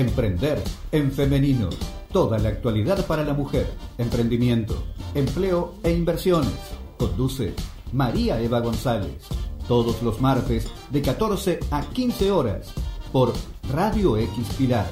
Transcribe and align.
Emprender 0.00 0.62
en 0.92 1.12
femenino. 1.12 1.68
Toda 2.10 2.38
la 2.38 2.48
actualidad 2.48 3.06
para 3.06 3.22
la 3.22 3.34
mujer. 3.34 3.70
Emprendimiento, 3.98 4.82
empleo 5.14 5.74
e 5.82 5.90
inversiones. 5.92 6.54
Conduce 6.98 7.52
María 7.92 8.40
Eva 8.40 8.60
González. 8.60 9.28
Todos 9.68 10.02
los 10.02 10.18
martes 10.18 10.68
de 10.88 11.02
14 11.02 11.60
a 11.70 11.82
15 11.82 12.30
horas 12.30 12.72
por 13.12 13.34
Radio 13.74 14.16
X 14.16 14.46
Pilar. 14.56 14.90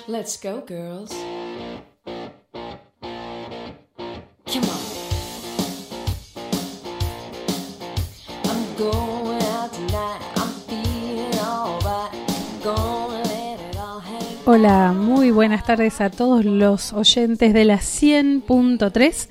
Let's 0.07 0.41
go, 0.41 0.63
girls. 0.65 1.13
Hola, 14.59 14.91
muy 14.91 15.29
buenas 15.29 15.63
tardes 15.65 16.01
a 16.01 16.09
todos 16.09 16.43
los 16.43 16.91
oyentes 16.91 17.53
de 17.53 17.63
la 17.63 17.77
100.3. 17.77 19.27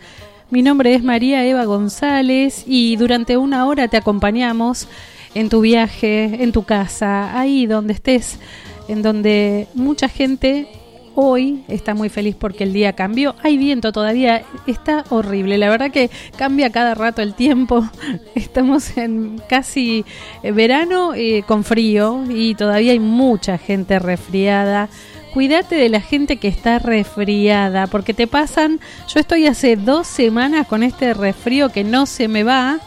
Mi 0.50 0.62
nombre 0.62 0.94
es 0.94 1.02
María 1.02 1.44
Eva 1.44 1.64
González 1.64 2.62
y 2.64 2.94
durante 2.94 3.36
una 3.36 3.66
hora 3.66 3.88
te 3.88 3.96
acompañamos 3.96 4.86
en 5.34 5.48
tu 5.48 5.62
viaje, 5.62 6.44
en 6.44 6.52
tu 6.52 6.62
casa, 6.62 7.36
ahí 7.36 7.66
donde 7.66 7.94
estés, 7.94 8.38
en 8.86 9.02
donde 9.02 9.66
mucha 9.74 10.08
gente 10.08 10.68
hoy 11.16 11.64
está 11.66 11.94
muy 11.94 12.08
feliz 12.08 12.36
porque 12.38 12.62
el 12.62 12.72
día 12.72 12.92
cambió. 12.92 13.34
Hay 13.42 13.58
viento 13.58 13.90
todavía, 13.90 14.44
está 14.68 15.04
horrible. 15.08 15.58
La 15.58 15.68
verdad 15.70 15.90
que 15.90 16.08
cambia 16.36 16.70
cada 16.70 16.94
rato 16.94 17.20
el 17.20 17.34
tiempo. 17.34 17.84
Estamos 18.36 18.96
en 18.96 19.42
casi 19.48 20.04
eh, 20.44 20.52
verano 20.52 21.14
eh, 21.14 21.42
con 21.48 21.64
frío 21.64 22.22
y 22.30 22.54
todavía 22.54 22.92
hay 22.92 23.00
mucha 23.00 23.58
gente 23.58 23.98
resfriada. 23.98 24.88
Cuídate 25.36 25.74
de 25.74 25.90
la 25.90 26.00
gente 26.00 26.38
que 26.38 26.48
está 26.48 26.78
resfriada 26.78 27.88
porque 27.88 28.14
te 28.14 28.26
pasan. 28.26 28.80
Yo 29.06 29.20
estoy 29.20 29.46
hace 29.46 29.76
dos 29.76 30.06
semanas 30.06 30.66
con 30.66 30.82
este 30.82 31.12
resfrío 31.12 31.68
que 31.68 31.84
no 31.84 32.06
se 32.06 32.26
me 32.26 32.42
va 32.42 32.80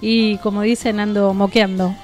y 0.00 0.38
como 0.38 0.62
dicen 0.62 1.00
ando 1.00 1.34
moqueando. 1.34 1.94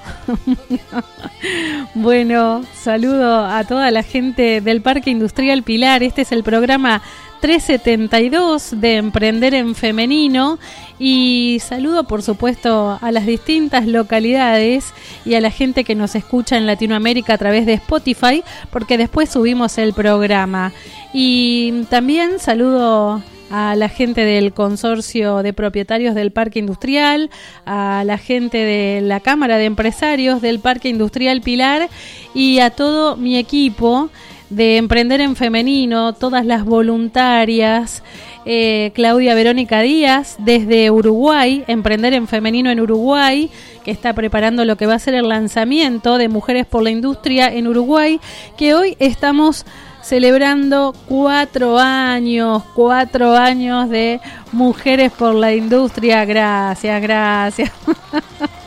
bueno, 1.95 2.63
saludo 2.71 3.43
a 3.43 3.63
toda 3.63 3.89
la 3.89 4.03
gente 4.03 4.61
del 4.61 4.83
Parque 4.83 5.09
Industrial 5.09 5.63
Pilar. 5.63 6.03
Este 6.03 6.21
es 6.21 6.31
el 6.33 6.43
programa 6.43 7.01
372 7.39 8.79
de 8.81 8.97
Emprender 8.97 9.53
en 9.53 9.75
Femenino. 9.75 10.59
Y 10.99 11.59
saludo 11.61 12.03
por 12.03 12.21
supuesto 12.21 12.97
a 13.01 13.11
las 13.11 13.25
distintas 13.25 13.87
localidades 13.87 14.93
y 15.25 15.35
a 15.35 15.41
la 15.41 15.51
gente 15.51 15.83
que 15.83 15.95
nos 15.95 16.15
escucha 16.15 16.57
en 16.57 16.65
Latinoamérica 16.65 17.33
a 17.33 17.37
través 17.37 17.65
de 17.65 17.73
Spotify 17.73 18.43
porque 18.69 18.97
después 18.97 19.29
subimos 19.29 19.77
el 19.77 19.93
programa. 19.93 20.73
Y 21.13 21.83
también 21.89 22.39
saludo 22.39 23.21
a 23.49 23.75
la 23.75 23.89
gente 23.89 24.25
del 24.25 24.53
consorcio 24.53 25.41
de 25.41 25.53
propietarios 25.53 26.15
del 26.15 26.31
Parque 26.31 26.59
Industrial, 26.59 27.29
a 27.65 28.03
la 28.05 28.17
gente 28.17 28.57
de 28.57 29.01
la 29.01 29.19
Cámara 29.19 29.57
de 29.57 29.65
Empresarios 29.65 30.41
del 30.41 30.59
Parque 30.59 30.89
Industrial 30.89 31.41
Pilar 31.41 31.89
y 32.33 32.59
a 32.59 32.69
todo 32.69 33.15
mi 33.15 33.37
equipo 33.37 34.09
de 34.49 34.77
Emprender 34.77 35.21
en 35.21 35.35
Femenino, 35.35 36.13
todas 36.13 36.45
las 36.45 36.65
voluntarias, 36.65 38.03
eh, 38.45 38.91
Claudia 38.95 39.35
Verónica 39.35 39.81
Díaz 39.81 40.37
desde 40.39 40.89
Uruguay, 40.89 41.63
Emprender 41.67 42.13
en 42.13 42.27
Femenino 42.27 42.71
en 42.71 42.79
Uruguay, 42.79 43.49
que 43.83 43.91
está 43.91 44.13
preparando 44.13 44.65
lo 44.65 44.75
que 44.75 44.87
va 44.87 44.95
a 44.95 44.99
ser 44.99 45.13
el 45.13 45.29
lanzamiento 45.29 46.17
de 46.17 46.29
Mujeres 46.29 46.65
por 46.65 46.83
la 46.83 46.89
Industria 46.89 47.53
en 47.53 47.67
Uruguay, 47.67 48.19
que 48.57 48.73
hoy 48.73 48.95
estamos 48.99 49.65
celebrando 50.01 50.95
cuatro 51.07 51.77
años, 51.77 52.63
cuatro 52.73 53.35
años 53.35 53.89
de 53.89 54.19
Mujeres 54.51 55.11
por 55.11 55.35
la 55.35 55.53
Industria. 55.53 56.25
Gracias, 56.25 57.01
gracias. 57.01 57.71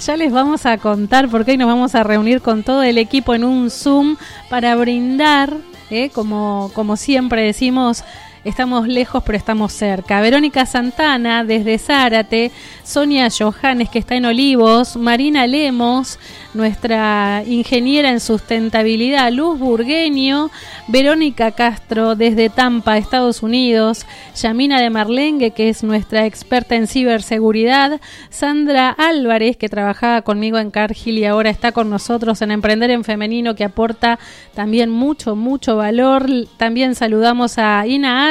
ya 0.00 0.16
les 0.16 0.32
vamos 0.32 0.66
a 0.66 0.78
contar 0.78 1.28
porque 1.28 1.52
hoy 1.52 1.56
nos 1.56 1.68
vamos 1.68 1.94
a 1.94 2.02
reunir 2.02 2.40
con 2.40 2.62
todo 2.62 2.82
el 2.82 2.98
equipo 2.98 3.34
en 3.34 3.44
un 3.44 3.70
Zoom 3.70 4.16
para 4.48 4.74
brindar, 4.76 5.56
¿eh? 5.90 6.10
como, 6.10 6.70
como 6.74 6.96
siempre 6.96 7.42
decimos, 7.42 8.04
Estamos 8.42 8.88
lejos, 8.88 9.22
pero 9.22 9.36
estamos 9.36 9.70
cerca. 9.70 10.22
Verónica 10.22 10.64
Santana, 10.64 11.44
desde 11.44 11.76
Zárate. 11.76 12.50
Sonia 12.82 13.28
Johannes, 13.30 13.90
que 13.90 13.98
está 13.98 14.14
en 14.14 14.24
Olivos. 14.24 14.96
Marina 14.96 15.46
Lemos, 15.46 16.18
nuestra 16.54 17.44
ingeniera 17.46 18.10
en 18.10 18.18
sustentabilidad. 18.18 19.30
Luz 19.30 19.58
Burgueño. 19.58 20.50
Verónica 20.88 21.52
Castro, 21.52 22.14
desde 22.14 22.48
Tampa, 22.48 22.96
Estados 22.96 23.42
Unidos. 23.42 24.06
Yamina 24.34 24.80
de 24.80 24.88
Marlengue, 24.88 25.50
que 25.50 25.68
es 25.68 25.84
nuestra 25.84 26.24
experta 26.24 26.76
en 26.76 26.86
ciberseguridad. 26.86 28.00
Sandra 28.30 28.88
Álvarez, 28.88 29.58
que 29.58 29.68
trabajaba 29.68 30.22
conmigo 30.22 30.56
en 30.56 30.70
Cargill 30.70 31.18
y 31.18 31.26
ahora 31.26 31.50
está 31.50 31.72
con 31.72 31.90
nosotros 31.90 32.40
en 32.40 32.52
Emprender 32.52 32.88
en 32.88 33.04
Femenino, 33.04 33.54
que 33.54 33.64
aporta 33.64 34.18
también 34.54 34.88
mucho, 34.88 35.36
mucho 35.36 35.76
valor. 35.76 36.26
También 36.56 36.94
saludamos 36.94 37.58
a 37.58 37.86
Ina 37.86 38.29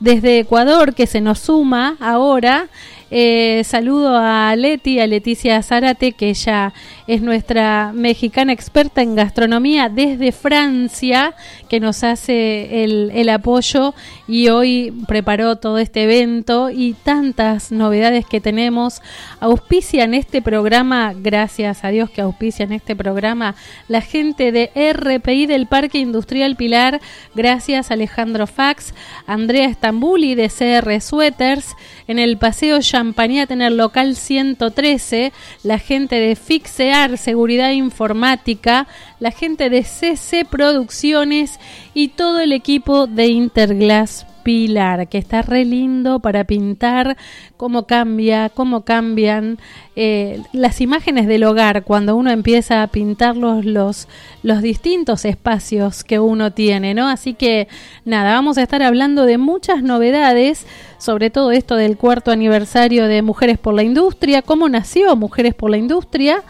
desde 0.00 0.38
Ecuador 0.38 0.94
que 0.94 1.06
se 1.06 1.20
nos 1.20 1.38
suma 1.38 1.96
ahora. 2.00 2.68
Eh, 3.10 3.62
saludo 3.64 4.16
a 4.16 4.54
Leti, 4.54 5.00
a 5.00 5.06
Leticia 5.06 5.62
Zárate, 5.62 6.12
que 6.12 6.28
ella 6.28 6.74
es 7.06 7.22
nuestra 7.22 7.92
mexicana 7.94 8.52
experta 8.52 9.00
en 9.00 9.14
gastronomía 9.14 9.88
desde 9.88 10.30
Francia, 10.32 11.34
que 11.68 11.80
nos 11.80 12.04
hace 12.04 12.84
el, 12.84 13.10
el 13.14 13.28
apoyo 13.30 13.94
y 14.26 14.48
hoy 14.48 14.92
preparó 15.06 15.56
todo 15.56 15.78
este 15.78 16.04
evento 16.04 16.68
y 16.68 16.92
tantas 16.92 17.72
novedades 17.72 18.26
que 18.26 18.42
tenemos. 18.42 19.00
Auspician 19.40 20.12
este 20.12 20.42
programa, 20.42 21.14
gracias 21.16 21.84
a 21.84 21.88
Dios 21.88 22.10
que 22.10 22.20
auspician 22.20 22.72
este 22.72 22.94
programa, 22.94 23.54
la 23.88 24.02
gente 24.02 24.52
de 24.52 24.70
RPI 24.92 25.46
del 25.46 25.66
Parque 25.66 25.98
Industrial 25.98 26.56
Pilar, 26.56 27.00
gracias 27.34 27.90
Alejandro 27.90 28.46
Fax, 28.46 28.92
Andrea 29.26 29.66
Estambuli 29.66 30.34
de 30.34 30.48
CR 30.50 31.00
Sweaters, 31.00 31.74
en 32.06 32.18
el 32.18 32.36
Paseo 32.36 32.80
Champagnat 32.98 33.52
en 33.52 33.62
el 33.62 33.76
local 33.76 34.16
113, 34.16 35.32
la 35.62 35.78
gente 35.78 36.16
de 36.16 36.34
Fixear 36.34 37.16
Seguridad 37.16 37.70
Informática, 37.70 38.88
la 39.20 39.30
gente 39.30 39.70
de 39.70 39.84
CC 39.84 40.44
Producciones 40.44 41.60
y 41.94 42.08
todo 42.08 42.40
el 42.40 42.52
equipo 42.52 43.06
de 43.06 43.28
Interglass 43.28 44.26
Pilar, 44.48 45.08
que 45.08 45.18
está 45.18 45.42
re 45.42 45.66
lindo 45.66 46.20
para 46.20 46.44
pintar 46.44 47.18
cómo 47.58 47.86
cambia, 47.86 48.48
cómo 48.48 48.80
cambian 48.80 49.58
eh, 49.94 50.40
las 50.54 50.80
imágenes 50.80 51.26
del 51.26 51.44
hogar 51.44 51.84
cuando 51.84 52.16
uno 52.16 52.30
empieza 52.30 52.82
a 52.82 52.86
pintar 52.86 53.36
los, 53.36 53.66
los, 53.66 54.08
los 54.42 54.62
distintos 54.62 55.26
espacios 55.26 56.02
que 56.02 56.18
uno 56.18 56.50
tiene, 56.50 56.94
¿no? 56.94 57.08
Así 57.08 57.34
que 57.34 57.68
nada, 58.06 58.32
vamos 58.32 58.56
a 58.56 58.62
estar 58.62 58.82
hablando 58.82 59.26
de 59.26 59.36
muchas 59.36 59.82
novedades, 59.82 60.66
sobre 60.96 61.28
todo 61.28 61.50
esto 61.50 61.76
del 61.76 61.98
cuarto 61.98 62.30
aniversario 62.30 63.06
de 63.06 63.20
Mujeres 63.20 63.58
por 63.58 63.74
la 63.74 63.82
Industria, 63.82 64.40
cómo 64.40 64.70
nació 64.70 65.14
Mujeres 65.14 65.52
por 65.52 65.68
la 65.70 65.76
Industria. 65.76 66.42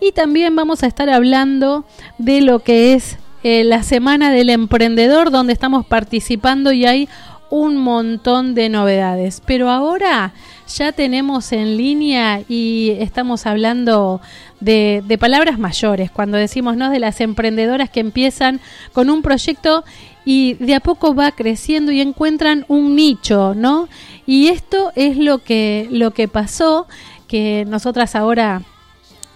Y 0.00 0.10
también 0.10 0.56
vamos 0.56 0.82
a 0.82 0.88
estar 0.88 1.08
hablando 1.08 1.84
de 2.18 2.40
lo 2.40 2.58
que 2.58 2.94
es 2.94 3.18
eh, 3.44 3.62
la 3.62 3.84
Semana 3.84 4.32
del 4.32 4.50
Emprendedor, 4.50 5.30
donde 5.30 5.52
estamos 5.52 5.86
participando 5.86 6.72
y 6.72 6.84
hay 6.84 7.08
un 7.50 7.76
montón 7.76 8.54
de 8.54 8.68
novedades. 8.68 9.42
Pero 9.44 9.70
ahora 9.70 10.32
ya 10.68 10.92
tenemos 10.92 11.52
en 11.52 11.76
línea 11.76 12.42
y 12.48 12.96
estamos 12.98 13.46
hablando 13.46 14.20
de, 14.60 15.16
palabras 15.20 15.58
mayores, 15.58 16.10
cuando 16.10 16.38
decimos 16.38 16.76
¿no? 16.76 16.90
de 16.90 16.98
las 16.98 17.20
emprendedoras 17.20 17.90
que 17.90 18.00
empiezan 18.00 18.60
con 18.92 19.10
un 19.10 19.22
proyecto 19.22 19.84
y 20.24 20.54
de 20.54 20.74
a 20.74 20.80
poco 20.80 21.14
va 21.14 21.30
creciendo 21.32 21.92
y 21.92 22.00
encuentran 22.00 22.64
un 22.68 22.96
nicho, 22.96 23.54
¿no? 23.54 23.88
Y 24.26 24.48
esto 24.48 24.90
es 24.96 25.18
lo 25.18 25.38
que, 25.38 25.86
lo 25.92 26.10
que 26.10 26.26
pasó, 26.26 26.88
que 27.28 27.64
nosotras 27.68 28.16
ahora 28.16 28.62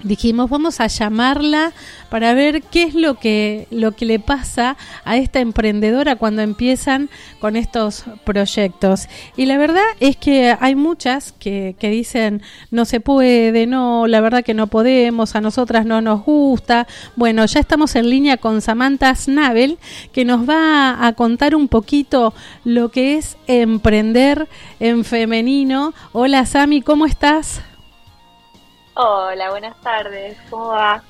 dijimos 0.03 0.51
vamos 0.51 0.81
a 0.81 0.87
llamarla 0.87 1.73
para 2.09 2.35
ver 2.35 2.63
qué 2.63 2.85
es 2.85 2.95
lo 2.95 3.15
que 3.15 3.67
lo 3.71 3.93
que 3.93 4.05
le 4.05 4.19
pasa 4.19 4.77
a 5.05 5.17
esta 5.17 5.41
emprendedora 5.41 6.17
cuando 6.17 6.43
empiezan 6.43 7.11
con 7.39 7.57
estos 7.57 8.05
proyectos 8.25 9.09
y 9.37 9.47
la 9.47 9.59
verdad 9.59 9.85
es 10.01 10.17
que 10.17 10.57
hay 10.59 10.75
muchas 10.75 11.33
que, 11.33 11.77
que 11.79 11.91
dicen 11.91 12.43
no 12.71 12.85
se 12.85 13.01
puede 13.01 13.67
no 13.67 14.07
la 14.07 14.21
verdad 14.21 14.45
que 14.45 14.55
no 14.55 14.67
podemos 14.67 15.37
a 15.37 15.41
nosotras 15.41 15.87
no 15.87 16.01
nos 16.01 16.25
gusta 16.25 16.87
bueno 17.17 17.45
ya 17.47 17.61
estamos 17.61 17.95
en 17.97 18.11
línea 18.11 18.37
con 18.37 18.61
Samantha 18.61 19.15
Snabel 19.15 19.79
que 20.13 20.25
nos 20.25 20.49
va 20.49 21.07
a 21.07 21.13
contar 21.13 21.55
un 21.55 21.69
poquito 21.69 22.35
lo 22.65 22.91
que 22.91 23.17
es 23.17 23.37
emprender 23.47 24.49
en 24.79 25.05
femenino. 25.05 25.95
Hola 26.13 26.47
Sami 26.47 26.83
cómo 26.83 27.07
estás 27.07 27.63
Hola, 29.03 29.49
buenas 29.49 29.81
tardes, 29.81 30.37
¿cómo 30.51 30.67
va? 30.67 31.03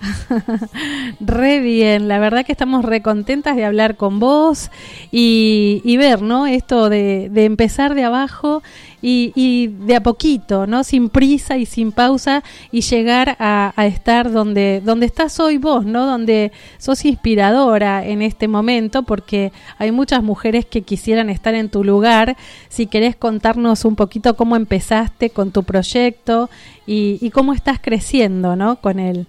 re 1.20 1.58
bien, 1.58 2.06
la 2.06 2.20
verdad 2.20 2.46
que 2.46 2.52
estamos 2.52 2.84
re 2.84 3.02
contentas 3.02 3.56
de 3.56 3.64
hablar 3.64 3.96
con 3.96 4.20
vos 4.20 4.70
y, 5.10 5.82
y 5.84 5.96
ver, 5.96 6.22
¿no? 6.22 6.46
Esto 6.46 6.88
de, 6.88 7.28
de 7.31 7.44
empezar 7.46 7.96
de 7.96 8.04
abajo 8.04 8.62
y, 9.02 9.32
y, 9.35 9.69
de 9.69 9.97
a 9.97 10.02
poquito, 10.02 10.67
¿no? 10.67 10.85
Sin 10.85 11.08
prisa 11.08 11.56
y 11.56 11.67
sin 11.67 11.93
pausa 11.93 12.43
y 12.70 12.82
llegar 12.82 13.37
a, 13.38 13.73
estar 13.87 14.31
donde, 14.31 14.81
donde 14.85 15.06
estás 15.06 15.41
hoy 15.41 15.58
vos, 15.58 15.85
¿no? 15.85 16.06
Donde 16.06 16.52
sos 16.79 17.05
inspiradora 17.05 18.05
en 18.05 18.23
este 18.23 18.49
momento 18.49 19.02
porque 19.02 19.52
hay 19.79 19.93
muchas 19.93 20.23
mujeres 20.23 20.67
que 20.67 20.82
quisieran 20.82 21.31
estar 21.31 21.55
en 21.55 21.70
tu 21.70 21.85
lugar. 21.85 22.37
Si 22.69 22.87
querés 22.87 23.17
contarnos 23.17 23.85
un 23.85 23.97
poquito 23.97 24.37
cómo 24.37 24.56
empezaste 24.56 25.31
con 25.31 25.50
tu 25.50 25.64
proyecto 25.64 26.50
y, 26.87 27.31
cómo 27.31 27.52
estás 27.52 27.79
creciendo, 27.81 28.56
¿no? 28.56 28.76
Con 28.81 28.99
él. 28.99 29.26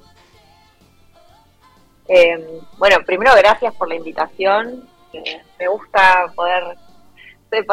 Eh, 2.08 2.60
bueno, 2.78 2.98
primero 3.06 3.32
gracias 3.38 3.74
por 3.76 3.88
la 3.88 3.96
invitación. 3.96 4.84
Eh, 5.14 5.42
me 5.60 5.68
gusta 5.68 6.32
poder, 6.36 6.64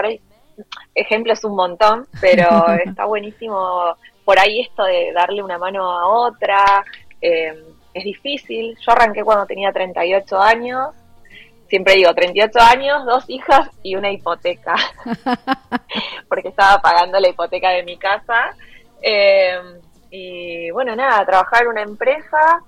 ahí 0.05 0.21
ejemplos 0.95 1.45
un 1.45 1.57
montón, 1.57 2.07
pero 2.21 2.69
está 2.85 3.05
buenísimo 3.05 3.97
por 4.25 4.39
ahí 4.39 4.61
esto 4.61 4.85
de 4.85 5.13
darle 5.13 5.43
una 5.43 5.59
mano 5.59 5.91
a 5.91 6.07
otra. 6.07 6.85
Eh, 7.21 7.65
es 7.95 8.05
difícil. 8.05 8.77
Yo 8.79 8.93
arranqué 8.93 9.25
cuando 9.25 9.47
tenía 9.47 9.73
38 9.73 10.39
años. 10.39 10.95
Siempre 11.69 11.95
digo, 11.95 12.15
38 12.15 12.59
años, 12.61 13.05
dos 13.05 13.25
hijas 13.29 13.71
y 13.83 13.97
una 13.97 14.11
hipoteca. 14.11 14.75
Porque 16.29 16.49
estaba 16.49 16.81
pagando 16.81 17.19
la 17.21 17.29
hipoteca 17.29 17.71
de 17.71 17.83
mi 17.85 17.97
casa. 17.97 18.55
Eh, 19.03 19.59
y 20.11 20.71
bueno, 20.71 20.97
nada, 20.97 21.25
trabajar 21.25 21.63
en 21.63 21.69
una 21.69 21.83
empresa, 21.83 22.63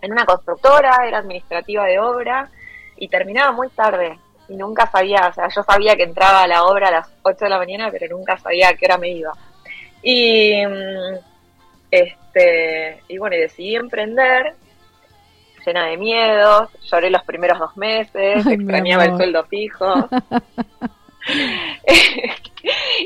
en 0.00 0.12
una 0.12 0.24
constructora, 0.24 1.06
era 1.06 1.18
administrativa 1.18 1.84
de 1.86 1.98
obra 1.98 2.48
y 2.96 3.08
terminaba 3.08 3.52
muy 3.52 3.68
tarde 3.70 4.18
y 4.50 4.56
nunca 4.56 4.90
sabía, 4.90 5.28
o 5.28 5.32
sea, 5.32 5.48
yo 5.48 5.62
sabía 5.62 5.94
que 5.94 6.02
entraba 6.02 6.42
a 6.42 6.46
la 6.48 6.64
obra 6.64 6.88
a 6.88 6.90
las 6.90 7.08
8 7.22 7.44
de 7.44 7.48
la 7.48 7.58
mañana, 7.58 7.88
pero 7.90 8.16
nunca 8.16 8.36
sabía 8.36 8.68
a 8.68 8.74
qué 8.74 8.86
hora 8.86 8.98
me 8.98 9.10
iba. 9.10 9.32
Y 10.02 10.52
este 11.90 13.02
y 13.08 13.18
bueno, 13.18 13.36
y 13.36 13.40
decidí 13.40 13.76
emprender 13.76 14.54
llena 15.64 15.86
de 15.86 15.96
miedos, 15.96 16.68
lloré 16.90 17.10
los 17.10 17.22
primeros 17.22 17.58
dos 17.58 17.76
meses, 17.76 18.44
Ay, 18.44 18.54
extrañaba 18.54 19.04
el 19.04 19.16
sueldo 19.16 19.44
fijo. 19.44 20.08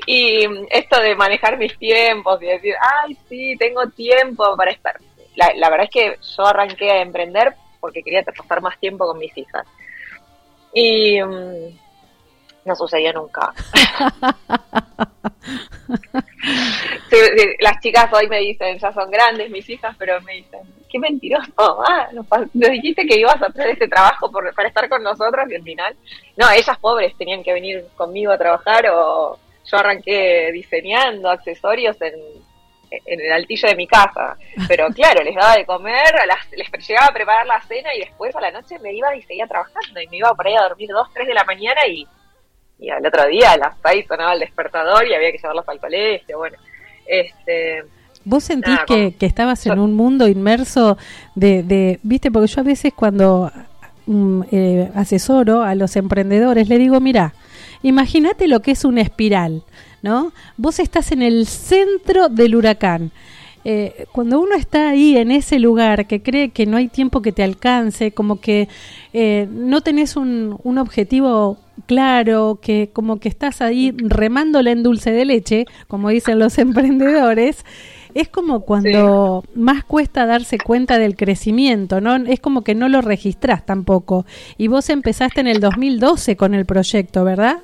y 0.06 0.46
esto 0.70 1.00
de 1.00 1.14
manejar 1.14 1.58
mis 1.58 1.76
tiempos 1.79 2.41
y 2.43 2.46
decir, 2.46 2.75
ay, 2.81 3.19
sí, 3.29 3.56
tengo 3.58 3.87
tiempo 3.88 4.56
para 4.56 4.70
estar. 4.70 4.99
La, 5.37 5.52
la 5.56 5.69
verdad 5.69 5.87
es 5.87 5.91
que 5.91 6.17
yo 6.37 6.46
arranqué 6.46 6.91
a 6.91 7.02
emprender 7.02 7.55
porque 7.81 8.02
quería 8.02 8.23
pasar 8.23 8.62
más 8.62 8.79
tiempo 8.79 9.06
con 9.06 9.19
mis 9.19 9.37
hijas. 9.37 9.67
Y 10.74 11.22
um, 11.22 11.70
no 12.64 12.74
sucedió 12.74 13.12
nunca. 13.12 13.52
sí, 17.10 17.16
sí, 17.36 17.46
las 17.60 17.80
chicas 17.80 18.12
hoy 18.12 18.28
me 18.28 18.40
dicen, 18.40 18.78
ya 18.78 18.92
son 18.92 19.10
grandes 19.10 19.50
mis 19.50 19.68
hijas, 19.68 19.94
pero 19.98 20.20
me 20.22 20.34
dicen, 20.34 20.60
qué 20.90 20.98
mentiroso, 20.98 21.52
ah, 21.58 22.08
nos, 22.12 22.26
nos, 22.54 22.70
dijiste 22.70 23.06
que 23.06 23.18
ibas 23.18 23.40
a 23.42 23.46
hacer 23.46 23.68
este 23.68 23.88
trabajo 23.88 24.30
por, 24.30 24.52
para 24.54 24.68
estar 24.68 24.88
con 24.88 25.02
nosotras 25.02 25.50
y 25.50 25.54
al 25.54 25.62
final, 25.62 25.96
no, 26.36 26.50
ellas 26.50 26.78
pobres 26.78 27.16
tenían 27.16 27.42
que 27.42 27.52
venir 27.52 27.86
conmigo 27.96 28.32
a 28.32 28.38
trabajar 28.38 28.86
o 28.90 29.38
yo 29.64 29.76
arranqué 29.76 30.50
diseñando 30.52 31.30
accesorios 31.30 32.00
en, 32.02 32.14
en 33.05 33.20
el 33.20 33.32
altillo 33.32 33.69
de 33.69 33.76
mi 33.76 33.87
casa. 33.87 34.37
Pero 34.69 34.88
claro, 34.88 35.23
les 35.23 35.35
daba 35.35 35.56
de 35.56 35.67
comer, 35.67 36.17
a 36.17 36.26
las, 36.26 36.38
les 36.52 36.70
llegaba 36.87 37.06
a 37.06 37.12
preparar 37.12 37.46
la 37.46 37.61
cena 37.62 37.94
y 37.94 38.00
después 38.00 38.35
a 38.37 38.41
la 38.41 38.50
noche 38.50 38.79
me 38.81 38.93
iba 38.93 39.14
y 39.17 39.23
seguía 39.23 39.46
trabajando. 39.46 40.00
Y 40.00 40.08
me 40.08 40.19
iba 40.19 40.35
por 40.35 40.46
ahí 40.46 40.55
a 40.55 40.69
dormir 40.69 40.91
dos, 40.91 41.08
tres 41.12 41.26
de 41.26 41.35
la 41.35 41.44
mañana 41.44 41.87
y, 41.87 42.06
y 42.79 42.91
al 42.91 43.05
otro 43.06 43.26
día 43.26 43.52
a 43.52 43.56
las 43.56 43.75
seis 43.82 44.06
sonaba 44.06 44.35
el 44.35 44.41
despertador 44.41 45.06
y 45.06 45.14
había 45.14 45.32
que 45.32 45.38
llevarlos 45.38 45.69
al 45.69 45.81
colegio. 45.81 46.38
Bueno, 46.38 46.56
este. 47.06 47.85
¿Vos 48.25 48.44
sentís 48.44 48.73
nada, 48.73 48.87
que, 48.87 49.14
que, 49.19 49.26
estabas 49.26 49.67
en 49.67 49.79
un 49.79 49.93
mundo 49.93 50.26
inmerso 50.26 50.96
de, 51.35 51.62
de, 51.62 52.00
viste, 52.02 52.31
porque 52.31 52.46
yo 52.46 52.62
a 52.62 52.64
veces 52.64 52.94
cuando 52.94 53.52
um, 54.06 54.43
eh, 54.50 54.91
asesoro 54.94 55.62
a 55.62 55.75
los 55.75 55.94
emprendedores 55.96 56.69
le 56.69 56.79
digo, 56.79 57.00
mira, 57.00 57.35
imagínate 57.82 58.49
lo 58.49 58.61
que 58.61 58.70
es 58.70 58.85
una 58.85 59.02
espiral. 59.02 59.62
¿No? 60.04 60.34
Vos 60.58 60.80
estás 60.80 61.12
en 61.12 61.22
el 61.22 61.46
centro 61.46 62.28
del 62.28 62.54
huracán. 62.54 63.10
Eh, 63.64 64.04
cuando 64.12 64.38
uno 64.38 64.54
está 64.54 64.90
ahí 64.90 65.16
en 65.16 65.30
ese 65.30 65.58
lugar 65.58 66.06
que 66.06 66.22
cree 66.22 66.50
que 66.50 66.66
no 66.66 66.76
hay 66.76 66.88
tiempo 66.88 67.22
que 67.22 67.32
te 67.32 67.42
alcance, 67.42 68.12
como 68.12 68.38
que 68.38 68.68
eh, 69.14 69.48
no 69.50 69.80
tenés 69.80 70.16
un, 70.16 70.60
un, 70.62 70.76
objetivo 70.76 71.56
claro, 71.86 72.58
que 72.60 72.90
como 72.92 73.18
que 73.18 73.30
estás 73.30 73.62
ahí 73.62 73.94
remándole 73.96 74.72
en 74.72 74.82
dulce 74.82 75.10
de 75.10 75.24
leche, 75.24 75.64
como 75.88 76.10
dicen 76.10 76.38
los 76.38 76.58
emprendedores, 76.66 77.64
es 78.12 78.28
como 78.28 78.60
cuando 78.60 79.42
sí. 79.46 79.58
más 79.58 79.84
cuesta 79.84 80.26
darse 80.26 80.58
cuenta 80.58 80.98
del 80.98 81.16
crecimiento, 81.16 82.02
¿no? 82.02 82.16
Es 82.16 82.40
como 82.40 82.62
que 82.62 82.74
no 82.74 82.90
lo 82.90 83.00
registrás 83.00 83.64
tampoco. 83.64 84.26
Y 84.58 84.68
vos 84.68 84.90
empezaste 84.90 85.40
en 85.40 85.46
el 85.46 85.60
2012 85.60 86.36
con 86.36 86.52
el 86.52 86.66
proyecto, 86.66 87.24
¿verdad? 87.24 87.60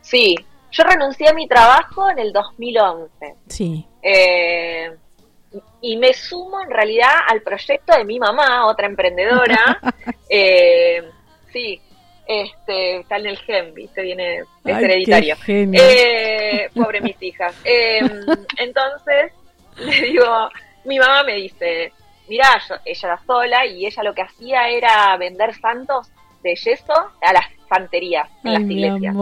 Sí, 0.00 0.36
yo 0.74 0.82
renuncié 0.82 1.28
a 1.28 1.32
mi 1.32 1.46
trabajo 1.46 2.10
en 2.10 2.18
el 2.18 2.32
2011. 2.32 3.34
Sí. 3.46 3.86
Eh, 4.02 4.90
y 5.80 5.96
me 5.96 6.12
sumo 6.12 6.60
en 6.60 6.70
realidad 6.70 7.12
al 7.28 7.42
proyecto 7.42 7.96
de 7.96 8.04
mi 8.04 8.18
mamá, 8.18 8.66
otra 8.66 8.86
emprendedora. 8.86 9.80
eh, 10.28 11.02
sí, 11.52 11.80
este, 12.26 12.96
está 13.00 13.18
en 13.18 13.26
el 13.26 13.38
gen, 13.38 13.72
¿viste? 13.72 14.02
Viene, 14.02 14.38
es 14.38 14.46
Ay, 14.64 14.84
hereditario. 14.84 15.36
Eh, 15.46 16.68
pobre 16.74 17.00
mis 17.00 17.22
hijas. 17.22 17.54
Eh, 17.64 18.00
entonces, 18.58 19.32
le 19.78 20.00
digo, 20.08 20.48
mi 20.84 20.98
mamá 20.98 21.22
me 21.22 21.36
dice, 21.36 21.92
mira, 22.28 22.48
ella 22.84 23.06
era 23.06 23.20
sola 23.24 23.64
y 23.64 23.86
ella 23.86 24.02
lo 24.02 24.12
que 24.12 24.22
hacía 24.22 24.68
era 24.70 25.16
vender 25.18 25.54
santos 25.54 26.10
de 26.42 26.56
yeso 26.56 26.92
a 27.22 27.32
las 27.32 27.46
santerías 27.68 28.28
en 28.42 28.48
Ay, 28.48 28.54
las 28.54 28.70
iglesias. 28.70 29.14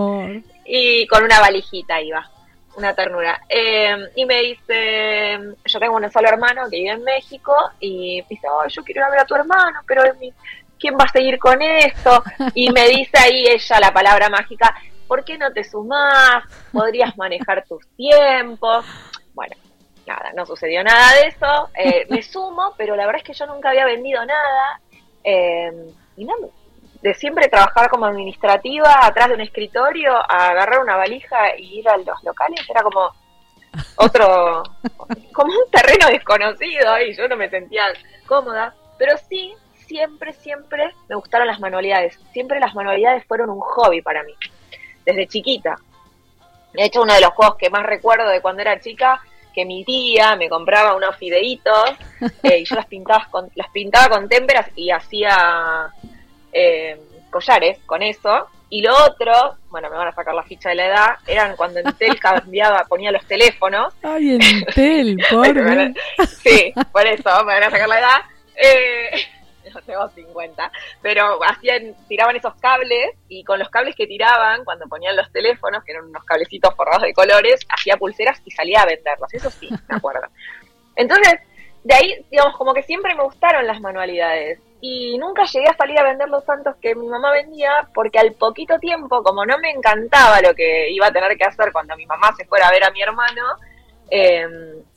Y 0.64 1.06
con 1.06 1.24
una 1.24 1.40
valijita 1.40 2.00
iba, 2.00 2.28
una 2.76 2.94
ternura. 2.94 3.40
Eh, 3.48 3.96
y 4.16 4.24
me 4.24 4.40
dice, 4.42 5.38
yo 5.64 5.78
tengo 5.80 5.96
un 5.96 6.10
solo 6.10 6.28
hermano 6.28 6.68
que 6.70 6.76
vive 6.76 6.90
en 6.90 7.04
México 7.04 7.54
y 7.80 8.22
dice, 8.28 8.46
oh, 8.48 8.66
yo 8.68 8.82
quiero 8.82 9.00
ir 9.00 9.04
a 9.04 9.10
ver 9.10 9.20
a 9.20 9.26
tu 9.26 9.34
hermano, 9.34 9.80
pero 9.86 10.02
¿quién 10.78 10.94
va 10.94 11.04
a 11.04 11.12
seguir 11.12 11.38
con 11.38 11.60
esto? 11.62 12.22
Y 12.54 12.70
me 12.70 12.88
dice 12.88 13.18
ahí 13.18 13.46
ella 13.46 13.80
la 13.80 13.92
palabra 13.92 14.28
mágica, 14.28 14.74
¿por 15.06 15.24
qué 15.24 15.38
no 15.38 15.52
te 15.52 15.64
sumás? 15.64 16.44
Podrías 16.72 17.16
manejar 17.16 17.64
tus 17.66 17.86
tiempos. 17.96 18.84
Bueno, 19.34 19.54
nada, 20.06 20.32
no 20.34 20.46
sucedió 20.46 20.82
nada 20.82 21.14
de 21.16 21.28
eso. 21.28 21.70
Eh, 21.74 22.06
me 22.08 22.22
sumo, 22.22 22.74
pero 22.76 22.96
la 22.96 23.06
verdad 23.06 23.20
es 23.22 23.26
que 23.26 23.34
yo 23.34 23.46
nunca 23.46 23.70
había 23.70 23.84
vendido 23.84 24.24
nada. 24.24 24.80
Eh, 25.24 25.70
y 26.16 26.24
no, 26.24 26.34
de 27.02 27.14
siempre 27.14 27.48
trabajar 27.48 27.90
como 27.90 28.06
administrativa 28.06 29.04
atrás 29.04 29.28
de 29.28 29.34
un 29.34 29.40
escritorio 29.40 30.14
a 30.14 30.50
agarrar 30.50 30.80
una 30.80 30.96
valija 30.96 31.56
y 31.58 31.80
ir 31.80 31.88
a 31.88 31.96
los 31.96 32.22
locales 32.22 32.60
era 32.68 32.82
como 32.82 33.10
otro 33.96 34.62
como 35.32 35.52
un 35.52 35.70
terreno 35.70 36.06
desconocido 36.08 37.00
y 37.00 37.14
yo 37.14 37.28
no 37.28 37.36
me 37.36 37.50
sentía 37.50 37.84
cómoda. 38.26 38.74
Pero 38.98 39.16
sí 39.28 39.54
siempre 39.86 40.32
siempre 40.32 40.94
me 41.08 41.16
gustaron 41.16 41.48
las 41.48 41.58
manualidades. 41.58 42.18
Siempre 42.32 42.60
las 42.60 42.74
manualidades 42.74 43.24
fueron 43.26 43.50
un 43.50 43.60
hobby 43.60 44.00
para 44.00 44.22
mí 44.22 44.34
desde 45.04 45.26
chiquita. 45.26 45.76
De 46.72 46.84
hecho 46.84 47.02
uno 47.02 47.14
de 47.14 47.20
los 47.20 47.30
juegos 47.30 47.56
que 47.56 47.68
más 47.68 47.82
recuerdo 47.82 48.28
de 48.28 48.40
cuando 48.40 48.62
era 48.62 48.80
chica 48.80 49.20
que 49.52 49.64
mi 49.66 49.84
tía 49.84 50.36
me 50.36 50.48
compraba 50.48 50.96
unos 50.96 51.16
fideitos 51.16 51.90
eh, 52.42 52.58
y 52.58 52.64
yo 52.64 52.76
las 52.76 52.86
pintaba 52.86 53.26
con 53.30 53.50
las 53.54 53.68
pintaba 53.70 54.08
con 54.08 54.28
témperas 54.28 54.70
y 54.76 54.90
hacía 54.90 55.92
eh, 56.52 57.00
collares 57.30 57.78
con 57.86 58.02
eso 58.02 58.48
Y 58.68 58.82
lo 58.82 58.94
otro, 59.04 59.32
bueno, 59.70 59.90
me 59.90 59.96
van 59.96 60.08
a 60.08 60.14
sacar 60.14 60.34
la 60.34 60.42
ficha 60.42 60.70
de 60.70 60.76
la 60.76 60.86
edad, 60.86 61.10
eran 61.26 61.56
cuando 61.56 61.80
Entel 61.80 62.18
cambiaba, 62.20 62.84
ponía 62.84 63.12
los 63.12 63.26
teléfonos. 63.26 63.94
Ay, 64.02 64.38
Entel, 64.38 65.18
por 65.30 66.26
Sí, 66.26 66.72
por 66.92 67.06
eso, 67.06 67.44
me 67.44 67.54
van 67.54 67.64
a 67.64 67.70
sacar 67.70 67.88
la 67.88 67.98
edad. 67.98 68.20
Eh, 68.56 69.10
no 69.74 69.80
tengo 69.82 70.08
50, 70.08 70.72
pero 71.00 71.38
hacían, 71.44 71.94
tiraban 72.08 72.36
esos 72.36 72.54
cables 72.56 73.14
y 73.28 73.44
con 73.44 73.58
los 73.58 73.68
cables 73.68 73.94
que 73.96 74.06
tiraban, 74.06 74.64
cuando 74.64 74.86
ponían 74.86 75.16
los 75.16 75.30
teléfonos, 75.32 75.84
que 75.84 75.92
eran 75.92 76.06
unos 76.06 76.24
cablecitos 76.24 76.74
forrados 76.74 77.02
de 77.02 77.12
colores, 77.12 77.60
hacía 77.68 77.96
pulseras 77.96 78.40
y 78.44 78.50
salía 78.50 78.82
a 78.82 78.86
venderlos, 78.86 79.32
eso 79.32 79.50
sí, 79.50 79.68
me 79.88 79.96
acuerdo. 79.96 80.26
Entonces, 80.96 81.34
de 81.84 81.94
ahí, 81.94 82.26
digamos, 82.30 82.56
como 82.56 82.74
que 82.74 82.82
siempre 82.82 83.14
me 83.14 83.24
gustaron 83.24 83.66
las 83.66 83.80
manualidades 83.80 84.60
y 84.84 85.16
nunca 85.16 85.44
llegué 85.44 85.68
a 85.68 85.76
salir 85.76 85.96
a 85.96 86.02
vender 86.02 86.28
los 86.28 86.44
santos 86.44 86.74
que 86.82 86.96
mi 86.96 87.06
mamá 87.06 87.30
vendía 87.30 87.88
porque 87.94 88.18
al 88.18 88.32
poquito 88.32 88.80
tiempo, 88.80 89.22
como 89.22 89.46
no 89.46 89.56
me 89.58 89.70
encantaba 89.70 90.40
lo 90.40 90.52
que 90.56 90.90
iba 90.90 91.06
a 91.06 91.12
tener 91.12 91.38
que 91.38 91.44
hacer 91.44 91.70
cuando 91.70 91.96
mi 91.96 92.04
mamá 92.04 92.34
se 92.36 92.44
fuera 92.46 92.66
a 92.66 92.72
ver 92.72 92.82
a 92.82 92.90
mi 92.90 93.00
hermano, 93.00 93.42
eh, 94.10 94.44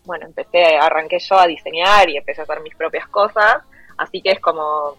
bueno, 0.03 0.25
empecé, 0.25 0.75
arranqué 0.75 1.19
yo 1.19 1.39
a 1.39 1.45
diseñar 1.45 2.09
y 2.09 2.17
empecé 2.17 2.41
a 2.41 2.45
hacer 2.45 2.61
mis 2.61 2.75
propias 2.75 3.07
cosas, 3.09 3.57
así 3.95 4.23
que 4.23 4.31
es 4.31 4.39
como, 4.39 4.97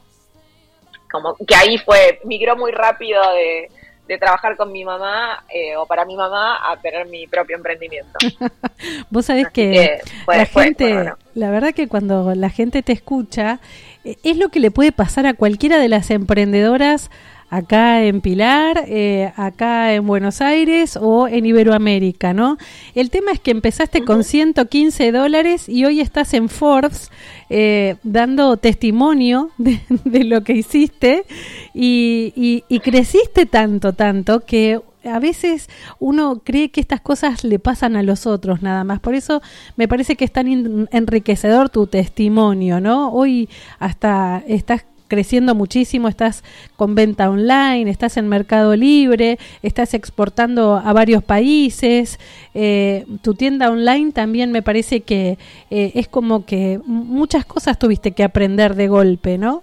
como 1.10 1.34
que 1.34 1.56
ahí 1.56 1.78
fue, 1.78 2.20
migró 2.22 2.56
muy 2.56 2.70
rápido 2.70 3.20
de, 3.32 3.68
de 4.06 4.18
trabajar 4.18 4.56
con 4.56 4.72
mi 4.72 4.84
mamá 4.84 5.44
eh, 5.48 5.76
o 5.76 5.86
para 5.86 6.04
mi 6.04 6.16
mamá 6.16 6.70
a 6.70 6.76
tener 6.76 7.06
mi 7.06 7.26
propio 7.26 7.56
emprendimiento. 7.56 8.18
Vos 9.10 9.26
sabés 9.26 9.48
que, 9.48 10.00
la 10.26 10.46
gente, 10.46 11.12
la 11.34 11.50
verdad 11.50 11.74
que 11.74 11.88
cuando 11.88 12.34
la 12.34 12.50
gente 12.50 12.82
te 12.82 12.92
escucha, 12.92 13.60
eh, 14.04 14.16
es 14.22 14.36
lo 14.36 14.48
que 14.48 14.60
le 14.60 14.70
puede 14.70 14.92
pasar 14.92 15.26
a 15.26 15.34
cualquiera 15.34 15.78
de 15.78 15.88
las 15.88 16.10
emprendedoras 16.10 17.10
acá 17.56 18.04
en 18.04 18.20
Pilar, 18.20 18.84
eh, 18.86 19.32
acá 19.34 19.94
en 19.94 20.06
Buenos 20.06 20.42
Aires 20.42 20.98
o 21.00 21.26
en 21.26 21.46
Iberoamérica, 21.46 22.34
¿no? 22.34 22.58
El 22.94 23.08
tema 23.08 23.32
es 23.32 23.40
que 23.40 23.50
empezaste 23.50 24.04
con 24.04 24.24
115 24.24 25.10
dólares 25.10 25.66
y 25.66 25.86
hoy 25.86 26.00
estás 26.00 26.34
en 26.34 26.50
Forbes 26.50 27.10
eh, 27.48 27.96
dando 28.02 28.58
testimonio 28.58 29.50
de, 29.58 30.24
lo 30.24 30.42
que 30.42 30.52
hiciste 30.52 31.24
y, 31.72 32.62
y 32.68 32.80
creciste 32.80 33.46
tanto, 33.46 33.94
tanto 33.94 34.40
que 34.40 34.80
a 35.04 35.18
veces 35.18 35.68
uno 35.98 36.42
cree 36.44 36.70
que 36.70 36.80
estas 36.80 37.00
cosas 37.00 37.42
le 37.44 37.58
pasan 37.58 37.96
a 37.96 38.02
los 38.02 38.26
otros 38.26 38.60
nada 38.60 38.84
más. 38.84 39.00
Por 39.00 39.14
eso 39.14 39.40
me 39.76 39.88
parece 39.88 40.16
que 40.16 40.26
es 40.26 40.32
tan 40.32 40.88
enriquecedor 40.90 41.70
tu 41.70 41.86
testimonio, 41.86 42.80
¿no? 42.80 43.12
Hoy 43.12 43.48
hasta 43.78 44.42
estás 44.46 44.84
creciendo 45.08 45.54
muchísimo, 45.54 46.08
estás 46.08 46.44
con 46.76 46.94
venta 46.94 47.30
online, 47.30 47.90
estás 47.90 48.16
en 48.16 48.28
Mercado 48.28 48.74
Libre, 48.76 49.38
estás 49.62 49.94
exportando 49.94 50.76
a 50.76 50.92
varios 50.92 51.22
países, 51.22 52.18
eh, 52.54 53.04
tu 53.22 53.34
tienda 53.34 53.70
online 53.70 54.12
también 54.12 54.52
me 54.52 54.62
parece 54.62 55.02
que 55.02 55.38
eh, 55.70 55.92
es 55.94 56.08
como 56.08 56.44
que 56.44 56.80
muchas 56.84 57.44
cosas 57.44 57.78
tuviste 57.78 58.12
que 58.12 58.24
aprender 58.24 58.74
de 58.74 58.88
golpe, 58.88 59.38
¿no? 59.38 59.62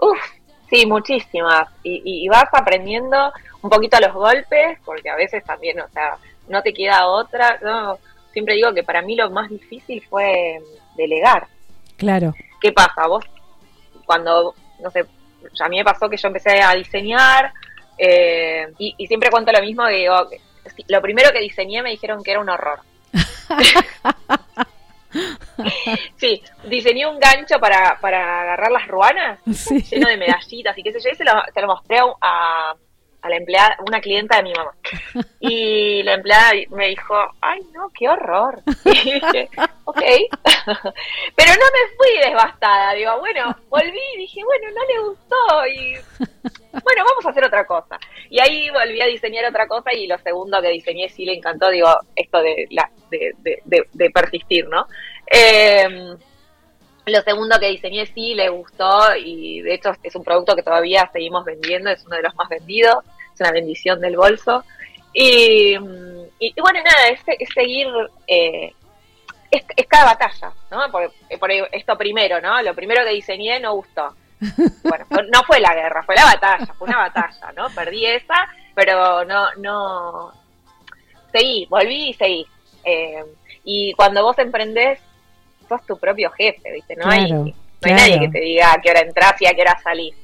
Uf, 0.00 0.18
sí, 0.70 0.86
muchísimas. 0.86 1.68
Y, 1.82 2.02
y, 2.04 2.28
vas 2.28 2.48
aprendiendo 2.52 3.32
un 3.62 3.70
poquito 3.70 3.96
a 3.96 4.00
los 4.00 4.14
golpes, 4.14 4.78
porque 4.84 5.10
a 5.10 5.16
veces 5.16 5.42
también, 5.44 5.80
o 5.80 5.88
sea, 5.88 6.16
no 6.48 6.62
te 6.62 6.72
queda 6.72 7.08
otra. 7.08 7.58
No, 7.62 7.98
siempre 8.32 8.54
digo 8.54 8.72
que 8.72 8.84
para 8.84 9.02
mí 9.02 9.16
lo 9.16 9.30
más 9.30 9.50
difícil 9.50 10.02
fue 10.08 10.60
delegar. 10.96 11.48
Claro. 11.96 12.34
¿Qué 12.60 12.72
pasa? 12.72 13.06
Vos 13.08 13.24
cuando 14.06 14.54
no 14.80 14.90
sé, 14.90 15.04
a 15.60 15.68
mí 15.68 15.76
me 15.76 15.84
pasó 15.84 16.08
que 16.08 16.16
yo 16.16 16.28
empecé 16.28 16.62
a 16.62 16.74
diseñar 16.74 17.52
eh, 17.96 18.68
y, 18.78 19.06
siempre 19.06 19.30
cuento 19.30 19.52
lo 19.52 19.60
mismo, 19.60 19.86
digo, 19.86 20.28
lo 20.88 21.02
primero 21.02 21.32
que 21.32 21.40
diseñé 21.40 21.82
me 21.82 21.90
dijeron 21.90 22.22
que 22.22 22.30
era 22.30 22.40
un 22.40 22.48
horror. 22.48 22.80
sí, 26.16 26.42
diseñé 26.64 27.06
un 27.06 27.18
gancho 27.18 27.58
para, 27.58 27.98
para 28.00 28.42
agarrar 28.42 28.70
las 28.70 28.86
ruanas, 28.86 29.40
lleno 29.90 30.08
de 30.08 30.16
medallitas 30.16 30.78
y 30.78 30.82
qué 30.82 30.92
sé 30.92 31.00
yo, 31.00 31.10
y 31.10 31.16
se 31.16 31.24
lo, 31.24 31.32
se 31.52 31.60
lo 31.60 31.66
mostré 31.66 31.98
a, 32.20 32.74
la 33.28 33.36
empleada, 33.36 33.76
una 33.86 34.00
clienta 34.00 34.36
de 34.36 34.42
mi 34.44 34.52
mamá. 34.52 34.72
Y 35.40 36.02
la 36.02 36.14
empleada 36.14 36.52
me 36.70 36.88
dijo, 36.88 37.14
ay 37.40 37.60
no, 37.72 37.90
qué 37.90 38.08
horror. 38.08 38.62
Y 38.84 39.12
dije, 39.12 39.48
ok. 39.84 40.00
Pero 41.36 41.52
no 41.52 41.66
me 41.66 41.96
fui 41.96 42.28
devastada, 42.28 42.94
digo, 42.94 43.18
bueno, 43.20 43.56
volví 43.68 44.00
y 44.14 44.18
dije, 44.18 44.42
bueno, 44.44 44.68
no 44.70 44.84
le 44.86 45.08
gustó 45.08 45.66
y 45.66 45.96
bueno, 46.72 47.04
vamos 47.04 47.26
a 47.26 47.30
hacer 47.30 47.44
otra 47.44 47.66
cosa. 47.66 47.98
Y 48.30 48.40
ahí 48.40 48.70
volví 48.70 49.00
a 49.00 49.06
diseñar 49.06 49.44
otra 49.46 49.66
cosa 49.66 49.92
y 49.92 50.06
lo 50.06 50.18
segundo 50.18 50.60
que 50.60 50.68
diseñé 50.68 51.08
sí 51.08 51.24
le 51.24 51.34
encantó, 51.34 51.70
digo, 51.70 51.88
esto 52.14 52.42
de, 52.42 52.66
la, 52.70 52.90
de, 53.10 53.34
de, 53.64 54.10
persistir, 54.10 54.68
¿no? 54.68 54.86
Eh, 55.30 56.16
lo 57.08 57.22
segundo 57.22 57.58
que 57.58 57.68
diseñé 57.68 58.06
sí 58.06 58.34
le 58.34 58.48
gustó 58.48 59.16
y 59.16 59.62
de 59.62 59.74
hecho 59.74 59.92
es 60.02 60.14
un 60.14 60.24
producto 60.24 60.54
que 60.54 60.62
todavía 60.62 61.08
seguimos 61.12 61.44
vendiendo, 61.44 61.90
es 61.90 62.04
uno 62.04 62.16
de 62.16 62.22
los 62.22 62.34
más 62.34 62.48
vendidos, 62.48 63.04
es 63.38 63.40
una 63.40 63.52
bendición 63.52 64.00
del 64.00 64.16
bolso. 64.16 64.64
Y, 65.12 65.76
bueno, 65.76 66.80
nada, 66.84 67.08
es, 67.10 67.20
seguir, 67.52 67.88
eh, 68.26 68.72
es, 69.50 69.86
cada 69.86 70.06
batalla, 70.06 70.52
¿no? 70.70 70.90
Por, 70.90 71.12
por, 71.38 71.50
esto 71.50 71.96
primero, 71.96 72.40
¿no? 72.40 72.60
Lo 72.62 72.74
primero 72.74 73.04
que 73.04 73.14
diseñé 73.14 73.60
no 73.60 73.74
gustó. 73.74 74.14
Bueno, 74.84 75.04
no 75.32 75.42
fue 75.42 75.60
la 75.60 75.74
guerra, 75.74 76.02
fue 76.04 76.14
la 76.14 76.24
batalla, 76.24 76.72
fue 76.78 76.88
una 76.88 76.98
batalla, 76.98 77.52
¿no? 77.56 77.68
Perdí 77.70 78.06
esa, 78.06 78.48
pero 78.74 79.24
no, 79.24 79.48
no, 79.56 80.32
seguí, 81.32 81.66
volví 81.68 82.10
y 82.10 82.14
seguí. 82.14 82.46
Eh, 82.84 83.24
y 83.64 83.92
cuando 83.94 84.22
vos 84.22 84.38
emprendés, 84.38 85.00
sos 85.68 85.84
tu 85.84 85.98
propio 85.98 86.30
jefe, 86.30 86.72
¿viste? 86.72 86.96
No, 86.96 87.10
hay, 87.10 87.32
no 87.32 87.52
hay 87.82 87.92
nadie 87.92 88.20
que 88.20 88.28
te 88.28 88.40
diga 88.40 88.72
a 88.72 88.80
qué 88.80 88.90
hora 88.90 89.00
entras 89.00 89.34
y 89.42 89.46
a 89.46 89.54
qué 89.54 89.62
hora 89.62 89.78
salís. 89.82 90.14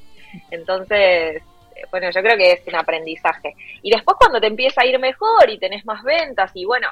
Entonces, 0.50 1.42
bueno, 1.90 2.10
yo 2.10 2.20
creo 2.20 2.36
que 2.36 2.52
es 2.52 2.60
un 2.66 2.76
aprendizaje. 2.76 3.54
Y 3.82 3.90
después 3.90 4.16
cuando 4.18 4.40
te 4.40 4.46
empieza 4.46 4.82
a 4.82 4.86
ir 4.86 4.98
mejor 4.98 5.48
y 5.48 5.58
tenés 5.58 5.84
más 5.84 6.02
ventas 6.02 6.50
y 6.54 6.64
bueno, 6.64 6.88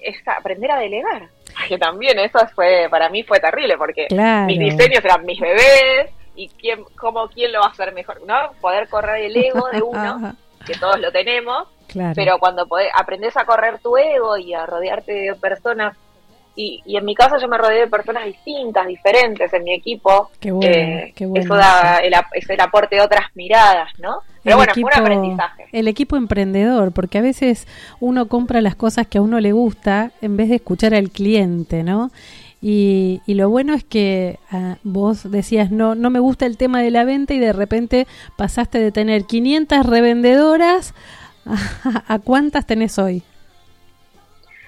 es 0.00 0.16
aprender 0.26 0.70
a 0.70 0.78
delegar. 0.78 1.28
Que 1.68 1.78
también 1.78 2.18
eso 2.18 2.38
fue, 2.54 2.86
para 2.90 3.08
mí 3.08 3.22
fue 3.22 3.40
terrible 3.40 3.78
porque 3.78 4.08
mis 4.46 4.58
diseños 4.58 5.02
eran 5.02 5.24
mis 5.24 5.40
bebés 5.40 6.10
y 6.34 6.48
quién, 6.50 6.84
cómo, 6.96 7.28
quién 7.28 7.50
lo 7.50 7.60
va 7.60 7.66
a 7.66 7.70
hacer 7.70 7.94
mejor, 7.94 8.20
¿no? 8.26 8.52
Poder 8.60 8.88
correr 8.88 9.24
el 9.24 9.36
ego 9.36 9.66
de 9.70 9.80
uno, 9.82 10.34
que 10.66 10.74
todos 10.74 11.00
lo 11.00 11.10
tenemos, 11.10 11.66
pero 12.14 12.38
cuando 12.38 12.66
podés, 12.66 12.90
aprendes 12.94 13.36
a 13.38 13.46
correr 13.46 13.78
tu 13.78 13.96
ego 13.96 14.36
y 14.36 14.52
a 14.52 14.66
rodearte 14.66 15.12
de 15.12 15.34
personas 15.34 15.96
y, 16.56 16.82
y, 16.86 16.96
en 16.96 17.04
mi 17.04 17.14
caso 17.14 17.36
yo 17.38 17.48
me 17.48 17.58
rodeé 17.58 17.80
de 17.80 17.86
personas 17.86 18.24
distintas, 18.24 18.86
diferentes 18.86 19.52
en 19.52 19.62
mi 19.62 19.74
equipo. 19.74 20.30
Qué 20.40 20.50
bueno, 20.50 20.74
eh, 20.74 21.12
qué 21.14 21.26
bueno 21.26 21.44
Eso 21.44 21.54
da 21.54 21.98
el, 21.98 22.14
es 22.32 22.48
el 22.48 22.60
aporte 22.60 22.96
de 22.96 23.02
otras 23.02 23.26
miradas, 23.34 23.90
¿no? 23.98 24.22
Pero 24.42 24.56
bueno, 24.56 24.72
fue 24.72 24.84
un 24.84 24.94
aprendizaje. 24.94 25.66
El 25.72 25.86
equipo 25.86 26.16
emprendedor, 26.16 26.92
porque 26.92 27.18
a 27.18 27.20
veces 27.20 27.66
uno 28.00 28.28
compra 28.28 28.60
las 28.62 28.74
cosas 28.74 29.06
que 29.06 29.18
a 29.18 29.20
uno 29.20 29.38
le 29.40 29.52
gusta 29.52 30.12
en 30.22 30.36
vez 30.36 30.48
de 30.48 30.56
escuchar 30.56 30.94
al 30.94 31.10
cliente, 31.10 31.82
¿no? 31.82 32.10
Y, 32.62 33.20
y 33.26 33.34
lo 33.34 33.50
bueno 33.50 33.74
es 33.74 33.84
que 33.84 34.38
ah, 34.50 34.76
vos 34.82 35.30
decías, 35.30 35.70
no, 35.70 35.94
no 35.94 36.08
me 36.08 36.20
gusta 36.20 36.46
el 36.46 36.56
tema 36.56 36.80
de 36.80 36.90
la 36.90 37.04
venta 37.04 37.34
y 37.34 37.38
de 37.38 37.52
repente 37.52 38.06
pasaste 38.36 38.78
de 38.78 38.92
tener 38.92 39.24
500 39.24 39.84
revendedoras 39.84 40.94
a, 41.44 42.14
a 42.14 42.18
cuántas 42.18 42.64
tenés 42.66 42.98
hoy 42.98 43.22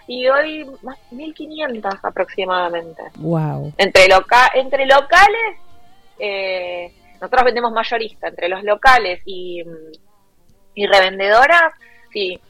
y 0.08 0.26
hoy 0.26 0.66
más 0.82 0.98
1500 1.12 1.94
aproximadamente. 2.02 3.02
Wow. 3.16 3.72
Entre, 3.76 4.08
loca 4.08 4.50
entre 4.54 4.86
locales, 4.86 5.58
eh, 6.18 6.92
nosotros 7.20 7.44
vendemos 7.44 7.70
mayorista, 7.72 8.28
entre 8.28 8.48
los 8.48 8.64
locales 8.64 9.20
y, 9.26 9.62
y 10.74 10.86
revendedoras, 10.86 11.74
sí, 12.10 12.40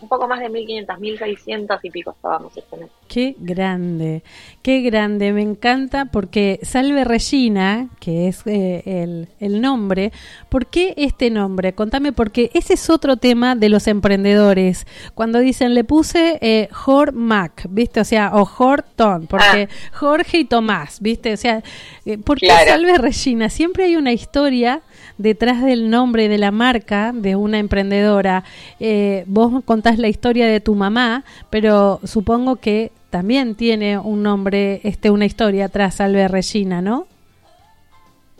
un 0.00 0.08
poco 0.08 0.26
más 0.28 0.40
de 0.40 0.48
1500, 0.48 0.98
1600 0.98 1.84
y 1.84 1.90
pico 1.90 2.10
estábamos 2.10 2.56
este 2.56 2.76
mes. 2.76 2.88
Qué 3.08 3.36
grande, 3.38 4.22
qué 4.62 4.80
grande, 4.80 5.32
me 5.32 5.42
encanta 5.42 6.06
porque 6.06 6.58
Salve 6.62 7.04
Regina, 7.04 7.88
que 8.00 8.28
es 8.28 8.46
eh, 8.46 8.82
el, 8.86 9.28
el, 9.40 9.60
nombre, 9.60 10.12
¿por 10.48 10.66
qué 10.66 10.94
este 10.96 11.30
nombre? 11.30 11.74
Contame, 11.74 12.12
porque 12.12 12.50
ese 12.54 12.74
es 12.74 12.90
otro 12.90 13.16
tema 13.16 13.54
de 13.54 13.68
los 13.68 13.86
emprendedores. 13.86 14.86
Cuando 15.14 15.38
dicen, 15.38 15.74
le 15.74 15.84
puse 15.84 16.38
eh, 16.40 16.68
Mac, 17.12 17.66
¿viste? 17.70 18.00
O 18.00 18.04
sea, 18.04 18.30
o 18.34 18.44
Jorton, 18.44 19.26
porque 19.26 19.68
ah. 19.70 19.74
Jorge 19.92 20.38
y 20.38 20.44
Tomás, 20.44 21.00
¿viste? 21.00 21.32
O 21.32 21.36
sea, 21.36 21.62
eh, 22.04 22.18
¿por 22.18 22.38
qué 22.38 22.48
Salve 22.48 22.98
Regina? 22.98 23.48
Siempre 23.48 23.84
hay 23.84 23.96
una 23.96 24.12
historia 24.12 24.82
detrás 25.18 25.62
del 25.62 25.90
nombre 25.90 26.28
de 26.28 26.38
la 26.38 26.50
marca 26.50 27.12
de 27.14 27.36
una 27.36 27.58
emprendedora. 27.58 28.44
Eh, 28.80 29.24
vos 29.26 29.62
contás 29.84 29.98
la 29.98 30.08
historia 30.08 30.46
de 30.46 30.60
tu 30.60 30.74
mamá, 30.74 31.24
pero 31.50 32.00
supongo 32.04 32.56
que 32.56 32.90
también 33.10 33.54
tiene 33.54 33.98
un 33.98 34.22
nombre, 34.22 34.80
este, 34.82 35.10
una 35.10 35.26
historia 35.26 35.66
atrás, 35.66 35.96
Salve 35.96 36.26
Regina, 36.26 36.80
¿no? 36.80 37.06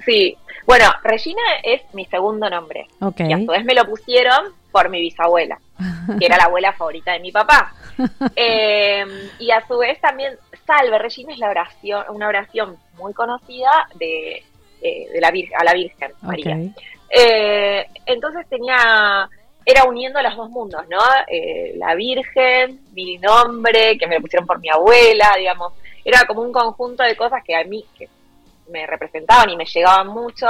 Sí, 0.06 0.36
Bueno, 0.66 0.86
Regina 1.02 1.42
es 1.62 1.82
mi 1.92 2.06
segundo 2.06 2.48
nombre. 2.48 2.86
Okay. 2.98 3.28
Y 3.28 3.32
a 3.34 3.38
su 3.38 3.46
vez 3.46 3.62
me 3.66 3.74
lo 3.74 3.84
pusieron 3.84 4.54
por 4.72 4.88
mi 4.88 5.02
bisabuela, 5.02 5.58
que 6.18 6.24
era 6.24 6.38
la 6.38 6.44
abuela 6.44 6.72
favorita 6.72 7.12
de 7.12 7.20
mi 7.20 7.30
papá. 7.30 7.74
Eh, 8.34 9.04
y 9.38 9.50
a 9.50 9.66
su 9.66 9.76
vez 9.76 10.00
también, 10.00 10.38
Salve 10.66 10.98
Regina 10.98 11.34
es 11.34 11.38
la 11.38 11.50
oración, 11.50 12.04
una 12.08 12.28
oración 12.28 12.78
muy 12.96 13.12
conocida 13.12 13.86
de, 13.96 14.42
eh, 14.80 15.06
de 15.12 15.20
la 15.20 15.30
Virgen, 15.30 15.58
a 15.60 15.64
la 15.64 15.74
Virgen 15.74 16.12
María. 16.22 16.58
Eh, 17.10 17.86
entonces 18.06 18.46
tenía, 18.48 19.28
era 19.66 19.85
uniendo 19.85 20.21
los 20.23 20.37
dos 20.37 20.50
mundos, 20.50 20.83
¿no? 20.88 20.99
Eh, 21.26 21.75
la 21.76 21.94
Virgen, 21.94 22.80
mi 22.92 23.16
nombre, 23.18 23.97
que 23.99 24.06
me 24.06 24.16
lo 24.16 24.21
pusieron 24.21 24.47
por 24.47 24.61
mi 24.61 24.68
abuela, 24.68 25.33
digamos. 25.38 25.73
Era 26.04 26.25
como 26.26 26.42
un 26.42 26.52
conjunto 26.52 27.02
de 27.02 27.16
cosas 27.16 27.42
que 27.44 27.54
a 27.56 27.64
mí 27.64 27.85
que 27.99 28.09
me 28.71 28.87
representaban 28.87 29.50
y 29.50 29.56
me 29.56 29.64
llegaban 29.64 30.09
mucho. 30.09 30.47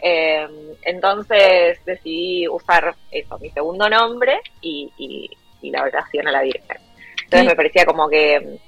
Eh, 0.00 0.46
entonces 0.82 1.78
decidí 1.84 2.46
usar 2.48 2.94
eso, 3.10 3.38
mi 3.38 3.50
segundo 3.50 3.88
nombre 3.88 4.38
y, 4.60 4.90
y- 4.98 5.30
y 5.62 5.70
la 5.70 5.82
oración 5.82 6.28
a 6.28 6.32
la 6.32 6.42
Virgen. 6.42 6.76
Entonces 7.24 7.46
me 7.46 7.56
parecía 7.56 7.86
como 7.86 8.08
que, 8.08 8.58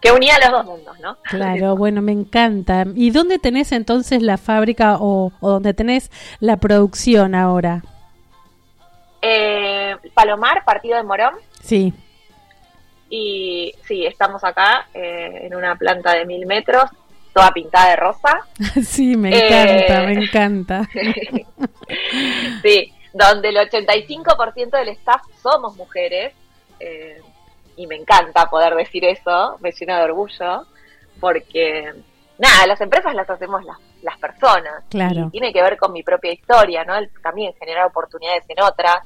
que 0.00 0.10
unía 0.10 0.38
los 0.38 0.50
dos 0.50 0.64
mundos, 0.64 0.98
¿no? 1.00 1.18
Claro, 1.24 1.76
bueno, 1.76 2.00
me 2.02 2.12
encanta. 2.12 2.84
¿Y 2.94 3.10
dónde 3.10 3.38
tenés 3.38 3.72
entonces 3.72 4.22
la 4.22 4.38
fábrica 4.38 4.96
o, 4.98 5.32
o 5.40 5.50
dónde 5.50 5.74
tenés 5.74 6.10
la 6.40 6.56
producción 6.56 7.34
ahora? 7.34 7.82
Eh, 9.22 9.96
Palomar, 10.14 10.64
partido 10.64 10.96
de 10.96 11.02
Morón. 11.02 11.34
Sí, 11.62 11.92
Y 13.08 13.72
sí, 13.86 14.04
estamos 14.06 14.42
acá 14.44 14.88
eh, 14.94 15.42
en 15.44 15.54
una 15.54 15.76
planta 15.76 16.12
de 16.14 16.24
mil 16.26 16.44
metros, 16.46 16.84
toda 17.32 17.50
pintada 17.52 17.90
de 17.90 17.96
rosa. 17.96 18.40
sí, 18.84 19.16
me 19.16 19.30
Eh. 19.30 19.46
encanta, 19.86 20.02
me 20.06 20.12
encanta. 20.24 20.88
sí, 22.62 22.92
donde 23.12 23.48
el 23.48 23.56
85% 23.56 24.70
del 24.70 24.88
staff 24.90 25.22
somos 25.42 25.76
mujeres. 25.76 26.32
eh, 26.80 27.20
y 27.78 27.86
me 27.86 27.94
encanta 27.96 28.48
poder 28.48 28.74
decir 28.74 29.04
eso, 29.04 29.58
me 29.60 29.70
llena 29.70 29.98
de 29.98 30.04
orgullo, 30.04 30.64
porque 31.20 31.92
nada, 32.38 32.66
las 32.66 32.80
empresas 32.80 33.14
las 33.14 33.28
hacemos 33.28 33.62
las, 33.66 33.76
las 34.02 34.18
personas. 34.18 34.84
Claro. 34.90 35.26
Y 35.28 35.30
tiene 35.30 35.52
que 35.52 35.62
ver 35.62 35.76
con 35.76 35.92
mi 35.92 36.02
propia 36.02 36.32
historia, 36.32 36.84
¿no? 36.84 36.96
El- 36.96 37.10
también 37.22 37.52
generar 37.58 37.86
oportunidades 37.86 38.44
en 38.48 38.62
otras. 38.62 38.98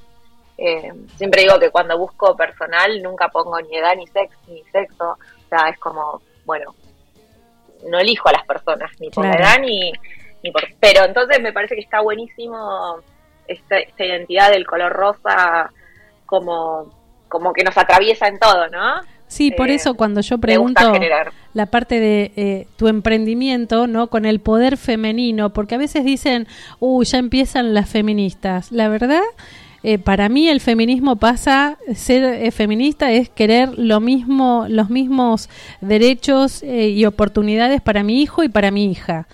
Eh, 0.58 0.92
siempre 1.16 1.42
digo 1.42 1.58
que 1.58 1.70
cuando 1.70 1.96
busco 1.98 2.36
personal 2.36 3.02
nunca 3.02 3.28
pongo 3.28 3.58
ni 3.60 3.76
edad 3.76 3.94
ni 3.96 4.06
sexo, 4.08 4.38
ni 4.48 4.62
sexo. 4.64 5.12
O 5.12 5.48
sea, 5.48 5.68
es 5.70 5.78
como, 5.78 6.20
bueno, 6.44 6.74
no 7.88 7.98
elijo 7.98 8.28
a 8.28 8.32
las 8.32 8.44
personas, 8.44 8.90
ni 9.00 9.08
por 9.10 9.24
Claro. 9.24 9.38
edad 9.42 9.58
ni, 9.60 9.92
ni 10.42 10.50
por... 10.50 10.62
Pero 10.80 11.04
entonces 11.04 11.40
me 11.40 11.52
parece 11.52 11.74
que 11.76 11.80
está 11.80 12.00
buenísimo 12.00 12.98
esta, 13.46 13.78
esta 13.78 14.04
identidad 14.04 14.50
del 14.50 14.66
color 14.66 14.92
rosa 14.92 15.70
como, 16.26 16.90
como 17.28 17.52
que 17.52 17.64
nos 17.64 17.76
atraviesa 17.78 18.28
en 18.28 18.38
todo, 18.38 18.68
¿no? 18.68 19.00
Sí, 19.26 19.50
por 19.52 19.70
Eh, 19.70 19.74
eso 19.74 19.94
cuando 19.94 20.20
yo 20.20 20.38
pregunto 20.38 20.92
generar. 20.92 21.32
La 21.54 21.66
parte 21.66 22.00
de 22.00 22.32
eh, 22.36 22.66
tu 22.76 22.88
emprendimiento, 22.88 23.86
¿no? 23.86 24.08
Con 24.08 24.24
el 24.24 24.40
poder 24.40 24.76
femenino, 24.76 25.52
porque 25.52 25.74
a 25.74 25.78
veces 25.78 26.04
dicen, 26.04 26.46
uy, 26.78 27.04
ya 27.04 27.18
empiezan 27.18 27.74
las 27.74 27.88
feministas. 27.88 28.72
La 28.72 28.88
verdad, 28.88 29.22
eh, 29.82 29.98
para 29.98 30.28
mí 30.28 30.48
el 30.48 30.60
feminismo 30.60 31.16
pasa, 31.16 31.78
ser 31.94 32.22
eh, 32.22 32.50
feminista 32.50 33.10
es 33.12 33.30
querer 33.30 33.78
lo 33.78 33.98
mismo, 34.00 34.66
los 34.68 34.90
mismos 34.90 35.48
derechos 35.80 36.62
eh, 36.62 36.90
y 36.90 37.06
oportunidades 37.06 37.80
para 37.80 38.02
mi 38.02 38.20
hijo 38.20 38.42
y 38.42 38.50
para 38.50 38.70
mi 38.70 38.90
hija. 38.90 39.26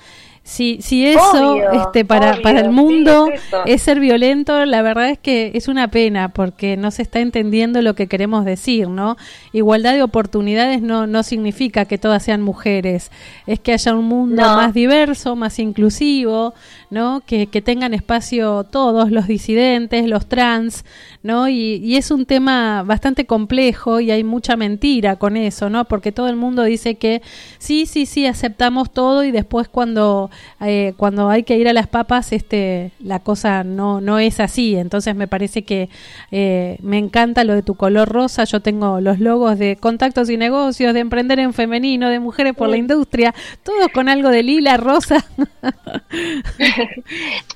Si, 0.49 0.79
si 0.81 1.05
eso 1.05 1.55
Obvio, 1.55 1.73
este, 1.73 2.05
para, 2.05 2.31
obvio, 2.31 2.43
para 2.43 2.61
el 2.61 2.67
sí, 2.67 2.71
mundo 2.71 3.29
es 3.67 3.83
ser 3.83 3.99
violento, 3.99 4.65
la 4.65 4.81
verdad 4.81 5.11
es 5.11 5.19
que 5.19 5.51
es 5.55 5.67
una 5.67 5.89
pena 5.89 6.29
porque 6.29 6.77
no 6.77 6.93
se 6.93 7.03
está 7.03 7.19
entendiendo 7.19 7.83
lo 7.83 7.97
que 7.97 8.07
queremos 8.07 8.45
decir, 8.45 8.89
¿no? 8.89 9.17
Igualdad 9.53 9.95
de 9.95 10.05
oportunidades 10.05 10.83
no, 10.83 11.09
no 11.09 11.25
significa 11.25 11.85
que 11.87 11.99
todas 11.99 12.23
sean 12.23 12.43
mujeres, 12.43 13.11
es 13.49 13.59
que 13.59 13.73
haya 13.73 13.93
un 13.93 14.05
mundo 14.05 14.41
No. 14.41 14.55
más 14.55 14.73
diverso, 14.73 15.35
más 15.35 15.59
inclusivo, 15.59 16.55
¿no? 16.91 17.23
Que, 17.27 17.47
que 17.49 17.63
tengan 17.63 17.95
espacio 17.95 18.65
todos, 18.65 19.11
los 19.11 19.27
disidentes, 19.27 20.07
los 20.07 20.27
trans, 20.27 20.85
¿no? 21.23 21.49
Y, 21.49 21.77
y 21.77 21.97
es 21.97 22.11
un 22.11 22.27
tema 22.27 22.83
bastante 22.85 23.27
complejo 23.27 24.01
y 24.01 24.11
hay 24.11 24.25
mucha 24.25 24.57
mentira 24.57 25.17
con 25.17 25.37
eso, 25.37 25.71
¿no? 25.71 25.85
Porque 25.85 26.13
todo 26.13 26.29
el 26.29 26.37
mundo 26.37 26.63
dice 26.63 26.97
que 26.97 27.23
sí, 27.59 27.87
sí, 27.87 28.07
sí, 28.07 28.27
aceptamos 28.27 28.93
todo 28.93 29.25
y 29.25 29.31
después 29.31 29.69
cuando, 29.69 30.31
eh, 30.61 30.95
cuando 30.97 31.29
hay 31.29 31.43
que 31.43 31.57
ir 31.57 31.69
a 31.69 31.73
las 31.73 31.87
papas, 31.87 32.33
este, 32.33 32.93
la 33.01 33.21
cosa 33.21 33.65
no, 33.65 34.01
no 34.01 34.19
es 34.19 34.41
así. 34.41 34.77
Entonces 34.77 35.15
me 35.15 35.29
parece 35.29 35.63
que 35.63 35.89
eh, 36.31 36.79
me 36.83 36.99
encanta 36.99 37.45
lo 37.45 37.55
de 37.55 37.63
tu 37.63 37.75
color 37.75 38.09
rosa. 38.09 38.45
Yo 38.45 38.61
tengo 38.61 39.01
los 39.01 39.21
logos 39.21 39.59
de 39.59 39.77
contactos 39.77 40.31
y 40.31 40.37
negocios, 40.37 40.95
de 40.95 41.01
emprender 41.01 41.39
en 41.39 41.53
femenino, 41.53 42.09
de 42.09 42.21
mujeres 42.21 42.55
por 42.55 42.69
la 42.69 42.77
industria, 42.77 43.35
todos 43.63 43.89
con 43.93 44.09
algo 44.09 44.31
de 44.31 44.43
lila, 44.43 44.77
rosa. 44.77 45.25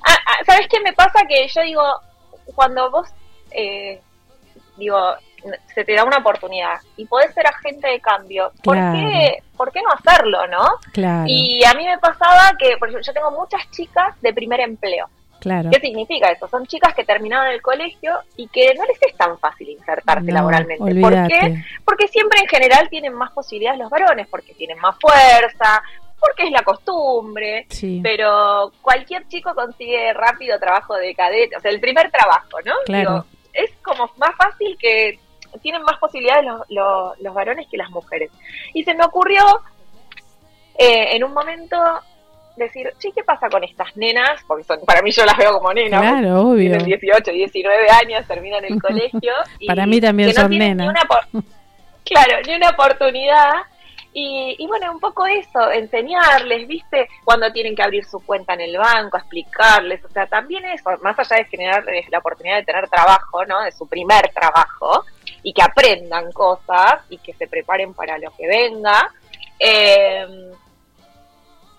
Ah, 0.07 0.17
ah, 0.27 0.43
¿Sabes 0.45 0.67
qué 0.69 0.79
me 0.81 0.93
pasa? 0.93 1.25
Que 1.27 1.47
yo 1.47 1.61
digo, 1.61 1.83
cuando 2.55 2.89
vos, 2.91 3.07
eh, 3.51 3.99
digo, 4.77 4.97
se 5.73 5.83
te 5.83 5.93
da 5.95 6.03
una 6.03 6.17
oportunidad 6.17 6.79
y 6.97 7.05
podés 7.05 7.33
ser 7.33 7.47
agente 7.47 7.87
de 7.87 7.99
cambio, 7.99 8.51
¿por, 8.63 8.75
Claro. 8.75 8.93
qué, 8.93 9.43
¿por 9.57 9.71
qué 9.71 9.81
no 9.81 9.89
hacerlo, 9.91 10.45
no? 10.47 10.65
claro, 10.93 11.25
Y 11.27 11.63
a 11.65 11.73
mí 11.73 11.85
me 11.85 11.97
pasaba 11.97 12.51
que, 12.59 12.77
por 12.77 12.89
ejemplo, 12.89 13.05
yo 13.05 13.13
tengo 13.13 13.31
muchas 13.31 13.69
chicas 13.71 14.19
de 14.21 14.33
primer 14.33 14.59
empleo. 14.59 15.07
claro. 15.39 15.69
¿Qué 15.71 15.79
significa 15.79 16.29
eso? 16.29 16.47
Son 16.47 16.67
chicas 16.67 16.93
que 16.93 17.03
terminaron 17.03 17.47
el 17.51 17.61
colegio 17.63 18.13
y 18.37 18.47
que 18.49 18.73
no 18.75 18.83
les 18.85 19.01
es 19.01 19.15
tan 19.17 19.37
fácil 19.39 19.69
insertarse 19.69 20.27
No, 20.27 20.33
laboralmente. 20.35 21.01
¿Por 21.01 21.27
qué? 21.27 21.63
Porque 21.83 22.07
siempre 22.07 22.39
en 22.41 22.47
general 22.47 22.87
tienen 22.89 23.13
más 23.13 23.31
posibilidades 23.31 23.79
los 23.79 23.89
varones, 23.89 24.27
porque 24.27 24.53
tienen 24.53 24.77
más 24.79 24.95
fuerza, 24.99 25.81
porque 26.21 26.43
es 26.43 26.51
la 26.51 26.61
costumbre. 26.61 27.65
Sí, 27.69 27.99
Pero 28.01 28.71
cualquier 28.81 29.27
chico 29.27 29.53
consigue 29.53 30.13
rápido 30.13 30.57
trabajo 30.59 30.95
de 30.95 31.13
cadete, 31.15 31.57
o 31.57 31.59
sea, 31.59 31.71
el 31.71 31.81
primer 31.81 32.09
trabajo, 32.11 32.59
¿no? 32.63 32.73
Claro. 32.85 33.25
es 33.51 33.71
como 33.81 34.09
más 34.17 34.35
fácil 34.37 34.77
que 34.79 35.19
tienen 35.61 35.81
más 35.81 35.97
posibilidades 35.97 36.45
los, 36.45 36.61
los, 36.69 37.19
los 37.19 37.33
varones 37.33 37.67
que 37.69 37.75
las 37.75 37.89
mujeres. 37.89 38.31
Y 38.73 38.83
se 38.83 38.93
me 38.93 39.03
ocurrió 39.03 39.43
eh, 40.77 41.15
en 41.15 41.23
un 41.23 41.33
momento 41.33 41.77
decir, 42.55 42.91
che, 42.99 43.11
¿qué 43.11 43.23
pasa 43.23 43.49
con 43.49 43.63
estas 43.63 43.95
nenas? 43.97 44.41
Porque 44.47 44.63
son, 44.63 44.79
para 44.85 45.01
mí 45.01 45.11
yo 45.11 45.25
las 45.25 45.37
veo 45.37 45.51
como 45.53 45.73
nenas. 45.73 46.01
claro, 46.01 46.41
obvio. 46.41 46.69
Tienen 46.69 46.85
18, 46.85 47.31
19 47.31 47.89
años, 47.89 48.27
terminan 48.27 48.63
el 48.63 48.81
colegio. 48.81 49.33
y 49.59 49.67
Para 49.67 49.85
mí 49.85 49.99
también 49.99 50.29
que 50.29 50.35
no 50.35 50.41
son 50.41 50.51
ni 50.51 50.59
nenas. 50.59 50.87
una 50.89 51.01
claro, 52.05 52.33
ni 52.45 52.55
una 52.55 52.69
oportunidad. 52.69 53.51
Y, 54.13 54.55
y 54.59 54.67
bueno, 54.67 54.91
un 54.91 54.99
poco 54.99 55.25
eso, 55.25 55.71
enseñarles, 55.71 56.67
¿viste? 56.67 57.07
Cuando 57.23 57.51
tienen 57.51 57.75
que 57.75 57.83
abrir 57.83 58.03
su 58.03 58.19
cuenta 58.19 58.53
en 58.55 58.61
el 58.61 58.77
banco, 58.77 59.17
explicarles, 59.17 60.03
o 60.03 60.09
sea, 60.09 60.27
también 60.27 60.65
eso, 60.65 60.89
más 61.01 61.17
allá 61.17 61.37
de 61.37 61.45
generarles 61.45 62.09
la 62.09 62.19
oportunidad 62.19 62.57
de 62.57 62.65
tener 62.65 62.89
trabajo, 62.89 63.45
¿no? 63.45 63.61
De 63.61 63.71
su 63.71 63.87
primer 63.87 64.29
trabajo, 64.33 65.05
y 65.43 65.53
que 65.53 65.61
aprendan 65.61 66.31
cosas 66.33 67.01
y 67.09 67.17
que 67.19 67.33
se 67.33 67.47
preparen 67.47 67.93
para 67.93 68.17
lo 68.17 68.31
que 68.31 68.47
venga. 68.47 69.11
Eh, 69.57 70.51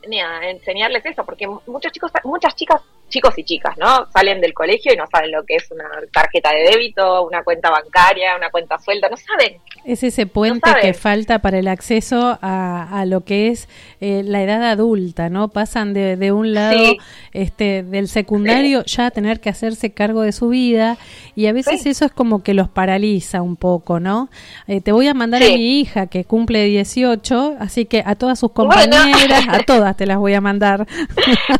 enseñarles 0.02 1.04
eso, 1.06 1.24
porque 1.24 1.46
muchos 1.46 1.92
chicos, 1.92 2.10
muchas 2.24 2.54
chicas, 2.54 2.80
chicos 3.12 3.34
y 3.38 3.44
chicas, 3.44 3.76
¿no? 3.78 4.06
Salen 4.12 4.40
del 4.40 4.54
colegio 4.54 4.92
y 4.92 4.96
no 4.96 5.04
saben 5.12 5.30
lo 5.30 5.44
que 5.44 5.56
es 5.56 5.70
una 5.70 5.84
tarjeta 6.12 6.50
de 6.52 6.62
débito, 6.70 7.22
una 7.26 7.44
cuenta 7.44 7.70
bancaria, 7.70 8.34
una 8.36 8.50
cuenta 8.50 8.78
suelta, 8.78 9.08
no 9.08 9.16
saben. 9.16 9.58
Es 9.84 10.02
ese 10.02 10.26
puente 10.26 10.70
que 10.80 10.94
falta 10.94 11.40
para 11.40 11.58
el 11.58 11.68
acceso 11.68 12.38
a, 12.40 13.00
a 13.00 13.04
lo 13.04 13.24
que 13.24 13.48
es 13.48 13.68
eh, 14.00 14.22
la 14.24 14.42
edad 14.42 14.64
adulta, 14.64 15.28
¿no? 15.28 15.48
Pasan 15.48 15.92
de, 15.94 16.16
de 16.16 16.32
un 16.32 16.54
lado 16.54 16.72
Sí. 16.72 16.98
este, 17.32 17.82
del 17.82 18.08
secundario 18.08 18.82
ya 18.84 19.06
a 19.06 19.10
tener 19.10 19.40
que 19.40 19.50
hacerse 19.50 19.92
cargo 19.92 20.22
de 20.22 20.32
su 20.32 20.48
vida 20.48 20.96
y 21.36 21.46
a 21.46 21.52
veces 21.52 21.82
Sí. 21.82 21.90
eso 21.90 22.04
es 22.06 22.12
como 22.12 22.42
que 22.42 22.54
los 22.54 22.68
paraliza 22.68 23.42
un 23.42 23.56
poco, 23.56 24.00
¿no? 24.00 24.30
Eh, 24.66 24.80
te 24.80 24.90
voy 24.92 25.06
a 25.08 25.14
mandar 25.14 25.42
a 25.42 25.46
mi 25.46 25.80
hija 25.80 26.06
que 26.06 26.24
cumple 26.24 26.64
18, 26.64 27.56
así 27.60 27.84
que 27.84 28.02
a 28.06 28.14
todas 28.14 28.38
sus 28.38 28.52
Bueno. 28.54 28.70
compañeras, 28.72 29.44
a 29.48 29.58
todas 29.66 29.96
te 29.96 30.06
las 30.06 30.16
voy 30.18 30.32
a 30.34 30.40
mandar. 30.40 30.86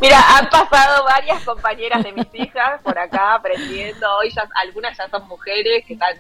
Mira, 0.00 0.18
han 0.38 0.48
pasado 0.48 1.04
varias 1.04 1.41
compañeras 1.44 2.02
de 2.02 2.12
mis 2.12 2.26
hijas 2.34 2.80
por 2.82 2.98
acá 2.98 3.34
aprendiendo. 3.34 4.06
Hoy 4.18 4.30
ya 4.30 4.48
algunas 4.62 4.96
ya 4.96 5.08
son 5.08 5.26
mujeres 5.28 5.84
que 5.86 5.94
están, 5.94 6.16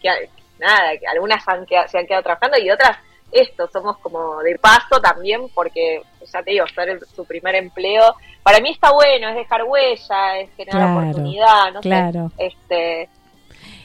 que, 0.00 0.30
nada, 0.58 0.96
que 0.98 1.06
algunas 1.06 1.46
han 1.48 1.64
quedado- 1.66 1.88
se 1.88 1.98
han 1.98 2.06
quedado 2.06 2.22
trabajando 2.22 2.58
y 2.58 2.70
otras 2.70 2.96
esto, 3.30 3.68
somos 3.70 3.98
como 3.98 4.38
de 4.38 4.58
paso 4.58 5.00
también 5.02 5.48
porque, 5.54 6.02
ya 6.32 6.42
te 6.42 6.52
digo, 6.52 6.66
ser 6.68 6.98
su 7.14 7.26
primer 7.26 7.54
empleo, 7.56 8.14
para 8.42 8.58
mí 8.60 8.70
está 8.70 8.90
bueno, 8.92 9.28
es 9.28 9.34
dejar 9.36 9.64
huella, 9.64 10.38
es 10.38 10.50
generar 10.56 10.80
Claro, 10.92 11.00
oportunidad, 11.00 11.72
no 11.74 11.80
claro. 11.80 12.32
sé, 12.38 12.46
este, 12.46 13.08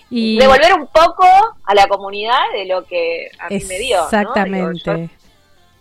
Y 0.10 0.40
devolver 0.40 0.74
un 0.76 0.88
poco 0.88 1.26
a 1.66 1.76
la 1.76 1.88
comunidad 1.88 2.40
de 2.54 2.66
lo 2.66 2.86
que 2.86 3.30
a 3.38 3.50
mí 3.50 3.60
me 3.68 3.80
dio. 3.80 3.98
¿no? 3.98 4.04
exactamente. 4.06 5.10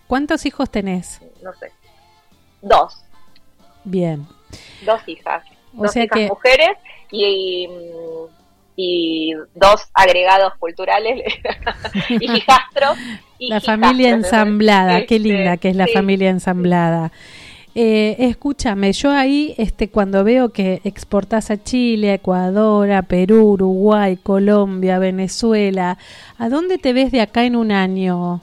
¿Cuántos 0.09 0.45
hijos 0.45 0.69
tenés? 0.69 1.21
no 1.41 1.53
sé, 1.55 1.71
dos. 2.62 3.05
Bien. 3.85 4.27
Dos 4.85 5.01
hijas. 5.07 5.45
dos 5.73 5.97
hijas 5.97 6.29
mujeres 6.29 6.71
y, 7.11 7.69
y, 8.77 9.33
dos 9.55 9.88
agregados 9.95 10.55
culturales 10.59 11.23
y 12.09 12.25
hijastros. 12.37 12.99
la 13.38 13.61
familia 13.61 14.11
ensamblada, 14.11 15.07
qué 15.07 15.19
linda 15.19 15.57
que 15.57 15.71
es 15.71 15.77
la 15.77 15.87
familia 15.87 16.31
ensamblada. 16.31 17.12
Eh, 17.75 18.17
escúchame, 18.19 18.93
yo 18.93 19.11
ahí, 19.11 19.55
este, 19.57 19.88
cuando 19.88 20.25
veo 20.25 20.51
que 20.51 20.83
exportas 20.85 21.51
a 21.51 21.62
Chile, 21.62 22.12
Ecuador, 22.15 22.91
a 22.91 23.03
Perú, 23.03 23.53
Uruguay, 23.53 24.19
Colombia, 24.19 24.99
Venezuela, 24.99 25.97
¿a 26.37 26.49
dónde 26.51 26.77
te 26.77 26.93
ves 26.93 27.11
de 27.12 27.23
acá 27.23 27.45
en 27.45 27.57
un 27.57 27.73
año? 27.73 28.43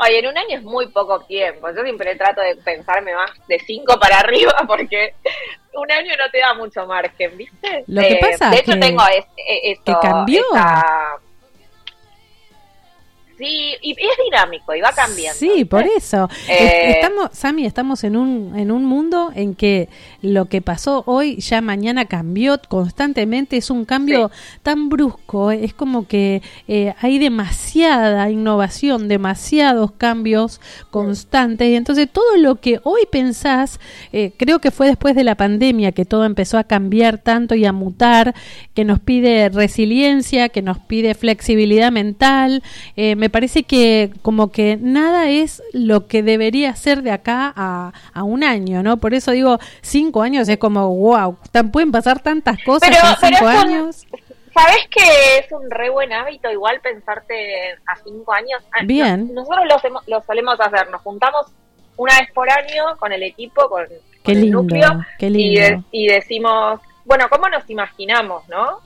Oye, 0.00 0.20
en 0.20 0.26
un 0.26 0.38
año 0.38 0.58
es 0.58 0.62
muy 0.62 0.86
poco 0.88 1.20
tiempo. 1.20 1.68
Yo 1.74 1.82
siempre 1.82 2.14
trato 2.16 2.40
de 2.40 2.56
pensarme 2.56 3.14
más 3.14 3.30
de 3.48 3.58
cinco 3.60 3.98
para 3.98 4.20
arriba 4.20 4.54
porque 4.66 5.14
un 5.74 5.90
año 5.90 6.12
no 6.16 6.30
te 6.30 6.38
da 6.38 6.54
mucho 6.54 6.86
margen, 6.86 7.36
¿viste? 7.36 7.84
Lo 7.86 8.00
que 8.02 8.12
eh, 8.12 8.18
pasa 8.20 8.50
de 8.50 8.58
hecho 8.58 8.78
tengo 8.78 9.02
es, 9.06 9.78
que 9.84 9.94
cambió. 10.00 10.42
Sí, 13.38 13.76
y 13.82 13.92
es 13.92 14.16
dinámico 14.24 14.74
y 14.74 14.80
va 14.80 14.90
cambiando. 14.90 15.38
Sí, 15.38 15.64
por 15.64 15.84
eso. 15.86 16.28
Eh, 16.48 16.94
estamos, 16.96 17.30
Sami, 17.32 17.66
estamos 17.66 18.02
en 18.02 18.16
un, 18.16 18.58
en 18.58 18.72
un 18.72 18.84
mundo 18.84 19.30
en 19.32 19.54
que 19.54 19.88
lo 20.20 20.46
que 20.46 20.60
pasó 20.60 21.04
hoy 21.06 21.36
ya 21.36 21.60
mañana 21.60 22.06
cambió 22.06 22.60
constantemente. 22.68 23.56
Es 23.56 23.70
un 23.70 23.84
cambio 23.84 24.30
tan 24.62 24.88
brusco. 24.88 25.52
Es 25.52 25.74
como 25.74 26.08
que 26.08 26.42
eh, 26.66 26.94
hay 27.00 27.18
demasiada 27.18 28.28
innovación, 28.28 29.06
demasiados 29.06 29.92
cambios 29.92 30.60
constantes. 30.90 31.68
Y 31.68 31.76
entonces 31.76 32.08
todo 32.10 32.36
lo 32.36 32.56
que 32.56 32.80
hoy 32.82 33.02
pensás, 33.10 33.78
eh, 34.12 34.32
creo 34.36 34.58
que 34.58 34.72
fue 34.72 34.88
después 34.88 35.14
de 35.14 35.22
la 35.22 35.36
pandemia 35.36 35.92
que 35.92 36.04
todo 36.04 36.24
empezó 36.24 36.58
a 36.58 36.64
cambiar 36.64 37.18
tanto 37.18 37.54
y 37.54 37.64
a 37.64 37.72
mutar, 37.72 38.34
que 38.74 38.84
nos 38.84 38.98
pide 38.98 39.48
resiliencia, 39.50 40.48
que 40.48 40.62
nos 40.62 40.78
pide 40.80 41.14
flexibilidad 41.14 41.92
mental. 41.92 42.62
me 42.96 43.28
me 43.28 43.30
parece 43.30 43.64
que 43.64 44.10
como 44.22 44.50
que 44.50 44.78
nada 44.80 45.28
es 45.28 45.62
lo 45.74 46.06
que 46.06 46.22
debería 46.22 46.74
ser 46.74 47.02
de 47.02 47.10
acá 47.10 47.52
a, 47.54 47.92
a 48.14 48.22
un 48.22 48.42
año, 48.42 48.82
¿no? 48.82 48.96
Por 48.96 49.12
eso 49.12 49.32
digo, 49.32 49.58
cinco 50.08 50.22
años 50.22 50.48
es 50.48 50.58
como, 50.58 50.94
wow, 50.94 51.36
pueden 51.70 51.92
pasar 51.92 52.20
tantas 52.20 52.62
cosas 52.64 52.88
en 52.90 53.30
cinco 53.30 53.46
años. 53.46 54.06
¿Sabes 54.54 54.88
que 54.90 55.38
es 55.38 55.52
un 55.52 55.70
re 55.70 55.90
buen 55.90 56.12
hábito 56.12 56.50
igual 56.50 56.80
pensarte 56.80 57.74
a 57.86 57.94
cinco 58.02 58.32
años? 58.32 58.62
Ah, 58.72 58.82
Bien. 58.84 59.32
nosotros 59.34 59.64
lo, 60.06 60.22
solemos 60.22 60.58
hacer, 60.60 60.90
nos 60.90 61.02
juntamos 61.02 61.46
una 61.96 62.18
vez 62.18 62.30
por 62.32 62.50
año 62.50 62.96
con 62.98 63.12
el 63.12 63.22
equipo, 63.22 63.68
con, 63.68 63.86
el 64.24 64.50
núcleo, 64.50 65.04
qué 65.18 65.30
lindo. 65.30 65.84
Y, 65.92 66.04
y 66.04 66.08
decimos, 66.08 66.80
bueno, 67.04 67.26
¿cómo 67.28 67.48
nos 67.48 67.68
imaginamos, 67.70 68.48
no? 68.48 68.80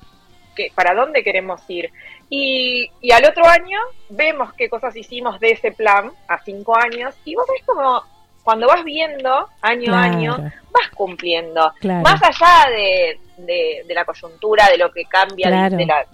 Que, 0.57 0.71
¿Para 0.75 0.95
dónde 0.95 1.23
queremos 1.23 1.63
ir? 1.69 1.91
Y, 2.35 2.91
al 3.13 3.27
otro 3.27 3.47
año 3.47 3.79
vemos 4.09 4.55
qué 4.55 4.71
cosas 4.71 4.97
hicimos 4.97 5.39
de 5.39 5.51
ese 5.51 5.71
plan 5.71 6.11
a 6.29 6.43
cinco 6.43 6.75
años 6.75 7.15
y 7.27 7.35
vos 7.35 7.45
ves 7.53 7.63
como 7.67 8.03
cuando 8.43 8.67
vas 8.67 8.85
viendo 8.85 9.49
año 9.61 9.95
a 9.95 10.03
año, 10.03 10.37
vas 10.71 10.91
cumpliendo. 10.95 11.73
Más 11.83 12.23
allá 12.23 12.71
de, 12.71 13.19
de, 13.37 13.95
la 13.95 14.05
coyuntura, 14.05 14.69
de 14.69 14.79
lo 14.79 14.91
que 14.91 15.05
cambia 15.05 15.69
de, 15.69 15.87
la 15.87 16.05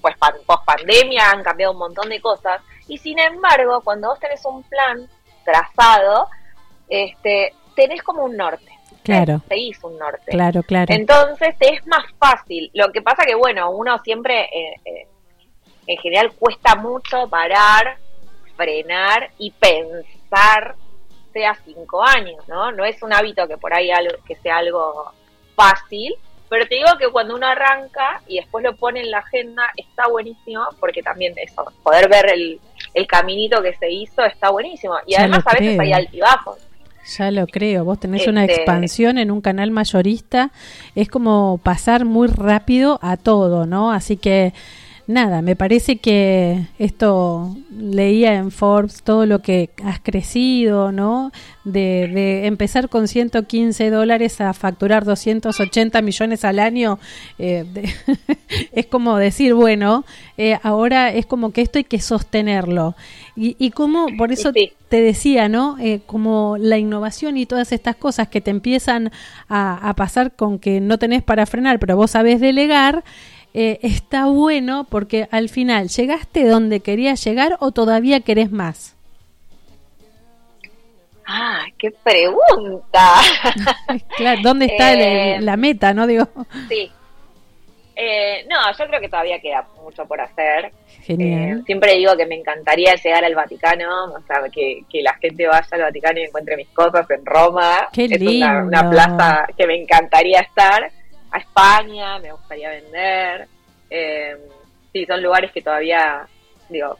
pues, 0.00 0.14
post 0.46 0.64
pandemia, 0.64 1.30
han 1.30 1.42
cambiado 1.42 1.72
un 1.72 1.78
montón 1.78 2.08
de 2.08 2.20
cosas. 2.20 2.60
Y 2.88 2.98
sin 2.98 3.18
embargo, 3.18 3.80
cuando 3.82 4.08
vos 4.08 4.18
tenés 4.18 4.44
un 4.44 4.62
plan 4.64 5.08
trazado, 5.44 6.28
este, 6.88 7.54
tenés 7.74 8.02
como 8.02 8.24
un 8.24 8.36
norte. 8.36 8.70
Claro. 9.02 9.40
Seguís 9.48 9.82
un 9.82 9.98
norte. 9.98 10.30
Claro, 10.30 10.62
claro. 10.62 10.92
Entonces 10.92 11.56
te 11.58 11.72
es 11.72 11.86
más 11.86 12.04
fácil. 12.18 12.70
Lo 12.74 12.92
que 12.92 13.00
pasa 13.00 13.24
que, 13.24 13.34
bueno, 13.34 13.70
uno 13.70 13.98
siempre 14.04 14.42
eh, 14.42 14.80
eh, 14.84 15.08
en 15.86 15.96
general 15.98 16.32
cuesta 16.32 16.76
mucho 16.76 17.26
parar, 17.28 17.96
frenar 18.56 19.30
y 19.38 19.50
pensar 19.52 20.76
sea 21.32 21.56
cinco 21.64 22.02
años, 22.04 22.46
¿no? 22.48 22.72
No 22.72 22.84
es 22.84 23.02
un 23.02 23.12
hábito 23.12 23.46
que 23.46 23.56
por 23.56 23.72
ahí 23.74 23.90
algo, 23.90 24.14
que 24.26 24.36
sea 24.36 24.58
algo 24.58 25.12
fácil, 25.54 26.14
pero 26.48 26.66
te 26.66 26.74
digo 26.74 26.88
que 26.98 27.08
cuando 27.08 27.36
uno 27.36 27.46
arranca 27.46 28.20
y 28.26 28.36
después 28.36 28.64
lo 28.64 28.74
pone 28.76 29.00
en 29.00 29.10
la 29.10 29.18
agenda 29.18 29.62
está 29.76 30.08
buenísimo 30.08 30.62
porque 30.80 31.02
también 31.02 31.32
eso, 31.36 31.64
poder 31.82 32.08
ver 32.08 32.32
el, 32.32 32.60
el 32.94 33.06
caminito 33.06 33.62
que 33.62 33.74
se 33.74 33.90
hizo 33.90 34.24
está 34.24 34.50
buenísimo. 34.50 34.94
Y 35.06 35.14
además 35.14 35.44
a 35.46 35.52
veces 35.52 35.78
hay 35.78 35.92
altibajos. 35.92 36.58
Ya 37.16 37.30
lo 37.30 37.46
creo, 37.46 37.84
vos 37.84 37.98
tenés 37.98 38.26
una 38.26 38.44
este 38.44 38.56
expansión 38.56 39.18
en 39.18 39.30
un 39.30 39.40
canal 39.40 39.70
mayorista, 39.70 40.50
es 40.94 41.08
como 41.08 41.58
pasar 41.62 42.04
muy 42.04 42.28
rápido 42.28 42.98
a 43.02 43.16
todo, 43.16 43.66
¿no? 43.66 43.90
Así 43.90 44.16
que 44.16 44.52
nada, 45.10 45.42
me 45.42 45.56
parece 45.56 45.96
que 45.96 46.66
esto 46.78 47.56
leía 47.70 48.34
en 48.34 48.50
Forbes 48.50 49.02
todo 49.02 49.26
lo 49.26 49.40
que 49.40 49.70
has 49.84 50.00
crecido, 50.00 50.92
¿no? 50.92 51.32
De, 51.64 52.46
empezar 52.46 52.88
con 52.88 53.08
115 53.08 53.90
dólares 53.90 54.40
a 54.40 54.52
facturar 54.54 55.04
280 55.04 56.00
millones 56.02 56.44
al 56.44 56.58
año, 56.58 56.98
eh, 57.38 57.64
es 58.72 58.86
como 58.86 59.16
decir, 59.16 59.54
bueno, 59.54 60.04
eh, 60.38 60.58
ahora 60.62 61.12
es 61.12 61.26
como 61.26 61.52
que 61.52 61.62
esto 61.62 61.78
hay 61.78 61.84
que 61.84 62.00
sostenerlo. 62.00 62.94
Y, 63.36 63.56
y 63.58 63.70
como, 63.70 64.06
por 64.16 64.32
eso 64.32 64.52
te 64.52 65.00
decía, 65.00 65.48
¿no? 65.48 65.76
Eh, 65.78 66.00
como 66.06 66.56
la 66.58 66.78
innovación 66.78 67.36
y 67.36 67.46
todas 67.46 67.72
estas 67.72 67.96
cosas 67.96 68.28
que 68.28 68.40
te 68.40 68.50
empiezan 68.50 69.10
a, 69.48 69.88
a 69.88 69.94
pasar 69.94 70.32
con 70.32 70.58
que 70.58 70.80
no 70.80 70.98
tenés 70.98 71.22
para 71.22 71.46
frenar, 71.46 71.78
pero 71.78 71.96
vos 71.96 72.12
sabés 72.12 72.40
delegar, 72.40 73.04
eh, 73.52 73.80
está 73.82 74.26
bueno 74.26 74.86
porque 74.88 75.28
al 75.30 75.48
final, 75.48 75.88
¿llegaste 75.88 76.46
donde 76.46 76.80
querías 76.80 77.22
llegar 77.24 77.56
o 77.60 77.72
todavía 77.72 78.20
querés 78.20 78.52
más? 78.52 78.96
Ah, 81.26 81.64
qué 81.78 81.90
pregunta. 81.90 83.14
claro, 84.16 84.40
¿dónde 84.42 84.66
está 84.66 84.92
eh, 84.94 85.40
la 85.40 85.56
meta, 85.56 85.94
no 85.94 86.06
digo? 86.06 86.26
Sí. 86.68 86.90
Eh, 87.94 88.46
no, 88.48 88.56
yo 88.76 88.86
creo 88.86 89.00
que 89.00 89.08
todavía 89.08 89.38
queda 89.40 89.66
mucho 89.82 90.06
por 90.06 90.20
hacer. 90.20 90.72
Genial. 91.02 91.64
siempre 91.66 91.96
digo 91.96 92.16
que 92.16 92.26
me 92.26 92.36
encantaría 92.36 92.94
llegar 92.94 93.24
al 93.24 93.34
Vaticano, 93.34 94.12
o 94.12 94.20
sea, 94.26 94.42
que, 94.52 94.84
la 95.02 95.14
gente 95.14 95.46
vaya 95.46 95.66
al 95.72 95.82
Vaticano 95.82 96.20
y 96.20 96.22
encuentre 96.24 96.56
mis 96.56 96.68
cosas 96.68 97.08
en 97.10 97.26
Roma. 97.26 97.88
Qué 97.92 98.04
es 98.04 98.20
una 98.20 98.88
plaza 98.88 99.46
que 99.56 99.66
me 99.66 99.80
encantaría 99.80 100.40
estar 100.40 100.90
a 101.30 101.38
España, 101.38 102.18
me 102.18 102.32
gustaría 102.32 102.70
vender. 102.70 103.48
Eh, 103.88 104.36
sí, 104.92 105.06
son 105.06 105.22
lugares 105.22 105.52
que 105.52 105.62
todavía, 105.62 106.26
digo, 106.68 106.96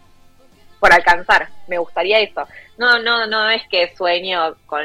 por 0.78 0.92
alcanzar, 0.92 1.48
me 1.68 1.78
gustaría 1.78 2.20
eso. 2.20 2.46
No, 2.78 2.98
no, 2.98 3.26
no 3.26 3.48
es 3.50 3.62
que 3.68 3.94
sueño 3.96 4.54
con, 4.66 4.82